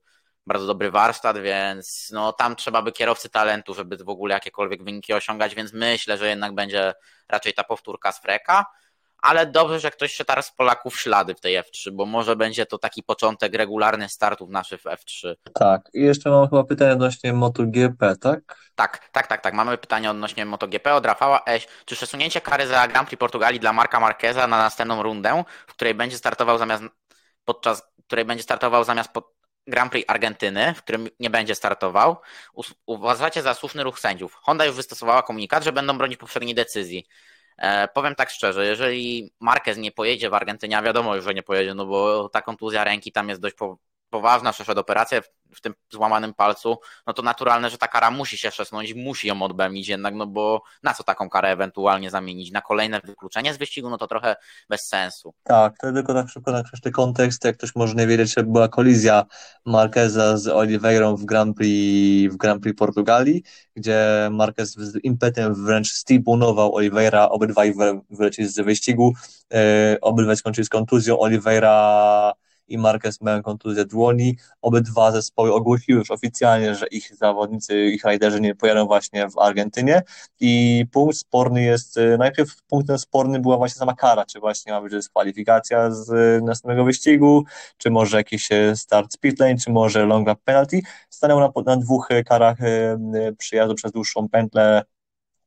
bardzo 0.48 0.68
dobry 0.68 0.92
warsztat, 0.92 1.38
więc 1.38 2.10
no, 2.14 2.34
tam 2.34 2.56
trzeba 2.56 2.82
by 2.82 2.92
kierowcy 2.92 3.30
talentu, 3.30 3.74
żeby 3.74 3.98
w 3.98 4.10
ogóle 4.10 4.34
jakiekolwiek 4.34 4.84
wyniki 4.84 5.14
osiągać, 5.14 5.56
więc 5.56 5.74
myślę, 5.74 6.18
że 6.18 6.28
jednak 6.28 6.56
będzie 6.56 6.94
raczej 7.30 7.54
ta 7.54 7.64
powtórka 7.64 8.12
z 8.12 8.22
Freka, 8.22 8.66
ale 9.22 9.46
dobrze, 9.46 9.80
że 9.80 9.92
ktoś 9.92 10.14
się 10.14 10.26
teraz 10.26 10.46
z 10.46 10.52
Polaków 10.52 11.00
ślady 11.00 11.36
w 11.36 11.40
tej 11.40 11.60
F3, 11.60 11.92
bo 11.92 12.06
może 12.06 12.36
będzie 12.36 12.66
to 12.66 12.78
taki 12.78 13.04
początek 13.04 13.56
regularnych 13.56 14.12
startów 14.12 14.50
naszych 14.50 14.82
w 14.82 14.86
F3. 14.86 15.36
Tak, 15.54 15.90
i 15.94 16.02
jeszcze 16.02 16.30
mam 16.30 16.50
chyba 16.50 16.64
pytanie 16.64 16.94
odnośnie 16.94 17.34
MotoGP, 17.34 18.16
tak? 18.16 18.40
Tak, 18.76 19.10
tak, 19.12 19.28
tak, 19.28 19.42
tak. 19.42 19.54
Mamy 19.54 19.78
pytanie 19.78 20.12
odnośnie 20.12 20.46
MotoGP 20.46 20.94
od 20.94 21.06
Rafała 21.06 21.42
Eś. 21.46 21.68
Czy 21.86 21.96
przesunięcie 21.96 22.42
kary 22.42 22.68
za 22.68 22.88
Grand 22.88 23.08
Prix 23.08 23.20
Portugalii 23.20 23.60
dla 23.60 23.74
Marka 23.74 24.00
Marqueza 24.00 24.48
na 24.48 24.58
następną 24.58 25.04
rundę, 25.04 25.44
w 25.68 25.74
której 25.74 25.94
będzie 25.96 26.18
startował 26.18 26.58
zamiast 26.58 26.84
podczas 27.46 27.92
której 28.12 28.26
będzie 28.26 28.44
startował 28.44 28.84
zamiast 28.84 29.12
pod, 29.12 29.34
Grand 29.72 29.92
Prix 29.92 30.10
Argentyny, 30.10 30.74
w 30.74 30.84
którym 30.84 31.08
nie 31.20 31.30
będzie 31.30 31.56
startował, 31.56 32.18
uważacie 32.86 33.42
za 33.42 33.54
słuszny 33.54 33.84
ruch 33.84 34.00
sędziów. 34.00 34.34
Honda 34.34 34.66
już 34.66 34.76
wystosowała 34.76 35.24
komunikat, 35.24 35.64
że 35.64 35.72
będą 35.72 35.98
bronić 35.98 36.18
poprzedniej 36.18 36.56
decyzji. 36.56 37.08
E, 37.58 37.88
powiem 37.88 38.16
tak 38.16 38.30
szczerze, 38.30 38.66
jeżeli 38.66 39.34
Marquez 39.40 39.78
nie 39.78 39.92
pojedzie 39.92 40.30
w 40.30 40.34
Argentynie, 40.34 40.78
a 40.78 40.82
wiadomo 40.82 41.16
już, 41.16 41.26
że 41.26 41.34
nie 41.34 41.44
pojedzie, 41.44 41.74
no 41.74 41.86
bo 41.86 42.30
ta 42.30 42.42
kontuzja 42.42 42.84
ręki 42.84 43.12
tam 43.12 43.30
jest 43.30 43.42
dość 43.42 43.56
poważna, 44.12 44.54
przeszedł 44.54 44.80
operację 44.80 45.22
w 45.56 45.62
tym 45.62 45.74
złamanym 45.92 46.34
palcu, 46.34 46.78
no 47.08 47.14
to 47.14 47.22
naturalne, 47.22 47.70
że 47.70 47.78
ta 47.78 47.88
kara 47.88 48.12
musi 48.12 48.38
się 48.38 48.52
szesnąć, 48.52 48.94
musi 48.94 49.28
ją 49.28 49.42
odbędzić 49.42 49.88
jednak, 49.88 50.14
no 50.16 50.28
bo 50.28 50.62
na 50.84 50.94
co 50.94 51.04
taką 51.04 51.30
karę 51.30 51.50
ewentualnie 51.50 52.10
zamienić? 52.10 52.52
Na 52.52 52.62
kolejne 52.62 53.02
wykluczenie 53.04 53.54
z 53.54 53.58
wyścigu? 53.58 53.90
No 53.90 53.98
to 53.98 54.08
trochę 54.08 54.36
bez 54.70 54.88
sensu. 54.88 55.34
Tak, 55.44 55.78
to 55.78 55.92
tylko 55.94 56.14
tak 56.14 56.30
szybko 56.30 56.52
nakreślę 56.52 56.92
kontekst, 56.92 57.46
jak 57.46 57.58
ktoś 57.58 57.76
może 57.76 57.96
nie 57.96 58.08
wiedzieć, 58.08 58.34
że 58.34 58.44
była 58.44 58.68
kolizja 58.68 59.26
Marqueza 59.66 60.38
z 60.38 60.48
Oliveirą 60.48 61.16
w 61.16 61.26
Grand 61.26 61.58
Prix, 61.58 62.34
w 62.34 62.38
Grand 62.38 62.64
Prix 62.64 62.80
Portugalii, 62.80 63.44
gdzie 63.76 64.30
Marquez 64.32 64.72
z 64.72 65.04
impetem 65.04 65.66
wręcz 65.66 65.92
stibunował 65.92 66.76
Oliveira, 66.76 67.30
obydwaj 67.30 67.74
wylecieli 68.10 68.50
z 68.50 68.60
wyścigu, 68.60 69.14
yy, 69.52 69.58
obydwaj 70.02 70.38
skończyli 70.38 70.66
z 70.66 70.70
kontuzją, 70.70 71.20
Oliveira 71.20 72.34
i 72.72 72.78
Marquez 72.78 73.22
mają 73.22 73.42
kontuzję 73.42 73.86
dłoni. 73.86 74.38
Obydwa 74.62 75.12
zespoły 75.12 75.54
ogłosiły 75.54 76.00
już 76.00 76.12
oficjalnie, 76.12 76.76
że 76.76 76.88
ich 76.88 77.16
zawodnicy, 77.16 77.86
ich 77.86 78.04
rajderzy 78.04 78.42
nie 78.42 78.56
pojadą 78.56 78.86
właśnie 78.86 79.30
w 79.30 79.38
Argentynie 79.38 80.02
i 80.40 80.86
punkt 80.92 81.18
sporny 81.18 81.64
jest, 81.64 81.98
y, 81.98 82.18
najpierw 82.18 82.64
punktem 82.68 82.98
spornym 82.98 83.42
była 83.42 83.58
właśnie 83.58 83.80
sama 83.80 83.94
kara, 83.94 84.26
czy 84.26 84.40
właśnie 84.40 84.74
ma 84.74 84.82
być 84.82 84.92
dyskwalifikacja 84.92 85.92
z 85.92 86.10
y, 86.10 86.42
następnego 86.46 86.84
wyścigu, 86.84 87.44
czy 87.78 87.90
może 87.90 88.18
jakiś 88.18 88.52
y, 88.52 88.74
start 88.76 89.14
speed 89.14 89.46
lane, 89.46 89.58
czy 89.58 89.72
może 89.72 90.06
long 90.06 90.28
lap 90.28 90.40
penalty. 90.44 90.82
Stanęło 91.10 91.40
na, 91.40 91.52
na 91.66 91.78
dwóch 91.78 92.08
karach 92.26 92.58
przyjazdu 93.38 93.76
przez 93.76 93.92
dłuższą 93.92 94.30
pętlę 94.30 94.84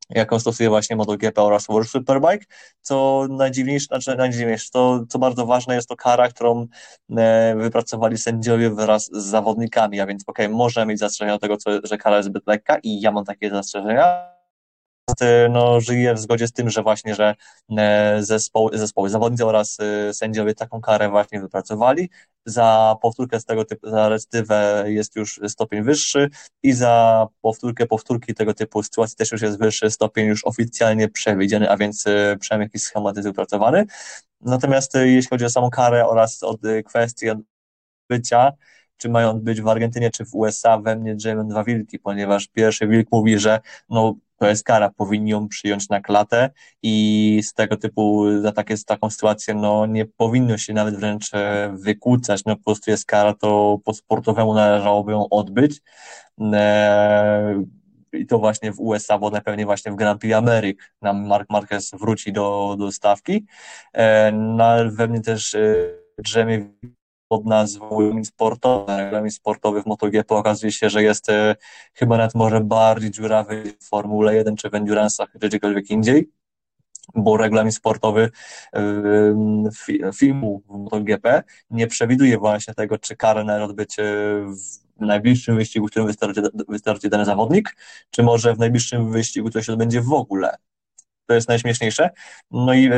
jaką 0.09 0.39
stosuje 0.39 0.69
właśnie 0.69 0.95
MotoGP 0.95 1.41
oraz 1.41 1.67
World 1.67 1.89
Superbike, 1.89 2.45
co 2.81 3.27
najdziwniejsze, 3.29 3.85
znaczy 3.85 4.15
najdziwniejsze, 4.15 4.69
to 4.73 5.03
co 5.09 5.19
bardzo 5.19 5.45
ważne 5.45 5.75
jest 5.75 5.89
to 5.89 5.95
kara, 5.95 6.27
którą 6.27 6.67
e, 7.17 7.55
wypracowali 7.55 8.17
sędziowie 8.17 8.69
wraz 8.69 9.05
z 9.05 9.25
zawodnikami, 9.25 9.99
a 9.99 10.05
więc 10.05 10.23
okej, 10.27 10.45
okay, 10.45 10.57
może 10.57 10.85
mieć 10.85 10.99
zastrzeżenia 10.99 11.33
do 11.33 11.39
tego, 11.39 11.57
co, 11.57 11.71
że 11.83 11.97
kara 11.97 12.17
jest 12.17 12.29
zbyt 12.29 12.47
lekka 12.47 12.77
i 12.83 13.01
ja 13.01 13.11
mam 13.11 13.25
takie 13.25 13.49
zastrzeżenia, 13.49 14.34
no, 15.49 15.81
żyje 15.81 16.13
w 16.13 16.19
zgodzie 16.19 16.47
z 16.47 16.51
tym, 16.51 16.69
że 16.69 16.83
właśnie, 16.83 17.15
że 17.15 17.35
e, 17.77 18.17
zespoły, 18.23 18.77
zespoły 18.77 19.09
zawodnicy 19.09 19.45
oraz 19.45 19.77
e, 19.79 20.13
sędziowie 20.13 20.55
taką 20.55 20.81
karę 20.81 21.09
właśnie 21.09 21.41
wypracowali. 21.41 22.09
Za 22.45 22.95
powtórkę 23.01 23.39
z 23.39 23.45
tego 23.45 23.65
typu, 23.65 23.89
za 23.89 24.09
recydywę 24.09 24.83
jest 24.87 25.15
już 25.15 25.39
stopień 25.47 25.83
wyższy 25.83 26.29
i 26.63 26.73
za 26.73 27.27
powtórkę, 27.41 27.85
powtórki 27.85 28.33
tego 28.33 28.53
typu 28.53 28.83
sytuacji 28.83 29.17
też 29.17 29.31
już 29.31 29.41
jest 29.41 29.59
wyższy 29.59 29.91
stopień 29.91 30.25
już 30.27 30.45
oficjalnie 30.45 31.09
przewidziany, 31.09 31.69
a 31.69 31.77
więc 31.77 32.07
e, 32.07 32.37
przynajmniej 32.39 32.65
jakiś 32.65 32.81
schemat 32.81 33.15
jest 33.15 33.27
wypracowany. 33.27 33.85
Natomiast 34.41 34.93
jeśli 34.95 35.29
chodzi 35.29 35.45
o 35.45 35.49
samą 35.49 35.69
karę 35.69 36.07
oraz 36.07 36.43
od 36.43 36.61
kwestii 36.85 37.25
bycia, 38.09 38.51
czy 38.97 39.09
mają 39.09 39.39
być 39.39 39.61
w 39.61 39.67
Argentynie, 39.67 40.11
czy 40.11 40.25
w 40.25 40.35
USA, 40.35 40.77
we 40.77 40.95
mnie 40.95 41.15
drzemią 41.15 41.47
dwa 41.47 41.63
wilki, 41.63 41.99
ponieważ 41.99 42.47
pierwszy 42.47 42.87
wilk 42.87 43.07
mówi, 43.11 43.39
że 43.39 43.59
no, 43.89 44.15
to 44.37 44.47
jest 44.47 44.63
kara, 44.63 44.89
powinni 44.89 45.31
ją 45.31 45.47
przyjąć 45.47 45.89
na 45.89 46.01
klatę 46.01 46.49
i 46.83 47.41
z 47.43 47.53
tego 47.53 47.77
typu, 47.77 48.25
za 48.41 48.51
takie, 48.51 48.75
taką 48.77 49.09
sytuację, 49.09 49.53
no 49.53 49.85
nie 49.85 50.05
powinno 50.05 50.57
się 50.57 50.73
nawet 50.73 50.95
wręcz 50.95 51.33
e, 51.33 51.75
wykłócać, 51.79 52.45
no 52.45 52.55
po 52.55 52.63
prostu 52.63 52.91
jest 52.91 53.05
kara, 53.05 53.33
to 53.33 53.79
po 53.83 53.93
sportowemu 53.93 54.53
należałoby 54.53 55.11
ją 55.11 55.29
odbyć. 55.29 55.81
E, 56.41 57.63
I 58.13 58.25
to 58.25 58.39
właśnie 58.39 58.71
w 58.71 58.79
USA, 58.79 59.17
bo 59.17 59.29
najpewniej 59.29 59.65
właśnie 59.65 59.91
w 59.91 59.95
Grand 59.95 60.21
Prix 60.21 60.35
Ameryk 60.35 60.93
nam 61.01 61.27
Mark 61.27 61.49
Marquez 61.49 61.91
wróci 61.91 62.33
do, 62.33 62.75
do 62.79 62.91
stawki. 62.91 63.45
E, 63.93 64.31
no 64.31 64.91
we 64.91 65.07
mnie 65.07 65.21
też 65.21 65.57
drzemie 66.17 66.69
pod 67.27 67.45
nazwą 67.45 67.89
regulamin 67.89 68.25
sportowy. 68.25 68.97
Regulamin 68.97 69.31
sportowy 69.31 69.83
w 69.83 69.85
MotoGP 69.85 70.35
okazuje 70.35 70.71
się, 70.71 70.89
że 70.89 71.03
jest 71.03 71.29
e, 71.29 71.55
chyba 71.93 72.17
nawet 72.17 72.35
może 72.35 72.61
bardziej 72.61 73.11
dziurawy 73.11 73.63
w 73.79 73.87
Formule 73.89 74.35
1 74.35 74.55
czy 74.55 74.69
w 74.69 74.73
Endurance'ach 74.73 75.27
czy 75.41 75.47
gdziekolwiek 75.47 75.89
indziej, 75.89 76.29
bo 77.15 77.37
regulamin 77.37 77.71
sportowy 77.71 78.29
e, 78.73 80.11
filmu 80.15 80.61
w 80.69 80.77
MotoGP 80.77 81.43
nie 81.69 81.87
przewiduje 81.87 82.37
właśnie 82.37 82.73
tego, 82.73 82.97
czy 82.97 83.15
karę 83.15 83.43
należy 83.43 83.65
odbyć 83.65 83.99
e, 83.99 84.03
w 84.99 85.05
najbliższym 85.05 85.55
wyścigu, 85.55 85.87
w 85.87 85.89
którym 85.89 86.07
wystarczy, 86.07 86.41
wystarczy 86.67 87.09
dany 87.09 87.25
zawodnik, 87.25 87.75
czy 88.09 88.23
może 88.23 88.53
w 88.53 88.59
najbliższym 88.59 89.11
wyścigu 89.11 89.49
to 89.49 89.61
się 89.61 89.73
odbędzie 89.73 90.01
w 90.01 90.13
ogóle. 90.13 90.55
To 91.27 91.33
jest 91.33 91.47
najśmieszniejsze. 91.47 92.09
No 92.51 92.73
i 92.73 92.89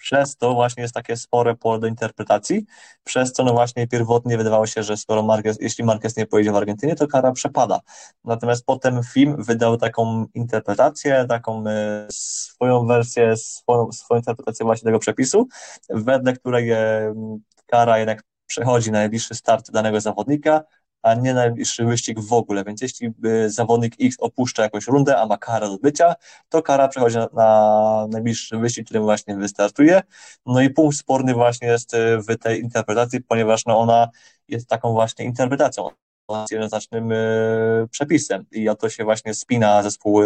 przez 0.00 0.36
to 0.36 0.54
właśnie 0.54 0.82
jest 0.82 0.94
takie 0.94 1.16
spore 1.16 1.54
pole 1.54 1.80
do 1.80 1.86
interpretacji, 1.86 2.64
przez 3.04 3.32
co 3.32 3.44
no 3.44 3.52
właśnie 3.52 3.86
pierwotnie 3.86 4.38
wydawało 4.38 4.66
się, 4.66 4.82
że 4.82 4.96
skoro 4.96 5.22
Marquez, 5.22 5.58
jeśli 5.60 5.84
Marquez 5.84 6.16
nie 6.16 6.26
pojedzie 6.26 6.52
w 6.52 6.56
Argentynie, 6.56 6.94
to 6.94 7.06
kara 7.06 7.32
przepada. 7.32 7.80
Natomiast 8.24 8.64
potem 8.66 9.02
film 9.02 9.36
wydał 9.38 9.76
taką 9.76 10.26
interpretację, 10.34 11.26
taką 11.28 11.64
e, 11.66 12.06
swoją 12.10 12.86
wersję, 12.86 13.36
swoją, 13.36 13.92
swoją 13.92 14.18
interpretację 14.18 14.66
właśnie 14.66 14.86
tego 14.86 14.98
przepisu, 14.98 15.48
wedle 15.90 16.32
której 16.32 16.70
e, 16.70 17.14
kara 17.66 17.98
jednak 17.98 18.22
przechodzi 18.46 18.90
na 18.90 18.98
najbliższy 18.98 19.34
start 19.34 19.70
danego 19.70 20.00
zawodnika, 20.00 20.62
a 21.02 21.14
nie 21.14 21.34
najbliższy 21.34 21.84
wyścig 21.84 22.20
w 22.20 22.32
ogóle. 22.32 22.64
Więc 22.64 22.80
jeśli 22.82 23.12
zawodnik 23.46 23.94
X 24.00 24.16
opuszcza 24.20 24.62
jakąś 24.62 24.86
rundę, 24.86 25.18
a 25.18 25.26
ma 25.26 25.38
karę 25.38 25.68
do 25.68 25.78
bycia, 25.78 26.14
to 26.48 26.62
kara 26.62 26.88
przechodzi 26.88 27.16
na, 27.16 27.28
na 27.32 28.06
najbliższy 28.10 28.58
wyścig, 28.58 28.84
którym 28.84 29.02
właśnie 29.02 29.36
wystartuje. 29.36 30.02
No 30.46 30.60
i 30.60 30.70
punkt 30.70 30.96
sporny 30.96 31.34
właśnie 31.34 31.68
jest 31.68 31.96
w 32.28 32.36
tej 32.38 32.60
interpretacji, 32.60 33.20
ponieważ 33.20 33.66
no 33.66 33.78
ona 33.78 34.08
jest 34.48 34.68
taką 34.68 34.92
właśnie 34.92 35.24
interpretacją 35.24 35.88
jednoznacznym 36.50 37.12
przepisem 37.90 38.44
i 38.52 38.68
o 38.68 38.74
to 38.74 38.88
się 38.88 39.04
właśnie 39.04 39.34
spina 39.34 39.82
zespół 39.82 40.22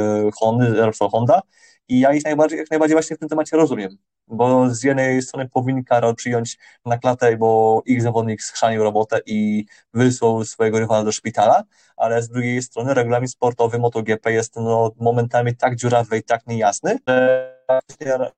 Repsol 0.76 1.08
Honda 1.10 1.40
i 1.88 2.00
ja 2.00 2.12
ich 2.12 2.24
najbardziej, 2.24 2.58
jak 2.58 2.70
najbardziej 2.70 2.94
właśnie 2.94 3.16
w 3.16 3.18
tym 3.18 3.28
temacie 3.28 3.56
rozumiem, 3.56 3.96
bo 4.28 4.70
z 4.70 4.82
jednej 4.82 5.22
strony 5.22 5.48
powinni 5.48 5.84
Karol 5.84 6.14
przyjąć 6.14 6.58
na 6.84 6.98
klatę, 6.98 7.36
bo 7.36 7.82
ich 7.86 8.02
zawodnik 8.02 8.42
schrzanił 8.42 8.82
robotę 8.82 9.20
i 9.26 9.66
wysłał 9.94 10.44
swojego 10.44 10.78
rywala 10.78 11.04
do 11.04 11.12
szpitala, 11.12 11.64
ale 11.96 12.22
z 12.22 12.28
drugiej 12.28 12.62
strony 12.62 12.94
regulamin 12.94 13.28
sportowy 13.28 13.78
MotoGP 13.78 14.32
jest 14.32 14.56
no, 14.56 14.90
momentami 15.00 15.56
tak 15.56 15.76
dziurawy 15.76 16.18
i 16.18 16.22
tak 16.22 16.46
niejasny, 16.46 16.98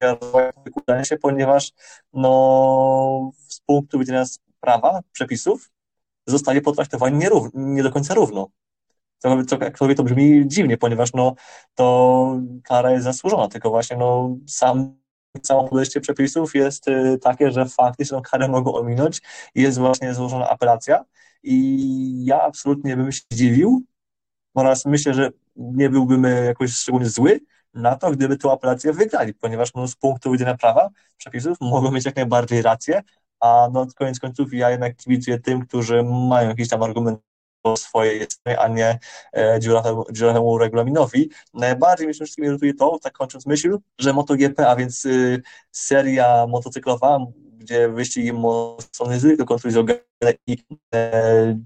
że 0.03 0.17
wykładania 0.65 1.05
się, 1.05 1.17
ponieważ 1.17 1.73
no, 2.13 3.31
z 3.49 3.61
punktu 3.61 3.99
widzenia 3.99 4.25
prawa, 4.61 5.01
przepisów, 5.13 5.71
zostaje 6.27 6.61
potraktowani 6.61 7.19
nierówno, 7.19 7.51
nie 7.55 7.83
do 7.83 7.93
końca 7.93 8.15
równo. 8.15 8.49
To, 9.23 9.45
to, 9.45 9.95
to 9.97 10.05
brzmi 10.05 10.43
dziwnie, 10.47 10.77
ponieważ 10.77 11.13
no, 11.13 11.35
to 11.75 12.41
kara 12.65 12.91
jest 12.91 13.05
zasłużona, 13.05 13.49
tylko 13.49 13.71
właśnie 13.71 13.97
no, 13.97 14.37
sam 14.47 14.97
całe 15.43 15.69
podejście 15.69 16.01
przepisów 16.01 16.55
jest 16.55 16.89
y, 16.89 17.19
takie, 17.19 17.51
że 17.51 17.67
faktycznie 17.67 18.21
karę 18.31 18.49
mogą 18.49 18.75
ominąć 18.75 19.23
i 19.55 19.63
jest 19.63 19.79
właśnie 19.79 20.15
złożona 20.15 20.49
apelacja. 20.49 21.05
I 21.43 22.25
ja 22.25 22.43
absolutnie 22.43 22.97
bym 22.97 23.13
się 23.13 23.21
zdziwił 23.33 23.83
oraz 24.55 24.85
myślę, 24.87 25.15
że 25.15 25.31
nie 25.57 25.91
byłbym 25.91 26.25
jakoś 26.25 26.73
szczególnie 26.73 27.09
zły 27.09 27.41
na 27.75 27.97
to, 27.97 28.11
gdyby 28.11 28.37
tę 28.37 28.53
apelację 28.53 28.93
wygrali, 28.93 29.35
ponieważ 29.35 29.75
no, 29.75 29.89
z 29.89 29.97
punktu 29.97 30.33
widzenia 30.33 30.57
prawa, 30.57 30.89
przepisów 31.17 31.61
mogą 31.61 31.91
mieć 31.91 32.05
jak 32.05 32.17
najbardziej 32.17 32.63
rację, 32.63 33.03
a 33.41 33.69
no 33.73 33.87
koniec 33.97 34.21
końców 34.21 34.55
ja 34.55 34.71
jednak 34.71 34.97
kibicuję 34.97 35.39
tym, 35.39 35.67
którzy 35.67 36.03
mają 36.03 36.49
jakiś 36.49 36.69
tam 36.69 36.83
argument 36.83 37.21
swojej 37.77 38.27
strony, 38.31 38.59
a 38.59 38.69
nie 38.69 38.99
e, 39.33 39.59
dziurawemu 40.13 40.59
regulaminowi. 40.59 41.31
Najbardziej 41.55 42.07
mnie 42.07 42.15
wszystkim 42.15 42.45
irytuje 42.45 42.75
to, 42.75 42.99
tak 43.03 43.13
kończąc 43.13 43.47
myśl, 43.47 43.79
że 43.99 44.13
MotoGP, 44.13 44.69
a 44.69 44.77
więc 44.77 45.05
y, 45.05 45.43
seria 45.71 46.47
motocyklowa, 46.47 47.19
gdzie 47.59 47.89
wyścigi 47.89 48.33
są 48.93 49.11
niezwykle 49.11 49.45
kontrowersyjne 49.45 49.95
i 50.47 50.59
e, 50.95 51.59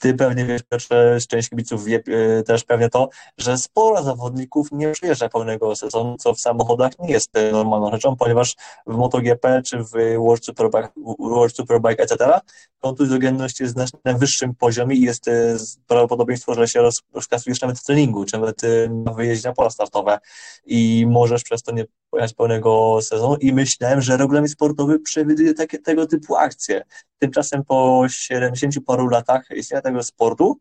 ty 0.00 0.14
pewnie 0.14 0.44
wiesz, 0.44 0.62
że 0.90 1.18
część 1.28 1.48
kibiców 1.48 1.84
wie 1.84 2.02
e, 2.06 2.42
też 2.42 2.64
pewnie 2.64 2.88
to, 2.88 3.08
że 3.38 3.58
sporo 3.58 4.02
zawodników 4.02 4.72
nie 4.72 4.92
przyjeżdża 4.92 5.28
pełnego 5.28 5.76
sezonu, 5.76 6.16
co 6.18 6.34
w 6.34 6.40
samochodach 6.40 6.98
nie 6.98 7.10
jest 7.10 7.36
e, 7.36 7.52
normalną 7.52 7.90
rzeczą, 7.90 8.16
ponieważ 8.16 8.56
w 8.86 8.96
MotoGP 8.96 9.62
czy 9.62 9.78
w 9.78 9.90
World 10.18 10.44
Superbike, 10.44 10.88
World 11.18 11.56
Superbike 11.56 12.02
etc. 12.02 12.40
kontuzjogenność 12.78 13.60
jest 13.60 13.72
znacznie 13.72 13.98
na 14.04 14.12
wyższym 14.12 14.54
poziomie 14.54 14.96
i 14.96 15.02
jest 15.02 15.28
e, 15.28 15.56
prawdopodobieństwo, 15.86 16.54
że 16.54 16.68
się 16.68 16.80
roz, 16.80 17.02
rozkasujesz 17.12 17.60
nawet 17.60 17.78
w 17.78 17.84
treningu, 17.84 18.24
czy 18.24 18.38
nawet 18.38 18.62
na 19.04 19.12
wyjeździe 19.12 19.48
na 19.48 19.54
pola 19.54 19.70
startowe 19.70 20.18
i 20.66 21.06
możesz 21.08 21.42
przez 21.42 21.62
to 21.62 21.72
nie 21.72 21.84
pojechać 22.16 22.34
pełnego 22.34 22.98
sezonu 23.02 23.36
i 23.36 23.52
myślałem, 23.52 24.00
że 24.00 24.16
regulamin 24.16 24.48
sportowy 24.48 24.98
przewiduje 24.98 25.54
takie, 25.54 25.78
tego 25.78 26.06
typu 26.06 26.36
akcje. 26.36 26.82
Tymczasem 27.18 27.64
po 27.64 28.04
70 28.08 28.74
paru 28.86 29.08
latach 29.08 29.50
istnienia 29.56 29.82
tego 29.82 30.02
sportu 30.02 30.60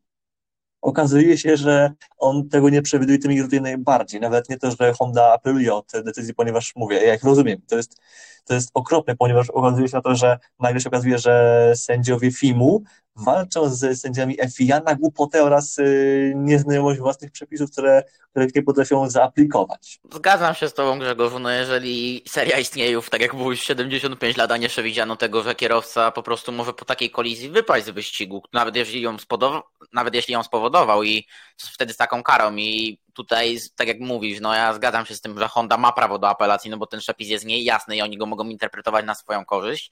okazuje 0.81 1.37
się, 1.37 1.57
że 1.57 1.91
on 2.17 2.49
tego 2.49 2.69
nie 2.69 2.81
przewiduje, 2.81 3.17
tym 3.17 3.31
irytuje 3.31 3.61
najbardziej. 3.61 4.21
Nawet 4.21 4.49
nie 4.49 4.57
to, 4.57 4.71
że 4.71 4.93
Honda 4.93 5.33
apeluje 5.33 5.73
od 5.73 5.91
decyzji, 6.05 6.33
ponieważ 6.33 6.73
mówię, 6.75 6.97
ja 7.05 7.15
ich 7.15 7.23
rozumiem. 7.23 7.61
To 7.67 7.77
jest, 7.77 7.97
to 8.45 8.53
jest 8.53 8.69
okropne, 8.73 9.15
ponieważ 9.15 9.49
okazuje 9.49 9.87
się 9.87 9.97
na 9.97 10.01
to, 10.01 10.15
że 10.15 10.39
nagle 10.59 10.81
się 10.81 10.89
okazuje, 10.89 11.17
że 11.17 11.73
sędziowie 11.75 12.31
FIMU 12.31 12.83
walczą 13.15 13.69
z 13.69 13.99
sędziami 14.01 14.37
FIA 14.55 14.79
na 14.79 14.95
głupotę 14.95 15.43
oraz 15.43 15.79
y, 15.79 16.33
nieznajomość 16.35 16.99
własnych 16.99 17.31
przepisów, 17.31 17.71
które, 17.71 18.03
których 18.31 18.55
nie 18.55 18.63
potrafią 18.63 19.09
zaaplikować. 19.09 19.99
Zgadzam 20.13 20.55
się 20.55 20.69
z 20.69 20.73
Tobą, 20.73 20.99
Grzegorzu. 20.99 21.39
No 21.39 21.49
jeżeli 21.49 22.23
seria 22.27 22.59
istnieje 22.59 22.91
już, 22.91 23.09
tak 23.09 23.21
jak 23.21 23.35
było 23.35 23.51
już 23.51 23.59
75 23.59 24.37
lat, 24.37 24.51
a 24.51 24.57
nie 24.57 24.69
przewidziano 24.69 25.15
tego, 25.15 25.43
że 25.43 25.55
kierowca 25.55 26.11
po 26.11 26.23
prostu 26.23 26.51
może 26.51 26.73
po 26.73 26.85
takiej 26.85 27.09
kolizji 27.09 27.49
wypaść 27.49 27.85
z 27.85 27.89
wyścigu, 27.89 28.43
nawet 28.53 28.75
jeśli 28.75 29.01
ją, 29.01 29.17
spodoba, 29.17 29.63
nawet 29.93 30.15
jeśli 30.15 30.33
ją 30.33 30.43
spowodował 30.43 31.03
i 31.03 31.27
wtedy 31.57 31.93
z 31.93 31.97
taką 31.97 32.23
karą 32.23 32.55
i 32.55 32.99
tutaj, 33.13 33.57
tak 33.75 33.87
jak 33.87 33.99
mówisz, 33.99 34.39
no 34.39 34.53
ja 34.53 34.73
zgadzam 34.73 35.05
się 35.05 35.15
z 35.15 35.21
tym, 35.21 35.39
że 35.39 35.47
Honda 35.47 35.77
ma 35.77 35.91
prawo 35.91 36.19
do 36.19 36.29
apelacji, 36.29 36.71
no 36.71 36.77
bo 36.77 36.87
ten 36.87 36.99
przepis 36.99 37.29
jest 37.29 37.45
niejasny 37.45 37.97
i 37.97 38.01
oni 38.01 38.17
go 38.17 38.25
mogą 38.25 38.49
interpretować 38.49 39.05
na 39.05 39.15
swoją 39.15 39.45
korzyść. 39.45 39.91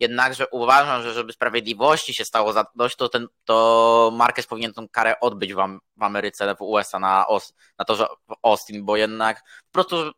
Jednakże 0.00 0.46
uważam, 0.48 1.02
że 1.02 1.12
żeby 1.12 1.32
sprawiedliwości 1.32 2.14
się 2.14 2.24
stało 2.24 2.52
dość, 2.74 2.96
to, 2.96 3.08
ten, 3.08 3.26
to 3.44 4.12
Marquez 4.14 4.46
powinien 4.46 4.72
tę 4.72 4.86
karę 4.90 5.20
odbyć 5.20 5.54
w, 5.54 5.56
w 5.96 6.02
Ameryce, 6.02 6.54
w 6.54 6.62
USA, 6.62 6.98
na, 6.98 7.26
na 7.78 7.84
to, 7.84 7.96
że 7.96 8.06
w 8.28 8.34
Austin, 8.42 8.84
bo 8.84 8.96
jednak 8.96 9.40
po 9.40 9.72
prostu 9.72 10.12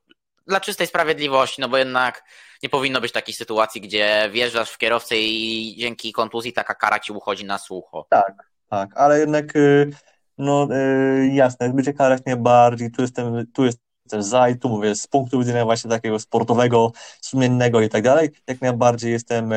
dla 0.46 0.60
czystej 0.60 0.86
sprawiedliwości, 0.86 1.60
no 1.60 1.68
bo 1.68 1.76
jednak 1.76 2.24
nie 2.62 2.68
powinno 2.68 3.00
być 3.00 3.12
takiej 3.12 3.34
sytuacji, 3.34 3.80
gdzie 3.80 4.30
wjeżdżasz 4.32 4.70
w 4.70 4.78
kierowcę 4.78 5.16
i 5.18 5.76
dzięki 5.78 6.12
kontuzji 6.12 6.52
taka 6.52 6.74
kara 6.74 6.98
ci 6.98 7.12
uchodzi 7.12 7.44
na 7.44 7.58
sucho. 7.58 8.06
Tak, 8.10 8.32
tak, 8.70 8.96
ale 8.96 9.18
jednak 9.18 9.56
y, 9.56 9.90
no 10.38 10.68
y, 10.72 11.30
jasne, 11.32 11.72
będzie 11.72 11.92
karać 11.92 12.22
nie 12.26 12.36
bardziej, 12.36 12.90
tu 12.90 13.02
jestem, 13.02 13.46
tu 13.52 13.64
jest 13.64 13.85
też 14.06 14.24
za 14.24 14.48
i 14.48 14.56
tu 14.56 14.68
mówię, 14.68 14.94
z 14.94 15.06
punktu 15.06 15.38
widzenia 15.38 15.64
właśnie 15.64 15.90
takiego 15.90 16.18
sportowego, 16.18 16.92
sumiennego 17.20 17.80
i 17.80 17.88
tak 17.88 18.02
dalej, 18.02 18.30
jak 18.46 18.60
najbardziej 18.60 19.12
jestem 19.12 19.52
e, 19.52 19.56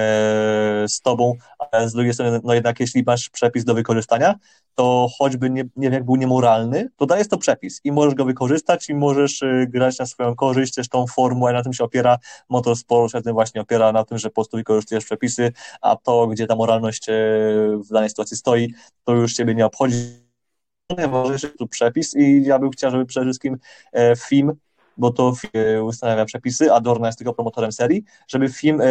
z 0.88 1.02
tobą, 1.02 1.34
ale 1.72 1.90
z 1.90 1.94
drugiej 1.94 2.14
strony, 2.14 2.40
no 2.44 2.54
jednak 2.54 2.80
jeśli 2.80 3.04
masz 3.04 3.30
przepis 3.30 3.64
do 3.64 3.74
wykorzystania, 3.74 4.36
to 4.76 5.08
choćby 5.18 5.50
nie, 5.50 5.64
nie 5.64 5.70
wiem, 5.76 5.94
jak 5.94 6.06
był 6.06 6.16
niemoralny, 6.16 6.90
to 6.98 7.06
dajesz 7.06 7.28
to 7.28 7.38
przepis 7.38 7.82
i 7.84 7.92
możesz 7.92 8.16
go 8.16 8.26
wykorzystać 8.26 8.90
i 8.90 8.96
możesz 8.96 9.44
e, 9.44 9.68
grać 9.68 10.00
na 10.00 10.06
swoją 10.06 10.36
korzyść, 10.36 10.74
też 10.74 10.90
tą 10.90 11.08
formułę, 11.08 11.54
na 11.54 11.64
tym 11.64 11.74
się 11.74 11.84
opiera 11.84 12.18
motorsport, 12.50 13.12
się 13.12 13.22
tym 13.22 13.34
właśnie 13.34 13.62
opiera 13.62 13.92
na 13.92 14.04
tym, 14.04 14.18
że 14.18 14.30
po 14.30 14.36
prostu 14.36 14.58
wykorzystujesz 14.58 15.06
przepisy, 15.06 15.52
a 15.82 15.96
to, 15.96 16.28
gdzie 16.28 16.48
ta 16.48 16.56
moralność 16.56 17.10
e, 17.10 17.14
w 17.78 17.88
danej 17.88 18.10
sytuacji 18.10 18.38
stoi, 18.38 18.74
to 19.04 19.14
już 19.14 19.34
ciebie 19.34 19.56
nie 19.56 19.66
obchodzi, 19.66 20.29
może 21.10 21.50
tu 21.50 21.68
przepis 21.68 22.16
i 22.16 22.44
ja 22.44 22.60
bym 22.60 22.70
chciał, 22.70 22.92
żeby 22.92 23.06
przede 23.06 23.26
wszystkim 23.26 23.58
e, 23.94 24.16
film, 24.16 24.54
bo 24.98 25.12
to 25.12 25.36
film 25.36 25.86
ustanawia 25.86 26.26
przepisy, 26.26 26.74
a 26.74 26.80
Dorna 26.80 27.08
jest 27.08 27.18
tylko 27.18 27.34
promotorem 27.34 27.72
serii, 27.72 28.04
żeby 28.28 28.50
film 28.50 28.82
e, 28.82 28.86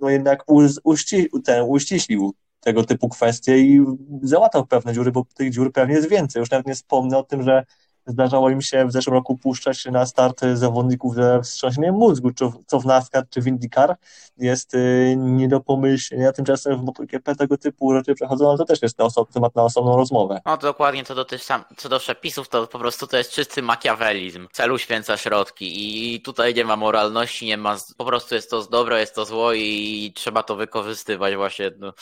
no 0.00 0.10
jednak 0.10 0.44
uści, 0.84 1.28
ten, 1.44 1.64
uściślił 1.68 2.34
tego 2.60 2.84
typu 2.84 3.08
kwestie 3.08 3.58
i 3.58 3.84
załatał 4.22 4.66
pewne 4.66 4.92
dziury, 4.92 5.12
bo 5.12 5.26
tych 5.34 5.50
dziur 5.50 5.72
pewnie 5.72 5.94
jest 5.94 6.08
więcej. 6.08 6.40
Już 6.40 6.50
nawet 6.50 6.66
nie 6.66 6.74
wspomnę 6.74 7.18
o 7.18 7.22
tym, 7.22 7.42
że 7.42 7.64
Zdarzało 8.06 8.50
im 8.50 8.62
się 8.62 8.86
w 8.86 8.92
zeszłym 8.92 9.14
roku 9.14 9.38
puszczać 9.38 9.84
na 9.84 10.06
start 10.06 10.40
zawodników 10.54 11.14
ze 11.14 11.40
wstrząśnieniem 11.42 11.94
mózgu, 11.94 12.30
co 12.66 12.80
w 12.80 12.86
NASCAR 12.86 13.24
czy 13.30 13.40
w 13.40 13.46
IndyCar 13.46 13.96
jest 14.38 14.74
y, 14.74 15.14
nie 15.18 15.48
do 15.48 15.60
pomyślenia. 15.60 16.32
Tymczasem 16.32 16.78
w 16.78 16.84
MotoGP 16.84 17.34
tego 17.34 17.58
typu 17.58 17.94
rzeczy 17.94 18.14
przechodzą, 18.14 18.48
ale 18.48 18.58
to 18.58 18.64
też 18.64 18.82
jest 18.82 18.96
temat 19.34 19.56
na 19.56 19.62
osobną 19.62 19.96
rozmowę. 19.96 20.40
No 20.46 20.56
dokładnie, 20.56 21.04
co 21.04 21.14
do, 21.14 21.26
sam, 21.38 21.64
co 21.76 21.88
do 21.88 21.98
przepisów, 21.98 22.48
to 22.48 22.66
po 22.66 22.78
prostu 22.78 23.06
to 23.06 23.16
jest 23.16 23.30
czysty 23.30 23.62
makiawelizm. 23.62 24.48
Celu 24.52 24.78
święca 24.78 25.16
środki 25.16 26.14
i 26.14 26.20
tutaj 26.20 26.54
nie 26.54 26.64
ma 26.64 26.76
moralności, 26.76 27.46
nie 27.46 27.56
ma, 27.56 27.76
po 27.96 28.04
prostu 28.04 28.34
jest 28.34 28.50
to 28.50 28.62
dobro, 28.62 28.98
jest 28.98 29.14
to 29.14 29.24
zło 29.24 29.52
i 29.52 30.12
trzeba 30.14 30.42
to 30.42 30.56
wykorzystywać 30.56 31.36
właśnie. 31.36 31.70
No. 31.78 31.92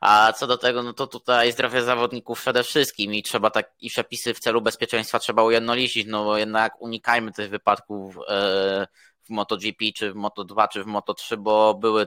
A 0.00 0.32
co 0.32 0.46
do 0.46 0.58
tego, 0.58 0.82
no 0.82 0.92
to 0.92 1.06
tutaj 1.06 1.52
zdrowie 1.52 1.82
zawodników 1.82 2.40
przede 2.40 2.62
wszystkim 2.62 3.14
i 3.14 3.22
trzeba 3.22 3.50
tak, 3.50 3.70
i 3.80 3.90
przepisy 3.90 4.34
w 4.34 4.40
celu 4.40 4.62
bezpieczeństwa 4.62 5.18
trzeba 5.18 5.42
ujednolicić, 5.42 6.06
no 6.06 6.24
bo 6.24 6.38
jednak 6.38 6.82
unikajmy 6.82 7.32
tych 7.32 7.50
wypadków 7.50 8.18
e, 8.28 8.86
w 9.22 9.30
MotoGP, 9.30 9.84
czy 9.94 10.12
w 10.12 10.16
Moto2, 10.16 10.68
czy 10.68 10.84
w 10.84 10.86
Moto3, 10.86 11.36
bo 11.36 11.74
były 11.74 12.06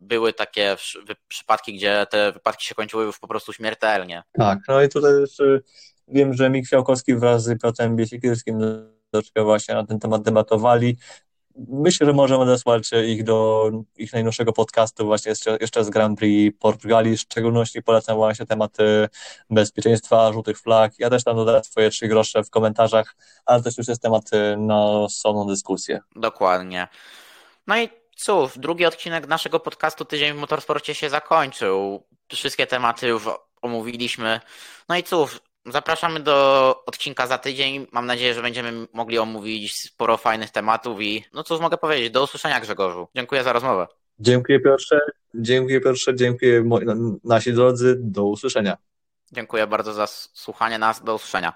były 0.00 0.32
takie 0.32 0.76
przypadki, 1.28 1.74
gdzie 1.74 2.06
te 2.10 2.32
wypadki 2.32 2.66
się 2.66 2.74
kończyły 2.74 3.04
już 3.04 3.18
po 3.18 3.28
prostu 3.28 3.52
śmiertelnie. 3.52 4.22
Tak, 4.32 4.58
no 4.68 4.82
i 4.82 4.88
tutaj 4.88 5.12
jeszcze 5.20 5.60
wiem, 6.08 6.34
że 6.34 6.50
Mik 6.50 6.68
Fiałkowski 6.68 7.16
wraz 7.16 7.42
z 7.42 7.62
Piotrem 7.62 7.96
Biesikirskim 7.96 8.60
troszkę 9.10 9.44
właśnie 9.44 9.74
na 9.74 9.86
ten 9.86 9.98
temat 9.98 10.22
debatowali 10.22 10.96
myślę, 11.56 12.06
że 12.06 12.12
możemy 12.12 12.42
odesłać 12.42 12.90
ich 13.06 13.24
do 13.24 13.70
ich 13.96 14.12
najnowszego 14.12 14.52
podcastu 14.52 15.06
właśnie 15.06 15.30
jeszcze, 15.30 15.58
jeszcze 15.60 15.84
z 15.84 15.90
Grand 15.90 16.18
Prix 16.18 16.58
Portugalii. 16.58 17.16
W 17.16 17.20
szczególności 17.20 17.82
polecam 17.82 18.16
właśnie 18.16 18.46
tematy 18.46 19.08
bezpieczeństwa, 19.50 20.32
żółtych 20.32 20.58
flag. 20.58 20.92
Ja 20.98 21.10
też 21.10 21.24
tam 21.24 21.36
dodaję 21.36 21.64
swoje 21.64 21.90
trzy 21.90 22.08
grosze 22.08 22.44
w 22.44 22.50
komentarzach, 22.50 23.16
ale 23.46 23.62
też 23.62 23.78
już 23.78 23.88
jest 23.88 24.02
temat 24.02 24.30
na 24.56 24.84
osobną 24.86 25.46
dyskusję. 25.46 26.00
Dokładnie. 26.16 26.88
No 27.66 27.78
i 27.78 27.88
cóż, 28.16 28.58
drugi 28.58 28.86
odcinek 28.86 29.28
naszego 29.28 29.60
podcastu 29.60 30.04
Tydzień 30.04 30.32
w 30.32 30.36
Motorsporcie 30.36 30.94
się 30.94 31.10
zakończył. 31.10 32.06
Wszystkie 32.32 32.66
tematy 32.66 33.08
już 33.08 33.22
omówiliśmy. 33.62 34.40
No 34.88 34.96
i 34.96 35.02
cóż, 35.02 35.40
zapraszamy 35.66 36.20
do 36.20 36.76
odcinka 36.86 37.26
za 37.26 37.38
tydzień. 37.38 37.86
Mam 37.92 38.06
nadzieję, 38.06 38.34
że 38.34 38.42
będziemy 38.42 38.86
mogli 38.92 39.18
omówić 39.18 39.74
sporo 39.74 40.16
fajnych 40.16 40.50
tematów 40.50 41.02
i 41.02 41.24
no 41.32 41.44
cóż 41.44 41.60
mogę 41.60 41.76
powiedzieć, 41.76 42.10
do 42.10 42.24
usłyszenia 42.24 42.60
Grzegorzu. 42.60 43.08
Dziękuję 43.16 43.42
za 43.42 43.52
rozmowę. 43.52 43.86
Dziękuję 44.18 44.60
Piotrze, 44.60 45.00
dziękuję 45.34 45.80
Piotrze, 45.80 46.14
dziękuję 46.14 46.64
nasi 47.24 47.52
drodzy, 47.52 47.96
do 47.98 48.24
usłyszenia. 48.24 48.76
Dziękuję 49.32 49.66
bardzo 49.66 49.92
za 49.92 50.06
słuchanie 50.32 50.78
nas, 50.78 51.04
do 51.04 51.14
usłyszenia. 51.14 51.48